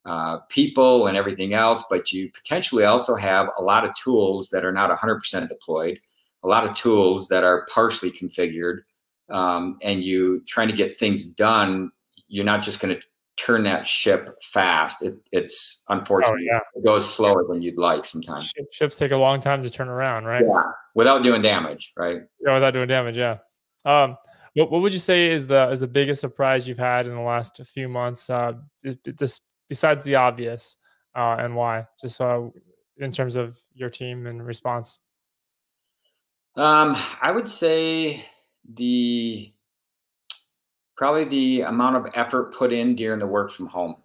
uh, 0.06 0.38
people 0.48 1.06
and 1.06 1.16
everything 1.16 1.54
else, 1.54 1.84
but 1.88 2.12
you 2.12 2.30
potentially 2.32 2.84
also 2.84 3.14
have 3.14 3.48
a 3.58 3.62
lot 3.62 3.84
of 3.84 3.94
tools 3.96 4.50
that 4.50 4.64
are 4.64 4.72
not 4.72 4.90
100% 4.90 5.48
deployed, 5.48 5.98
a 6.42 6.48
lot 6.48 6.64
of 6.64 6.76
tools 6.76 7.28
that 7.28 7.42
are 7.42 7.66
partially 7.72 8.10
configured, 8.10 8.80
um, 9.30 9.78
and 9.82 10.04
you 10.04 10.42
trying 10.46 10.68
to 10.68 10.74
get 10.74 10.94
things 10.94 11.24
done. 11.24 11.90
You're 12.28 12.44
not 12.44 12.62
just 12.62 12.80
going 12.80 12.94
to 12.94 13.02
turn 13.36 13.64
that 13.64 13.86
ship 13.86 14.28
fast. 14.42 15.02
It, 15.02 15.16
it's 15.32 15.84
unfortunately 15.88 16.48
oh, 16.52 16.54
yeah. 16.54 16.80
it 16.80 16.84
goes 16.84 17.12
slower 17.12 17.44
than 17.48 17.62
you'd 17.62 17.78
like 17.78 18.04
sometimes. 18.04 18.52
Ships 18.70 18.96
take 18.96 19.10
a 19.10 19.16
long 19.16 19.40
time 19.40 19.62
to 19.62 19.70
turn 19.70 19.88
around, 19.88 20.24
right? 20.24 20.44
Yeah, 20.46 20.62
without 20.94 21.22
doing 21.22 21.42
damage, 21.42 21.92
right? 21.96 22.18
Yeah, 22.44 22.54
without 22.54 22.72
doing 22.72 22.88
damage. 22.88 23.16
Yeah. 23.16 23.38
Um, 23.84 24.16
what, 24.54 24.70
what 24.70 24.82
would 24.82 24.92
you 24.92 24.98
say 24.98 25.32
is 25.32 25.48
the 25.48 25.68
is 25.70 25.80
the 25.80 25.88
biggest 25.88 26.20
surprise 26.20 26.66
you've 26.66 26.78
had 26.78 27.06
in 27.06 27.14
the 27.14 27.22
last 27.22 27.60
few 27.66 27.88
months? 27.88 28.30
Uh, 28.30 28.54
this 29.04 29.40
besides 29.68 30.04
the 30.04 30.14
obvious, 30.14 30.76
uh, 31.14 31.36
and 31.38 31.54
why? 31.54 31.86
Just 32.00 32.20
uh, 32.20 32.42
in 32.98 33.10
terms 33.10 33.36
of 33.36 33.58
your 33.74 33.88
team 33.88 34.26
and 34.26 34.44
response. 34.44 35.00
Um, 36.56 36.96
I 37.20 37.32
would 37.32 37.48
say 37.48 38.24
the 38.72 39.50
probably 40.96 41.24
the 41.24 41.62
amount 41.62 41.96
of 41.96 42.06
effort 42.14 42.54
put 42.54 42.72
in 42.72 42.94
during 42.94 43.18
the 43.18 43.26
work 43.26 43.50
from 43.50 43.66
home. 43.66 43.96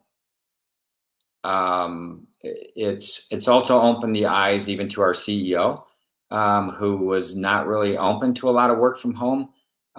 Um, 1.43 2.27
it's 2.41 3.27
it's 3.29 3.47
also 3.47 3.79
opened 3.79 4.15
the 4.15 4.25
eyes 4.25 4.67
even 4.67 4.89
to 4.89 5.01
our 5.01 5.13
CEO, 5.13 5.83
um, 6.31 6.71
who 6.71 6.97
was 6.97 7.35
not 7.35 7.67
really 7.67 7.97
open 7.97 8.33
to 8.35 8.49
a 8.49 8.51
lot 8.51 8.71
of 8.71 8.79
work 8.79 8.99
from 8.99 9.13
home 9.13 9.49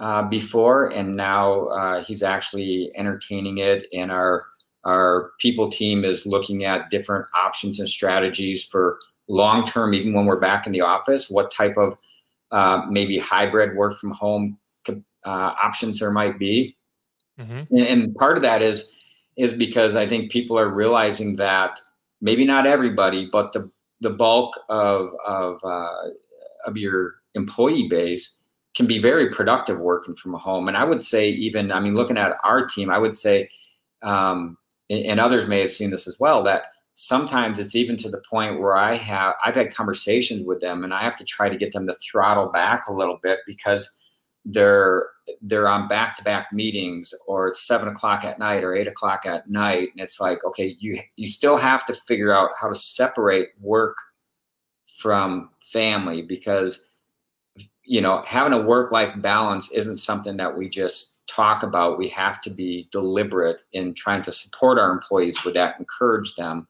uh, 0.01 0.23
before, 0.23 0.87
and 0.87 1.13
now 1.13 1.65
uh, 1.67 2.03
he's 2.03 2.23
actually 2.23 2.91
entertaining 2.95 3.59
it. 3.59 3.85
And 3.93 4.11
our 4.11 4.41
our 4.83 5.31
people 5.39 5.69
team 5.69 6.03
is 6.03 6.25
looking 6.25 6.65
at 6.65 6.89
different 6.89 7.27
options 7.35 7.79
and 7.79 7.87
strategies 7.87 8.65
for 8.65 8.97
long 9.29 9.63
term, 9.65 9.93
even 9.93 10.13
when 10.13 10.25
we're 10.25 10.39
back 10.39 10.65
in 10.65 10.73
the 10.73 10.81
office. 10.81 11.29
What 11.29 11.51
type 11.51 11.77
of 11.77 11.99
uh, 12.49 12.81
maybe 12.89 13.19
hybrid 13.19 13.77
work 13.77 13.99
from 13.99 14.11
home 14.11 14.57
uh, 14.89 15.53
options 15.63 15.99
there 15.99 16.11
might 16.11 16.39
be, 16.39 16.75
mm-hmm. 17.39 17.75
and 17.77 18.15
part 18.15 18.37
of 18.37 18.41
that 18.41 18.63
is 18.63 18.91
is 19.37 19.53
because 19.53 19.95
I 19.95 20.07
think 20.07 20.31
people 20.31 20.57
are 20.57 20.67
realizing 20.67 21.35
that 21.35 21.79
maybe 22.21 22.43
not 22.43 22.65
everybody, 22.65 23.29
but 23.31 23.53
the 23.53 23.69
the 23.99 24.09
bulk 24.09 24.55
of 24.67 25.11
of 25.27 25.59
uh, 25.63 26.09
of 26.65 26.75
your 26.75 27.13
employee 27.35 27.87
base 27.87 28.40
can 28.75 28.87
be 28.87 28.99
very 28.99 29.29
productive 29.29 29.79
working 29.79 30.15
from 30.15 30.33
home. 30.33 30.67
And 30.67 30.77
I 30.77 30.83
would 30.83 31.03
say, 31.03 31.29
even, 31.29 31.71
I 31.71 31.79
mean, 31.79 31.95
looking 31.95 32.17
at 32.17 32.37
our 32.43 32.65
team, 32.65 32.89
I 32.89 32.97
would 32.97 33.15
say, 33.15 33.49
um, 34.01 34.57
and, 34.89 35.19
others 35.19 35.47
may 35.47 35.61
have 35.61 35.71
seen 35.71 35.89
this 35.89 36.07
as 36.07 36.17
well, 36.19 36.43
that 36.43 36.63
sometimes 36.93 37.59
it's 37.59 37.75
even 37.75 37.95
to 37.97 38.09
the 38.09 38.21
point 38.29 38.59
where 38.59 38.75
I 38.75 38.95
have, 38.95 39.35
I've 39.43 39.55
had 39.55 39.73
conversations 39.73 40.45
with 40.45 40.59
them 40.61 40.83
and 40.83 40.93
I 40.93 41.01
have 41.01 41.15
to 41.17 41.23
try 41.23 41.49
to 41.49 41.57
get 41.57 41.73
them 41.73 41.85
to 41.85 41.95
throttle 41.95 42.47
back 42.47 42.87
a 42.87 42.93
little 42.93 43.19
bit 43.21 43.39
because 43.45 43.97
they're 44.45 45.07
they're 45.41 45.67
on 45.67 45.87
back-to-back 45.87 46.47
meetings 46.51 47.13
or 47.27 47.47
it's 47.47 47.65
seven 47.67 47.87
o'clock 47.87 48.23
at 48.23 48.39
night 48.39 48.63
or 48.63 48.75
eight 48.75 48.87
o'clock 48.87 49.25
at 49.25 49.47
night 49.47 49.89
and 49.91 50.01
it's 50.01 50.19
like 50.19 50.43
okay 50.43 50.75
you 50.79 50.99
you 51.15 51.27
still 51.27 51.57
have 51.57 51.85
to 51.85 51.93
figure 51.93 52.33
out 52.33 52.49
how 52.59 52.67
to 52.67 52.73
separate 52.73 53.49
work 53.59 53.95
from 54.97 55.49
family 55.71 56.23
because 56.23 56.90
you 57.91 57.99
know, 57.99 58.23
having 58.25 58.53
a 58.53 58.61
work 58.61 58.93
life 58.93 59.13
balance 59.17 59.69
isn't 59.73 59.97
something 59.97 60.37
that 60.37 60.57
we 60.57 60.69
just 60.69 61.15
talk 61.27 61.61
about. 61.61 61.97
We 61.97 62.07
have 62.07 62.39
to 62.43 62.49
be 62.49 62.87
deliberate 62.89 63.59
in 63.73 63.93
trying 63.93 64.21
to 64.21 64.31
support 64.31 64.79
our 64.79 64.93
employees 64.93 65.43
with 65.43 65.55
that, 65.55 65.75
encourage 65.77 66.33
them, 66.35 66.69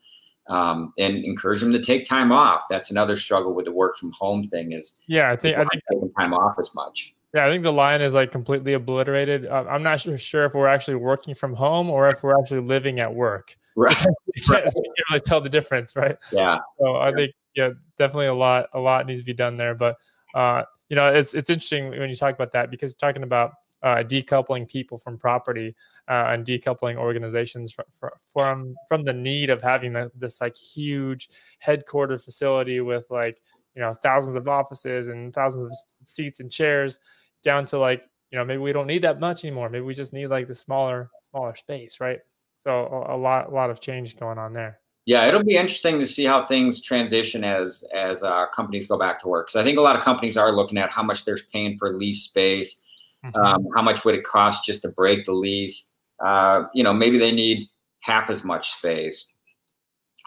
um, 0.49 0.93
and 0.97 1.23
encourage 1.23 1.61
them 1.61 1.71
to 1.73 1.79
take 1.79 2.05
time 2.05 2.31
off. 2.31 2.63
That's 2.71 2.89
another 2.89 3.15
struggle 3.15 3.53
with 3.53 3.65
the 3.65 3.71
work 3.71 3.97
from 3.99 4.11
home 4.17 4.45
thing. 4.47 4.71
Is 4.71 4.99
yeah, 5.05 5.29
I 5.29 5.35
think 5.35 5.57
I 5.57 5.65
think 5.65 5.83
taking 5.91 6.11
time 6.13 6.33
off 6.33 6.55
as 6.57 6.73
much. 6.73 7.13
Yeah, 7.35 7.45
I 7.45 7.49
think 7.51 7.61
the 7.61 7.71
line 7.71 8.01
is 8.01 8.15
like 8.15 8.31
completely 8.31 8.73
obliterated. 8.73 9.45
Uh, 9.45 9.65
I'm 9.69 9.83
not 9.83 10.01
sure, 10.01 10.17
sure 10.17 10.45
if 10.45 10.55
we're 10.55 10.67
actually 10.67 10.95
working 10.95 11.35
from 11.35 11.53
home 11.53 11.91
or 11.91 12.09
if 12.09 12.23
we're 12.23 12.37
actually 12.37 12.61
living 12.61 12.99
at 12.99 13.13
work. 13.13 13.55
Right. 13.77 13.95
you, 14.35 14.43
can't, 14.43 14.65
you 14.65 14.71
can't 14.73 15.09
really 15.09 15.21
tell 15.21 15.39
the 15.39 15.47
difference, 15.47 15.95
right? 15.95 16.17
Yeah. 16.33 16.57
So 16.77 16.97
I 16.97 17.13
think 17.13 17.31
yeah, 17.55 17.69
definitely 17.97 18.25
a 18.25 18.33
lot 18.33 18.67
a 18.73 18.81
lot 18.81 19.05
needs 19.05 19.21
to 19.21 19.25
be 19.25 19.31
done 19.31 19.55
there. 19.55 19.75
But 19.75 19.95
uh, 20.35 20.63
you 20.91 20.97
know, 20.97 21.07
it's 21.07 21.33
it's 21.33 21.49
interesting 21.49 21.89
when 21.91 22.09
you 22.09 22.17
talk 22.17 22.35
about 22.35 22.51
that 22.51 22.69
because 22.69 22.93
talking 22.93 23.23
about 23.23 23.53
uh, 23.81 24.03
decoupling 24.03 24.67
people 24.67 24.97
from 24.97 25.17
property 25.17 25.73
uh, 26.09 26.25
and 26.27 26.45
decoupling 26.45 26.97
organizations 26.97 27.71
from, 27.71 27.85
from 28.33 28.75
from 28.89 29.05
the 29.05 29.13
need 29.13 29.49
of 29.49 29.61
having 29.61 29.93
this 30.17 30.41
like 30.41 30.53
huge 30.57 31.29
headquarter 31.59 32.17
facility 32.17 32.81
with 32.81 33.07
like 33.09 33.41
you 33.73 33.81
know 33.81 33.93
thousands 33.93 34.35
of 34.35 34.49
offices 34.49 35.07
and 35.07 35.33
thousands 35.33 35.63
of 35.65 35.71
seats 36.09 36.41
and 36.41 36.51
chairs 36.51 36.99
down 37.41 37.63
to 37.63 37.79
like 37.79 38.03
you 38.29 38.37
know 38.37 38.43
maybe 38.43 38.59
we 38.59 38.73
don't 38.73 38.85
need 38.87 39.01
that 39.01 39.21
much 39.21 39.45
anymore. 39.45 39.69
Maybe 39.69 39.85
we 39.85 39.93
just 39.93 40.11
need 40.11 40.27
like 40.27 40.45
the 40.47 40.55
smaller 40.55 41.09
smaller 41.21 41.55
space 41.55 42.01
right? 42.01 42.19
So 42.57 42.85
a, 43.07 43.15
a 43.15 43.17
lot 43.17 43.47
a 43.47 43.51
lot 43.51 43.69
of 43.69 43.79
change 43.79 44.17
going 44.17 44.37
on 44.37 44.51
there 44.51 44.80
yeah, 45.05 45.25
it'll 45.27 45.43
be 45.43 45.55
interesting 45.55 45.97
to 45.99 46.05
see 46.05 46.25
how 46.25 46.43
things 46.43 46.81
transition 46.81 47.43
as 47.43 47.83
as 47.93 48.21
uh, 48.21 48.45
companies 48.53 48.85
go 48.85 48.99
back 48.99 49.19
to 49.19 49.27
work. 49.27 49.49
So 49.49 49.59
I 49.59 49.63
think 49.63 49.77
a 49.77 49.81
lot 49.81 49.95
of 49.95 50.03
companies 50.03 50.37
are 50.37 50.51
looking 50.51 50.77
at 50.77 50.91
how 50.91 51.03
much 51.03 51.25
they're 51.25 51.39
paying 51.51 51.77
for 51.77 51.91
lease 51.91 52.23
space, 52.23 52.79
mm-hmm. 53.25 53.35
um, 53.35 53.67
how 53.75 53.81
much 53.81 54.05
would 54.05 54.15
it 54.15 54.23
cost 54.23 54.65
just 54.65 54.83
to 54.83 54.89
break 54.89 55.25
the 55.25 55.33
lease. 55.33 55.91
Uh, 56.23 56.63
you 56.75 56.83
know, 56.83 56.93
maybe 56.93 57.17
they 57.17 57.31
need 57.31 57.67
half 58.01 58.29
as 58.29 58.43
much 58.43 58.71
space, 58.71 59.33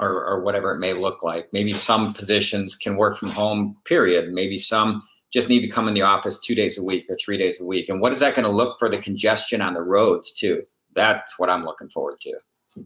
or 0.01 0.25
or 0.27 0.43
whatever 0.43 0.73
it 0.73 0.81
may 0.81 0.93
look 0.93 1.23
like. 1.23 1.49
Maybe 1.53 1.71
some 1.71 2.13
positions 2.13 2.75
can 2.75 2.97
work 2.97 3.17
from 3.17 3.31
home. 3.31 3.77
Period. 3.85 4.33
Maybe 4.33 4.59
some 4.59 5.01
just 5.33 5.49
need 5.49 5.63
to 5.63 5.69
come 5.69 5.89
in 5.89 5.95
the 5.95 6.03
office 6.03 6.39
two 6.39 6.55
days 6.55 6.79
a 6.79 6.83
week 6.83 7.07
or 7.09 7.17
three 7.17 7.37
days 7.37 7.61
a 7.61 7.65
week. 7.65 7.89
And 7.89 8.01
what 8.01 8.13
is 8.13 8.21
that 8.21 8.37
going 8.37 8.45
to 8.45 8.53
look 8.53 8.79
for 8.79 8.89
the 8.89 8.99
congestion 8.99 9.61
on 9.61 9.75
the 9.75 9.83
roads 9.83 10.33
too? 10.33 10.63
That's 10.95 11.39
what 11.39 11.51
I'm 11.51 11.65
looking 11.65 11.91
forward 11.91 12.19
to. 12.21 12.35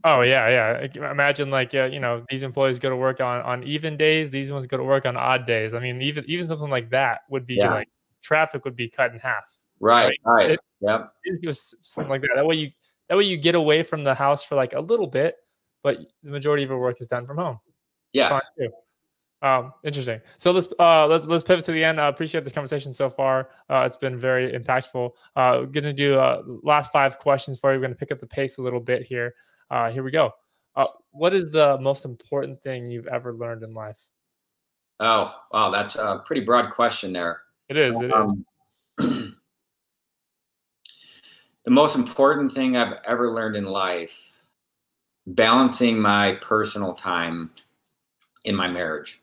Oh 0.05 0.21
yeah, 0.21 0.87
yeah. 0.95 1.11
Imagine 1.11 1.51
like 1.51 1.75
uh, 1.75 1.89
you 1.93 2.01
know 2.01 2.25
these 2.29 2.43
employees 2.43 2.79
go 2.79 2.91
to 2.91 2.97
work 2.97 3.21
on 3.21 3.41
on 3.43 3.65
even 3.65 3.97
days. 3.97 4.31
These 4.31 4.53
ones 4.53 4.67
go 4.67 4.77
to 4.77 4.85
work 4.85 5.07
on 5.07 5.17
odd 5.17 5.47
days. 5.47 5.75
I 5.75 5.81
mean, 5.81 6.03
even 6.03 6.25
even 6.29 6.47
something 6.47 6.71
like 6.71 6.91
that 6.91 7.21
would 7.31 7.47
be 7.47 7.57
yeah. 7.57 7.73
like 7.73 7.89
traffic 8.23 8.65
would 8.65 8.77
be 8.77 8.89
cut 8.89 9.13
in 9.13 9.19
half. 9.19 9.55
Right. 9.81 10.19
Right. 10.25 10.53
It, 10.53 10.61
yep. 10.81 11.13
It 11.25 11.55
something 11.55 12.11
like 12.11 12.23
that. 12.23 12.33
That 12.37 12.47
way 12.47 12.57
you 12.57 12.71
that 13.09 13.17
way 13.17 13.25
you 13.25 13.37
get 13.37 13.55
away 13.55 13.83
from 13.83 14.05
the 14.05 14.15
house 14.15 14.45
for 14.45 14.55
like 14.55 14.73
a 14.75 14.81
little 14.81 15.07
bit, 15.07 15.37
but 15.83 15.99
the 16.23 16.31
majority 16.31 16.65
of 16.65 16.71
your 16.71 16.81
work 16.81 17.01
is 17.01 17.07
done 17.07 17.27
from 17.27 17.39
home. 17.39 17.59
Yeah. 18.13 18.41
Um, 19.41 19.73
interesting. 19.85 20.21
So 20.37 20.51
let's 20.51 20.69
uh, 20.81 21.07
let's 21.07 21.27
let's 21.27 21.45
pivot 21.45 21.65
to 21.67 21.73
the 21.73 21.85
end. 21.85 22.01
I 22.01 22.09
appreciate 22.09 22.43
this 22.43 22.53
conversation 22.53 22.93
so 22.93 23.09
far. 23.09 23.51
Uh, 23.71 23.85
it's 23.87 23.97
been 23.97 24.17
very 24.17 24.53
impactful. 24.53 25.13
Uh, 25.37 25.59
we're 25.61 25.67
gonna 25.67 25.93
do 25.93 26.19
uh, 26.19 26.43
last 26.65 26.93
five 26.93 27.19
questions 27.19 27.61
for 27.61 27.73
you. 27.73 27.79
We're 27.79 27.83
gonna 27.83 27.95
pick 27.95 28.11
up 28.11 28.19
the 28.19 28.27
pace 28.27 28.59
a 28.59 28.63
little 28.63 28.81
bit 28.81 29.05
here. 29.05 29.35
Uh, 29.71 29.91
here 29.91 30.03
we 30.03 30.11
go. 30.11 30.33
Uh, 30.77 30.87
what 31.11 31.35
is 31.35 31.51
the 31.51 31.79
most 31.81 32.05
important 32.05 32.63
thing 32.63 32.87
you've 32.87 33.09
ever 33.09 33.35
learned 33.35 33.63
in 33.63 33.75
life? 33.75 34.01
Oh, 35.01 35.35
wow, 35.53 35.71
that's 35.71 35.97
a 35.97 36.23
pretty 36.25 36.43
broad 36.43 36.71
question 36.71 37.13
there. 37.13 37.43
It 37.69 37.77
is. 37.77 38.01
It 38.01 38.13
um, 38.13 38.45
is. 38.99 39.07
the 41.65 41.71
most 41.71 41.97
important 41.97 42.53
thing 42.53 42.77
I've 42.77 42.99
ever 43.05 43.33
learned 43.33 43.57
in 43.57 43.65
life, 43.65 44.43
balancing 45.27 45.99
my 45.99 46.33
personal 46.41 46.95
time 46.95 47.51
in 48.45 48.55
my 48.55 48.69
marriage. 48.69 49.21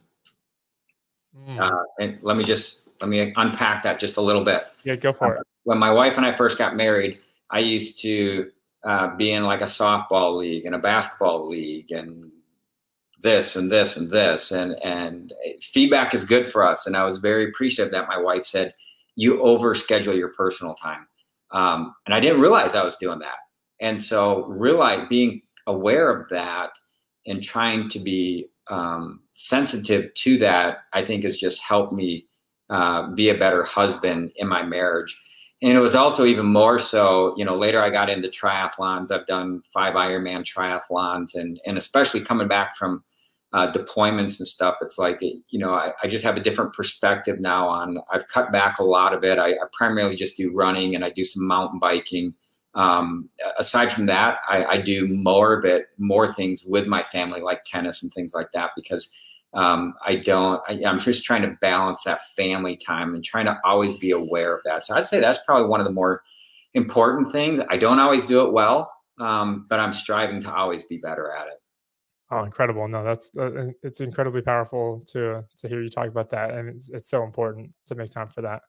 Mm. 1.38 1.60
Uh, 1.60 1.84
and 2.00 2.22
let 2.22 2.38
me 2.38 2.44
just 2.44 2.82
let 3.02 3.10
me 3.10 3.34
unpack 3.36 3.84
that 3.84 4.00
just 4.00 4.18
a 4.18 4.22
little 4.22 4.44
bit. 4.44 4.64
Yeah, 4.84 4.96
go 4.96 5.12
for 5.12 5.36
it. 5.36 5.44
when 5.64 5.78
my 5.78 5.92
wife 5.92 6.18
and 6.18 6.26
I 6.26 6.32
first 6.32 6.58
got 6.58 6.76
married, 6.76 7.20
I 7.50 7.60
used 7.60 8.00
to 8.04 8.52
uh, 8.86 9.16
be 9.16 9.38
like 9.40 9.62
a 9.62 9.66
softball 9.66 10.36
league 10.36 10.66
and 10.66 10.76
a 10.76 10.80
basketball 10.80 11.50
league 11.50 11.92
and 11.92 12.32
this 13.22 13.56
and 13.56 13.72
this 13.72 13.98
and 13.98 14.12
this. 14.12 14.52
And 14.52 14.74
and 14.84 15.34
feedback 15.62 16.14
is 16.14 16.24
good 16.24 16.48
for 16.48 16.66
us. 16.66 16.86
And 16.86 16.96
i 16.96 17.04
was 17.04 17.18
very 17.18 17.50
appreciative 17.50 17.92
that. 17.92 18.08
My 18.08 18.20
wife 18.20 18.44
said 18.44 18.74
you 19.16 19.38
overschedule 19.38 20.18
your 20.18 20.34
personal 20.34 20.76
time. 20.76 21.08
Um, 21.52 21.96
and 22.06 22.14
i 22.14 22.20
didn't 22.20 22.42
realize 22.42 22.76
i 22.76 22.84
was 22.84 22.98
doing 22.98 23.20
that. 23.20 23.38
And 23.82 24.00
so 24.00 24.46
realize 24.46 25.08
being 25.10 25.42
aware 25.68 26.10
of 26.10 26.30
that 26.30 26.70
and 27.26 27.42
trying 27.42 27.90
to 27.90 28.00
be 28.00 28.48
um, 28.68 29.22
sensitive 29.34 30.14
to 30.14 30.38
that 30.38 30.80
i 30.94 31.04
think 31.04 31.24
has 31.24 31.38
just 31.38 31.62
helped 31.64 31.94
me 31.94 32.28
uh, 32.70 33.08
be 33.12 33.30
a 33.30 33.38
better 33.38 33.64
husband 33.64 34.32
in 34.38 34.48
my 34.48 34.64
marriage 34.64 35.20
and 35.62 35.78
it 35.78 35.82
was 35.82 35.96
also 35.96 36.26
even 36.26 36.46
more 36.46 36.78
so 36.80 37.34
you 37.38 37.46
know 37.46 37.56
later 37.56 37.82
i 37.82 37.90
got 37.90 38.10
into 38.10 38.28
triathlons. 38.28 39.12
I've 39.12 39.28
done 39.28 39.62
five 39.74 39.94
ironman 39.94 40.44
triathlons 40.44 41.36
and 41.36 41.60
and 41.66 41.78
especially 41.78 42.22
coming 42.22 42.48
back 42.48 42.76
from 42.76 43.04
uh, 43.54 43.72
deployments 43.72 44.38
and 44.38 44.48
stuff 44.48 44.76
it's 44.82 44.98
like 44.98 45.22
you 45.22 45.60
know 45.60 45.74
I, 45.74 45.92
I, 46.04 46.08
just 46.08 46.26
have 46.26 46.36
a 46.36 46.42
different 46.42 46.74
perspective 46.74 47.40
now 47.40 47.70
on 47.70 48.00
i've 48.12 48.28
cut 48.28 48.52
back 48.52 48.80
a 48.80 48.84
lot 48.84 49.14
of 49.14 49.24
it. 49.24 49.40
I, 49.40 49.52
I 49.52 49.66
primarily 49.72 50.18
just 50.18 50.36
do 50.36 50.52
running 50.54 50.94
and 50.94 51.06
i 51.06 51.10
do 51.10 51.24
some 51.24 51.48
mountain 51.48 51.80
biking. 51.80 52.34
Um, 52.74 53.30
aside 53.58 53.90
from 53.94 54.08
that 54.08 54.40
I, 54.50 54.66
I, 54.66 54.82
do 54.82 55.08
more 55.08 55.58
of 55.58 55.64
it 55.64 55.86
more 55.98 56.34
things 56.34 56.66
with 56.68 56.88
my 56.88 57.04
family 57.04 57.40
like 57.40 57.64
tennis 57.64 58.04
and 58.04 58.12
things 58.14 58.34
like 58.34 58.52
that 58.52 58.72
because 58.76 59.10
um, 59.56 59.94
I 60.06 60.18
don't, 60.18 60.62
I, 60.68 60.74
am 60.84 61.00
just 61.00 61.24
trying 61.24 61.42
to 61.44 61.58
balance 61.62 62.04
that 62.04 62.20
family 62.36 62.76
time 62.76 63.16
and 63.16 63.24
trying 63.24 63.46
to 63.46 63.58
always 63.64 63.98
be 64.00 64.12
aware 64.12 64.56
of 64.56 64.62
that. 64.66 64.84
So 64.84 64.96
I'd 64.96 65.08
say 65.08 65.20
that's 65.20 65.40
probably 65.46 65.68
one 65.68 65.80
of 65.80 65.86
the 65.86 65.94
more 65.94 66.22
important 66.74 67.32
things. 67.32 67.60
I 67.70 67.78
don't 67.78 68.00
always 68.00 68.26
do 68.26 68.46
it 68.46 68.52
well, 68.52 68.94
um, 69.20 69.66
but 69.70 69.80
I'm 69.80 69.94
striving 69.94 70.42
to 70.42 70.54
always 70.54 70.84
be 70.84 70.98
better 70.98 71.32
at 71.32 71.48
it. 71.48 71.58
Oh, 72.32 72.44
incredible! 72.44 72.88
No, 72.88 73.04
that's 73.04 73.38
uh, 73.38 73.68
it's 73.84 74.02
incredibly 74.02 74.42
powerful 74.42 75.00
to 75.10 75.44
to 75.58 75.68
hear 75.68 75.84
you 75.84 75.90
talk 75.90 76.08
about 76.08 76.32
that, 76.32 76.56
and 76.56 76.70
it's, 76.70 76.90
it's 76.90 77.08
so 77.08 77.24
important 77.24 77.72
to 77.86 77.94
make 77.94 78.10
time 78.10 78.30
for 78.30 78.42
that. 78.42 78.64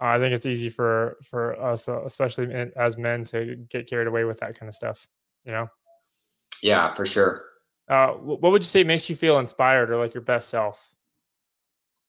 Uh, 0.00 0.06
I 0.06 0.18
think 0.18 0.32
it's 0.32 0.46
easy 0.46 0.68
for 0.68 1.16
for 1.24 1.60
us, 1.60 1.88
uh, 1.88 2.04
especially 2.04 2.46
as 2.76 2.96
men, 2.96 3.24
to 3.24 3.56
get 3.68 3.88
carried 3.88 4.06
away 4.06 4.22
with 4.22 4.38
that 4.40 4.56
kind 4.58 4.68
of 4.68 4.76
stuff. 4.76 5.08
You 5.44 5.52
know? 5.52 5.68
Yeah, 6.62 6.94
for 6.94 7.04
sure. 7.04 7.49
Uh, 7.90 8.12
what 8.12 8.52
would 8.52 8.62
you 8.62 8.66
say 8.66 8.84
makes 8.84 9.10
you 9.10 9.16
feel 9.16 9.40
inspired 9.40 9.90
or 9.90 9.96
like 9.96 10.14
your 10.14 10.22
best 10.22 10.48
self? 10.48 10.94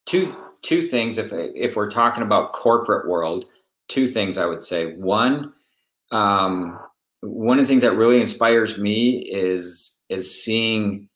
Two 0.05 0.35
two 0.61 0.81
things. 0.83 1.17
If 1.17 1.31
if 1.33 1.75
we're 1.75 1.89
talking 1.89 2.21
about 2.21 2.53
corporate 2.53 3.09
world, 3.09 3.49
two 3.87 4.05
things 4.05 4.37
I 4.37 4.45
would 4.45 4.61
say. 4.61 4.95
One, 4.95 5.53
um, 6.11 6.79
one 7.21 7.57
of 7.57 7.65
the 7.65 7.67
things 7.67 7.81
that 7.81 7.97
really 7.97 8.21
inspires 8.21 8.77
me 8.77 9.17
is 9.19 10.03
is 10.09 10.43
seeing 10.43 11.09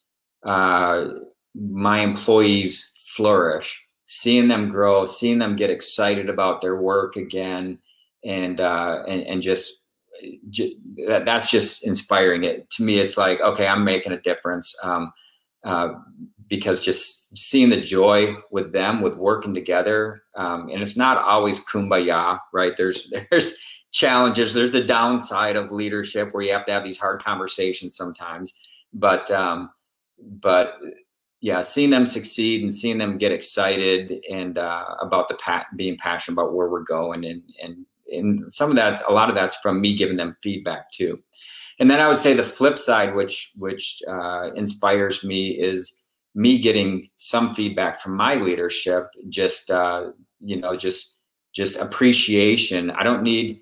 uh, 0.43 1.09
my 1.53 1.99
employees 1.99 2.91
flourish, 3.15 3.87
seeing 4.05 4.47
them 4.47 4.67
grow, 4.67 5.05
seeing 5.05 5.37
them 5.37 5.55
get 5.55 5.69
excited 5.69 6.27
about 6.27 6.61
their 6.61 6.81
work 6.81 7.17
again, 7.17 7.77
and 8.23 8.59
uh, 8.59 9.03
and, 9.07 9.21
and 9.21 9.41
just 9.43 9.84
that, 11.07 11.23
that's 11.25 11.49
just 11.49 11.85
inspiring. 11.85 12.43
It 12.43 12.69
to 12.71 12.83
me, 12.83 12.99
it's 12.99 13.17
like 13.17 13.41
okay, 13.41 13.67
I'm 13.67 13.83
making 13.83 14.11
a 14.11 14.21
difference 14.21 14.75
um, 14.83 15.11
uh, 15.63 15.89
because 16.47 16.83
just 16.83 17.37
seeing 17.37 17.69
the 17.69 17.81
joy 17.81 18.33
with 18.51 18.71
them, 18.71 19.01
with 19.01 19.15
working 19.15 19.53
together, 19.53 20.21
um, 20.35 20.69
and 20.69 20.81
it's 20.81 20.97
not 20.97 21.17
always 21.17 21.63
kumbaya, 21.65 22.39
right? 22.53 22.73
There's 22.77 23.11
there's 23.31 23.57
challenges. 23.91 24.53
There's 24.53 24.71
the 24.71 24.83
downside 24.83 25.55
of 25.55 25.71
leadership 25.71 26.33
where 26.33 26.43
you 26.43 26.53
have 26.53 26.65
to 26.65 26.71
have 26.71 26.83
these 26.83 26.97
hard 26.97 27.21
conversations 27.21 27.95
sometimes, 27.95 28.53
but 28.93 29.29
um, 29.31 29.69
but 30.19 30.75
yeah, 31.41 31.61
seeing 31.61 31.91
them 31.91 32.05
succeed 32.05 32.63
and 32.63 32.73
seeing 32.73 32.97
them 32.97 33.17
get 33.17 33.31
excited 33.31 34.13
and 34.31 34.57
uh, 34.57 34.95
about 35.01 35.27
the 35.27 35.35
pat 35.35 35.67
being 35.75 35.97
passionate 35.97 36.33
about 36.33 36.53
where 36.53 36.69
we're 36.69 36.83
going 36.83 37.25
and 37.25 37.43
and 37.61 37.85
and 38.07 38.53
some 38.53 38.69
of 38.69 38.75
that, 38.75 39.01
a 39.07 39.13
lot 39.13 39.29
of 39.29 39.35
that's 39.35 39.57
from 39.57 39.81
me 39.81 39.95
giving 39.95 40.17
them 40.17 40.37
feedback 40.41 40.91
too. 40.91 41.17
And 41.79 41.89
then 41.89 41.99
I 41.99 42.07
would 42.07 42.17
say 42.17 42.33
the 42.33 42.43
flip 42.43 42.77
side, 42.77 43.15
which 43.15 43.51
which 43.55 44.01
uh, 44.07 44.51
inspires 44.55 45.23
me, 45.23 45.49
is 45.51 46.03
me 46.33 46.59
getting 46.59 47.09
some 47.15 47.53
feedback 47.55 48.01
from 48.01 48.15
my 48.15 48.35
leadership. 48.35 49.07
Just 49.29 49.69
uh, 49.69 50.11
you 50.39 50.59
know, 50.59 50.75
just 50.75 51.21
just 51.53 51.77
appreciation. 51.77 52.91
I 52.91 53.03
don't 53.03 53.23
need 53.23 53.59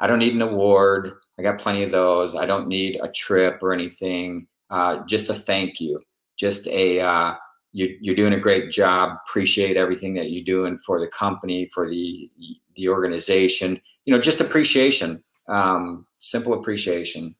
I 0.00 0.06
don't 0.06 0.18
need 0.18 0.34
an 0.34 0.42
award. 0.42 1.12
I 1.38 1.42
got 1.42 1.58
plenty 1.58 1.82
of 1.82 1.90
those. 1.90 2.36
I 2.36 2.46
don't 2.46 2.68
need 2.68 2.98
a 3.02 3.08
trip 3.08 3.62
or 3.62 3.72
anything. 3.72 4.46
Uh, 4.70 5.04
just 5.06 5.30
a 5.30 5.34
thank 5.34 5.80
you. 5.80 5.98
Just 6.36 6.66
a 6.66 7.00
uh, 7.00 7.34
you, 7.74 7.98
you're 8.00 8.14
doing 8.14 8.32
a 8.34 8.40
great 8.40 8.70
job. 8.70 9.18
Appreciate 9.28 9.76
everything 9.76 10.14
that 10.14 10.30
you're 10.30 10.44
doing 10.44 10.78
for 10.78 11.00
the 11.00 11.08
company, 11.08 11.68
for 11.74 11.90
the 11.90 12.30
the 12.76 12.88
organization. 12.88 13.80
You 14.04 14.14
know, 14.14 14.20
just 14.20 14.40
appreciation, 14.40 15.22
um, 15.48 16.06
simple 16.16 16.54
appreciation. 16.54 17.34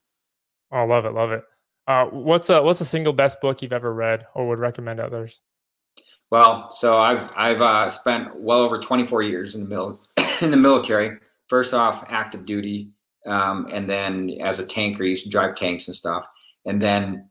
Oh, 0.72 0.84
love 0.84 1.04
it, 1.04 1.12
love 1.12 1.30
it. 1.30 1.44
Uh, 1.86 2.06
what's 2.06 2.50
a 2.50 2.60
what's 2.60 2.80
a 2.80 2.84
single 2.84 3.12
best 3.12 3.40
book 3.40 3.62
you've 3.62 3.72
ever 3.72 3.94
read 3.94 4.26
or 4.34 4.48
would 4.48 4.58
recommend 4.58 4.98
others? 4.98 5.40
Well, 6.32 6.72
so 6.72 6.98
I've 6.98 7.30
I've 7.36 7.60
uh, 7.60 7.88
spent 7.88 8.34
well 8.34 8.58
over 8.58 8.80
24 8.80 9.22
years 9.22 9.54
in 9.54 9.62
the 9.62 9.68
mil- 9.68 10.00
in 10.42 10.50
the 10.50 10.56
military. 10.56 11.16
First 11.48 11.74
off, 11.74 12.04
active 12.08 12.44
duty, 12.44 12.90
um, 13.26 13.68
and 13.70 13.88
then 13.88 14.36
as 14.42 14.58
a 14.58 14.66
tanker, 14.66 15.04
used 15.04 15.24
to 15.24 15.30
drive 15.30 15.54
tanks 15.54 15.86
and 15.86 15.94
stuff, 15.94 16.26
and 16.66 16.82
then 16.82 17.30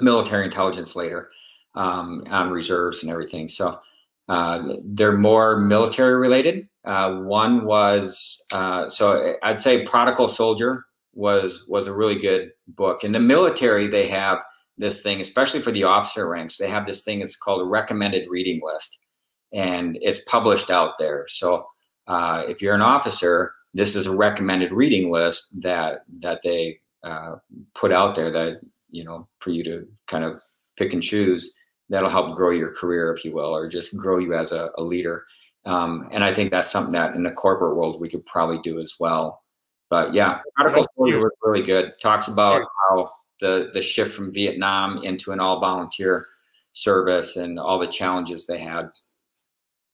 military 0.00 0.44
intelligence 0.44 0.94
later 0.94 1.30
um, 1.74 2.24
on 2.28 2.50
reserves 2.50 3.02
and 3.02 3.10
everything. 3.10 3.48
So 3.48 3.80
uh, 4.28 4.76
they're 4.84 5.16
more 5.16 5.58
military 5.58 6.14
related. 6.14 6.68
Uh, 6.84 7.16
one 7.18 7.64
was 7.64 8.44
uh, 8.52 8.88
so 8.88 9.34
I'd 9.42 9.60
say 9.60 9.84
Prodigal 9.84 10.28
Soldier 10.28 10.84
was 11.14 11.66
was 11.68 11.86
a 11.86 11.94
really 11.94 12.18
good 12.18 12.50
book. 12.68 13.04
In 13.04 13.12
the 13.12 13.20
military, 13.20 13.86
they 13.88 14.06
have 14.08 14.42
this 14.78 15.02
thing, 15.02 15.20
especially 15.20 15.60
for 15.62 15.70
the 15.70 15.84
officer 15.84 16.28
ranks. 16.28 16.56
They 16.56 16.68
have 16.68 16.86
this 16.86 17.04
thing. 17.04 17.20
It's 17.20 17.36
called 17.36 17.62
a 17.62 17.66
recommended 17.66 18.28
reading 18.28 18.60
list, 18.62 19.04
and 19.52 19.98
it's 20.00 20.20
published 20.20 20.70
out 20.70 20.98
there. 20.98 21.26
So 21.28 21.66
uh, 22.06 22.44
if 22.48 22.62
you're 22.62 22.74
an 22.74 22.82
officer, 22.82 23.54
this 23.74 23.94
is 23.94 24.06
a 24.06 24.16
recommended 24.16 24.72
reading 24.72 25.12
list 25.12 25.60
that 25.62 26.04
that 26.20 26.40
they 26.42 26.80
uh, 27.04 27.36
put 27.74 27.92
out 27.92 28.14
there 28.14 28.30
that 28.30 28.60
you 28.90 29.04
know 29.04 29.28
for 29.40 29.50
you 29.50 29.62
to 29.64 29.86
kind 30.06 30.24
of 30.24 30.40
pick 30.76 30.92
and 30.92 31.02
choose 31.02 31.56
that'll 31.92 32.10
help 32.10 32.34
grow 32.34 32.50
your 32.50 32.74
career, 32.74 33.12
if 33.12 33.24
you 33.24 33.32
will, 33.32 33.54
or 33.54 33.68
just 33.68 33.96
grow 33.96 34.18
you 34.18 34.34
as 34.34 34.50
a, 34.50 34.70
a 34.78 34.82
leader. 34.82 35.24
Um, 35.66 36.08
and 36.10 36.24
I 36.24 36.32
think 36.32 36.50
that's 36.50 36.70
something 36.70 36.92
that 36.94 37.14
in 37.14 37.22
the 37.22 37.30
corporate 37.30 37.76
world 37.76 38.00
we 38.00 38.08
could 38.08 38.24
probably 38.26 38.58
do 38.62 38.80
as 38.80 38.94
well. 38.98 39.42
But 39.90 40.14
yeah, 40.14 40.40
Prodigal 40.56 40.86
Soldier 40.96 41.18
was 41.18 41.32
really 41.42 41.62
good. 41.62 41.92
Talks 42.00 42.28
about 42.28 42.66
how 42.88 43.10
the 43.40 43.70
the 43.74 43.82
shift 43.82 44.14
from 44.14 44.32
Vietnam 44.32 45.02
into 45.02 45.32
an 45.32 45.38
all 45.38 45.60
volunteer 45.60 46.26
service 46.72 47.36
and 47.36 47.60
all 47.60 47.78
the 47.78 47.86
challenges 47.86 48.46
they 48.46 48.58
had. 48.58 48.88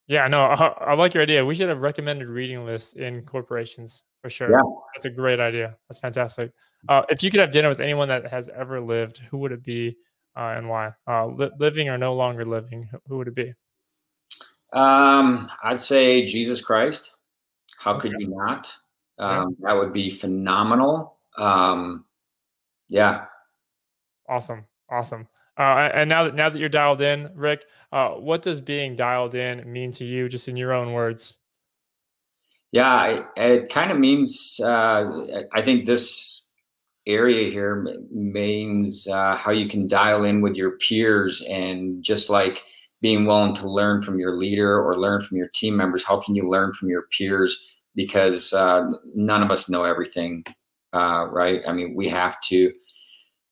Yeah, 0.06 0.28
no, 0.28 0.44
I, 0.44 0.66
I, 0.68 0.94
like 0.94 1.12
your 1.12 1.22
idea. 1.22 1.44
We 1.44 1.54
should 1.54 1.68
have 1.68 1.82
recommended 1.82 2.28
reading 2.28 2.64
lists 2.64 2.94
in 2.94 3.22
corporations 3.22 4.04
for 4.22 4.30
sure. 4.30 4.50
Yeah. 4.50 4.62
That's 4.94 5.04
a 5.04 5.10
great 5.10 5.40
idea. 5.40 5.76
That's 5.88 6.00
fantastic. 6.00 6.52
Uh, 6.88 7.02
if 7.10 7.22
you 7.22 7.30
could 7.30 7.40
have 7.40 7.50
dinner 7.50 7.68
with 7.68 7.80
anyone 7.80 8.08
that 8.08 8.30
has 8.30 8.48
ever 8.48 8.80
lived, 8.80 9.18
who 9.18 9.38
would 9.38 9.52
it 9.52 9.62
be? 9.62 9.96
Uh, 10.38 10.54
and 10.56 10.68
why? 10.68 10.92
Uh, 11.06 11.26
li- 11.26 11.50
living 11.58 11.88
or 11.88 11.98
no 11.98 12.14
longer 12.14 12.44
living? 12.44 12.88
Who 13.08 13.18
would 13.18 13.28
it 13.28 13.34
be? 13.34 13.54
Um, 14.72 15.50
I'd 15.62 15.80
say 15.80 16.24
Jesus 16.24 16.60
Christ. 16.60 17.16
How 17.78 17.94
okay. 17.94 18.10
could 18.10 18.20
you 18.20 18.28
not? 18.28 18.72
Um, 19.18 19.56
yeah. 19.60 19.68
That 19.68 19.76
would 19.76 19.92
be 19.92 20.10
phenomenal. 20.10 21.18
Um, 21.36 22.04
yeah. 22.88 23.24
Awesome. 24.28 24.66
Awesome. 24.88 25.28
Uh, 25.56 25.90
and 25.92 26.08
now 26.08 26.24
that 26.24 26.36
now 26.36 26.48
that 26.48 26.58
you're 26.58 26.68
dialed 26.68 27.00
in, 27.00 27.30
Rick, 27.34 27.64
uh, 27.90 28.10
what 28.10 28.42
does 28.42 28.60
being 28.60 28.94
dialed 28.94 29.34
in 29.34 29.70
mean 29.70 29.90
to 29.92 30.04
you, 30.04 30.28
just 30.28 30.46
in 30.46 30.56
your 30.56 30.72
own 30.72 30.92
words? 30.92 31.36
Yeah, 32.70 33.06
it, 33.06 33.22
it 33.36 33.70
kind 33.70 33.90
of 33.90 33.98
means. 33.98 34.60
Uh, 34.62 35.44
I 35.52 35.62
think 35.62 35.84
this 35.84 36.47
area 37.08 37.50
here 37.50 37.86
means 38.10 39.06
uh, 39.08 39.36
how 39.36 39.50
you 39.50 39.66
can 39.66 39.86
dial 39.86 40.24
in 40.24 40.40
with 40.40 40.56
your 40.56 40.72
peers 40.78 41.42
and 41.48 42.02
just 42.02 42.30
like 42.30 42.62
being 43.00 43.26
willing 43.26 43.54
to 43.54 43.68
learn 43.68 44.02
from 44.02 44.18
your 44.18 44.36
leader 44.36 44.80
or 44.80 44.98
learn 44.98 45.20
from 45.20 45.36
your 45.36 45.48
team 45.54 45.76
members 45.76 46.04
how 46.04 46.20
can 46.20 46.34
you 46.34 46.48
learn 46.48 46.72
from 46.72 46.88
your 46.88 47.06
peers 47.16 47.76
because 47.94 48.52
uh, 48.52 48.88
none 49.14 49.42
of 49.42 49.50
us 49.50 49.68
know 49.68 49.84
everything 49.84 50.44
uh, 50.92 51.26
right 51.30 51.60
i 51.66 51.72
mean 51.72 51.94
we 51.94 52.08
have 52.08 52.40
to 52.40 52.70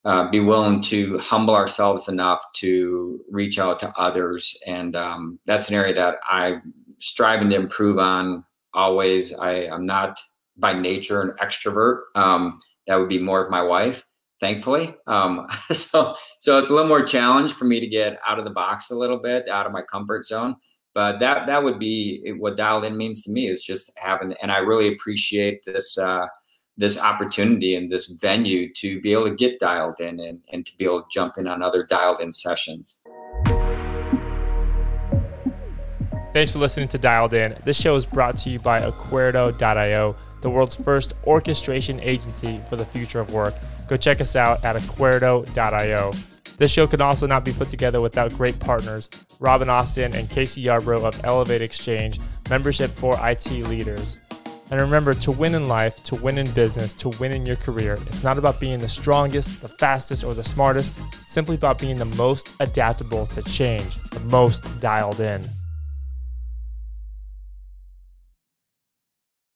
uh, 0.05 0.31
be 0.31 0.41
willing 0.41 0.81
to 0.81 1.19
humble 1.19 1.55
ourselves 1.55 2.09
enough 2.09 2.45
to 2.55 3.21
reach 3.31 3.59
out 3.59 3.79
to 3.79 3.93
others 3.97 4.57
and 4.67 4.95
um, 4.95 5.39
that's 5.47 5.69
an 5.69 5.75
area 5.75 5.95
that 5.95 6.17
i'm 6.31 6.75
striving 6.99 7.51
to 7.51 7.57
improve 7.57 7.99
on 7.99 8.45
always. 8.77 9.35
I, 9.35 9.67
I'm 9.67 9.87
not 9.87 10.21
by 10.57 10.73
nature 10.73 11.23
an 11.23 11.33
extrovert. 11.43 11.99
Um, 12.15 12.61
that 12.87 12.97
would 12.97 13.09
be 13.09 13.19
more 13.19 13.45
of 13.45 13.51
my 13.51 13.63
wife, 13.63 14.07
thankfully. 14.41 14.95
Um, 15.07 15.47
so 15.73 16.15
so 16.39 16.59
it's 16.59 16.71
a 16.71 16.73
little 16.73 16.89
more 16.89 17.03
challenge 17.03 17.55
for 17.55 17.65
me 17.65 17.81
to 17.81 17.87
get 17.87 18.19
out 18.27 18.39
of 18.39 18.45
the 18.45 18.51
box 18.51 18.91
a 18.91 18.97
little 18.97 19.19
bit, 19.19 19.49
out 19.49 19.67
of 19.67 19.73
my 19.73 19.83
comfort 19.83 20.25
zone. 20.25 20.57
But 20.95 21.21
that 21.21 21.47
that 21.47 21.63
would 21.63 21.79
be 21.79 22.33
what 22.39 22.57
dialed 22.57 22.85
in 22.85 22.97
means 22.97 23.23
to 23.25 23.31
me 23.31 23.49
is 23.49 23.63
just 23.63 23.93
having, 23.97 24.35
and 24.43 24.51
I 24.51 24.59
really 24.59 24.93
appreciate 24.93 25.63
this. 25.65 25.99
Uh, 25.99 26.27
this 26.79 27.01
opportunity 27.01 27.75
and 27.75 27.91
this 27.91 28.19
venue 28.21 28.71
to 28.75 29.01
be 29.01 29.13
able 29.13 29.25
to 29.25 29.35
get 29.35 29.59
dialed 29.59 29.99
in 29.99 30.21
and, 30.21 30.43
and 30.53 30.67
to 30.67 30.77
be 30.77 30.85
able 30.85 31.01
to 31.01 31.09
jump 31.11 31.39
in 31.39 31.49
on 31.49 31.63
other 31.63 31.83
dialed 31.83 32.21
in 32.21 32.33
sessions. 32.33 33.01
Thanks 36.37 36.53
for 36.53 36.59
listening 36.59 36.89
to 36.89 36.99
Dialed 36.99 37.33
In. 37.33 37.57
This 37.65 37.81
show 37.81 37.97
is 37.97 38.05
brought 38.05 38.37
to 38.39 38.51
you 38.51 38.59
by 38.59 38.83
Aquerdo.io, 38.83 40.17
the 40.47 40.51
world's 40.51 40.77
first 40.77 41.15
orchestration 41.27 41.99
agency 41.99 42.61
for 42.69 42.77
the 42.77 42.85
future 42.85 43.19
of 43.19 43.33
work. 43.33 43.53
Go 43.89 43.97
check 43.97 44.21
us 44.21 44.37
out 44.37 44.65
at 44.65 44.77
Aquerdo.io. 44.77 46.13
This 46.57 46.71
show 46.71 46.87
could 46.87 47.01
also 47.01 47.27
not 47.27 47.45
be 47.45 47.53
put 47.53 47.69
together 47.69 48.01
without 48.01 48.33
great 48.33 48.57
partners 48.61 49.11
Robin 49.41 49.69
Austin 49.69 50.15
and 50.15 50.31
Casey 50.31 50.63
Yarbrough 50.63 51.03
of 51.03 51.25
Elevate 51.25 51.63
Exchange, 51.63 52.21
membership 52.49 52.93
for 52.93 53.19
IT 53.29 53.51
leaders. 53.51 54.21
And 54.71 54.81
remember, 54.81 55.15
to 55.15 55.33
win 55.33 55.57
in 55.57 55.67
life, 55.67 56.05
to 56.05 56.15
win 56.15 56.39
in 56.39 56.49
business, 56.53 56.95
to 56.95 57.09
win 57.21 57.33
in 57.33 57.45
your 57.45 57.57
career, 57.57 57.99
it's 58.07 58.23
not 58.23 58.39
about 58.39 58.61
being 58.61 58.79
the 58.79 58.89
strongest, 58.89 59.63
the 59.63 59.69
fastest, 59.69 60.23
or 60.23 60.33
the 60.33 60.45
smartest, 60.45 60.97
simply 61.27 61.57
about 61.57 61.81
being 61.81 61.99
the 61.99 62.05
most 62.05 62.55
adaptable 62.61 63.27
to 63.27 63.43
change, 63.43 63.97
the 64.11 64.21
most 64.21 64.81
dialed 64.81 65.19
in. 65.19 65.45